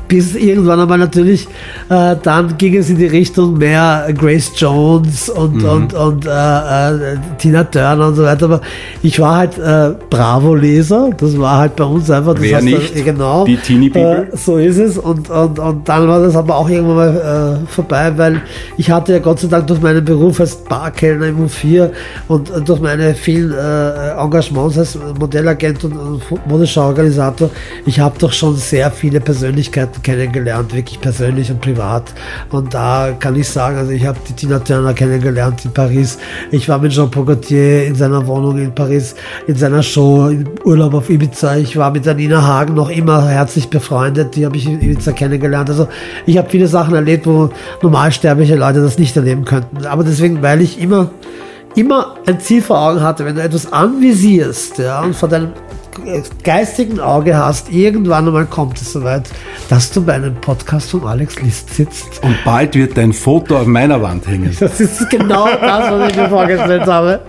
bis 0.07 0.35
irgendwann 0.37 0.81
einmal 0.81 0.99
natürlich, 0.99 1.49
äh, 1.89 2.15
dann 2.23 2.57
ging 2.59 2.77
es 2.77 2.91
in 2.91 2.99
die 2.99 3.07
Richtung 3.07 3.59
mehr 3.59 4.07
Grace 4.17 4.53
Jones 4.57 5.29
und, 5.31 5.55
Mhm. 5.63 5.69
und, 5.69 5.95
und 5.95 6.27
äh, 6.27 6.31
äh, 6.31 7.17
Tina 7.39 7.65
Turner 7.65 8.09
und 8.09 8.15
so 8.15 8.23
weiter. 8.25 8.45
Aber 8.47 8.61
ich 9.03 9.19
war 9.19 9.37
halt 9.39 9.59
äh, 9.59 9.95
Bravo-Leser. 10.11 11.11
Das 11.19 11.39
war 11.39 11.59
halt 11.59 11.77
bei 11.77 11.85
uns 11.85 12.04
einfach. 12.11 12.35
Das 12.35 12.43
Wer 12.43 12.57
heißt, 12.57 12.65
nicht? 12.65 12.97
Äh, 12.97 13.03
genau. 13.03 13.45
Die 13.45 13.57
Teenie 13.57 13.91
People? 13.91 14.29
Äh, 14.33 14.37
so 14.37 14.57
ist 14.57 14.79
es. 14.79 14.99
Und, 14.99 15.31
und, 15.31 15.59
und 15.59 15.89
dann 15.89 16.09
war 16.09 16.21
das 16.21 16.37
aber 16.37 16.57
auch 16.57 16.69
irgendwann 16.69 16.97
mal 16.97 17.63
äh, 17.65 17.67
vorbei, 17.71 18.13
weil 18.17 18.43
ich 18.77 18.91
hatte 18.91 19.13
ja 19.13 19.19
Gott 19.19 19.41
sei 19.41 19.49
Dank 19.49 19.67
durch 19.67 19.81
meinen 19.81 20.05
Beruf 20.05 20.41
als 20.41 20.57
Barkellner 20.57 21.27
im 21.27 21.47
U4 21.47 21.91
und, 22.29 22.51
und 22.51 22.69
durch 22.69 22.81
meine 22.81 23.15
vielen 23.15 23.53
äh, 23.53 24.11
Engagements 24.19 24.79
als 24.79 24.99
Modellagent 25.19 25.85
und, 25.85 25.97
und 25.97 26.47
Modeschauorganisator, 26.47 27.51
ich 27.87 28.01
habe 28.01 28.19
doch 28.19 28.33
schon 28.33 28.57
sehr 28.57 28.91
viele 28.91 29.21
Persönlichkeiten 29.21 30.03
kennengelernt, 30.03 30.75
wirklich 30.75 31.01
persönlich 31.01 31.51
und 31.51 31.61
privat. 31.61 32.13
Und 32.51 32.75
da 32.75 33.13
kann 33.19 33.37
ich 33.37 33.49
sagen, 33.49 33.77
also 33.77 33.93
ich 33.93 34.05
habe 34.07 34.19
die 34.29 34.33
Tina 34.33 34.59
Turner 34.59 34.95
kennengelernt 34.95 35.65
in 35.65 35.73
Paris. 35.73 36.19
Ich 36.51 36.69
war 36.69 36.79
mit 36.79 36.93
Jean-Paul 36.93 37.25
Gaultier 37.25 37.87
in 37.87 37.95
seiner 37.95 38.27
Wohnung 38.27 38.59
in 38.59 38.75
Paris, 38.75 39.15
in 39.47 39.57
seiner 39.57 39.83
Show, 39.83 40.29
im 40.29 40.47
Urlaub 40.65 40.95
auf 40.95 41.11
Ibiza. 41.11 41.57
Ich 41.57 41.77
war 41.77 41.94
mit 41.95 42.05
der 42.05 42.15
Nina 42.15 42.43
Hagen 42.43 42.75
noch 42.75 42.91
immer 42.91 43.27
herzlich 43.29 43.71
befreundet. 43.71 44.37
Die 44.37 44.45
habe 44.45 44.57
ich 44.57 44.67
in 44.67 44.83
Ibiza 44.83 45.13
kennengelernt. 45.13 45.71
Also 45.71 45.89
ich 46.27 46.37
habe 46.37 46.51
viele 46.51 46.67
Sachen 46.67 46.95
erlebt, 46.95 47.27
wo 47.27 47.49
normalsterbliche 47.81 48.57
Leute 48.57 48.83
das 48.83 48.99
nicht 48.99 49.17
erleben 49.17 49.45
könnten. 49.45 49.87
Aber 49.87 50.05
deswegen, 50.05 50.43
weil 50.43 50.61
ich 50.61 50.81
immer 50.81 51.11
immer 51.75 52.17
ein 52.27 52.41
Ziel 52.41 52.63
vor 52.63 52.79
Augen 52.79 53.03
hatte, 53.03 53.25
wenn 53.25 53.35
du 53.35 53.43
etwas 53.43 53.73
anvisierst 53.73 54.79
ja, 54.79 55.03
und 55.03 55.17
vor 55.17 55.29
deinem 55.29 55.53
geistigen 56.43 57.01
Auge 57.01 57.37
hast, 57.37 57.71
irgendwann 57.71 58.27
einmal 58.27 58.47
kommt 58.47 58.81
es 58.81 58.93
soweit, 58.93 59.31
dass 59.69 59.93
du 59.93 60.05
bei 60.05 60.15
einem 60.15 60.35
Podcast 60.35 60.91
von 60.91 61.07
Alex 61.07 61.41
List 61.41 61.75
sitzt. 61.75 62.23
Und 62.23 62.37
bald 62.45 62.75
wird 62.75 62.97
dein 62.97 63.13
Foto 63.13 63.59
auf 63.59 63.67
meiner 63.67 64.03
Wand 64.03 64.27
hängen. 64.27 64.57
Das 64.61 64.81
ist 64.81 65.09
genau 65.11 65.47
das, 65.47 65.91
was 65.91 66.11
ich 66.11 66.17
mir 66.17 66.29
vorgestellt 66.29 66.87
habe. 66.87 67.21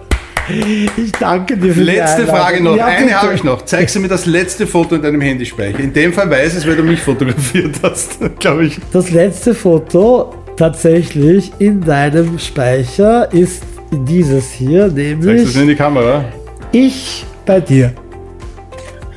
Ich 0.48 1.12
danke 1.14 1.58
dir 1.58 1.74
für 1.74 1.80
die 1.80 1.86
Letzte 1.86 2.22
Einladung. 2.22 2.36
Frage 2.36 2.64
noch. 2.64 2.78
Ja, 2.78 2.86
Eine 2.86 3.22
habe 3.22 3.34
ich 3.34 3.44
noch. 3.44 3.66
Zeigst 3.66 3.96
du 3.96 4.00
mir 4.00 4.08
das 4.08 4.26
letzte 4.26 4.68
Foto 4.68 4.96
in 4.96 5.02
deinem 5.02 5.22
Handyspeicher? 5.22 5.80
In 5.80 5.92
dem 5.94 6.14
Fall 6.14 6.30
weiß 6.30 6.56
es, 6.56 6.68
weil 6.68 6.76
du 6.76 6.84
mich 6.84 7.02
fotografiert 7.02 7.76
hast, 7.82 8.20
glaube 8.40 8.66
ich. 8.66 8.80
Das 8.94 9.12
letzte 9.12 9.56
Foto 9.56 10.34
tatsächlich 10.56 11.52
in 11.60 11.82
deinem 11.82 12.38
Speicher 12.40 13.32
ist 13.34 13.64
dieses 13.92 14.52
hier, 14.52 14.84
Zeigst 14.88 14.96
du 14.96 15.04
nämlich 15.28 15.44
es 15.44 15.56
in 15.56 15.68
die 15.68 15.76
Kamera? 15.76 16.26
ich 16.72 17.26
bei 17.46 17.60
dir. 17.60 17.94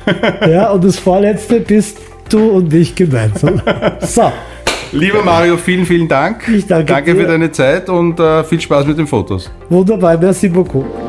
ja, 0.49 0.71
und 0.71 0.83
das 0.83 0.97
vorletzte 0.97 1.59
bist 1.59 1.97
du 2.29 2.49
und 2.51 2.73
ich 2.73 2.95
gemeinsam. 2.95 3.61
So, 4.01 4.31
Lieber 4.91 5.21
Mario, 5.23 5.57
vielen, 5.57 5.85
vielen 5.85 6.07
Dank. 6.07 6.47
Ich 6.47 6.65
danke 6.65 6.85
Danke 6.85 7.15
für 7.15 7.27
deine 7.27 7.51
Zeit 7.51 7.89
und 7.89 8.19
äh, 8.19 8.43
viel 8.43 8.59
Spaß 8.59 8.87
mit 8.87 8.97
den 8.97 9.05
Fotos. 9.05 9.51
Wunderbar, 9.69 10.17
merci 10.17 10.49
beaucoup. 10.49 11.08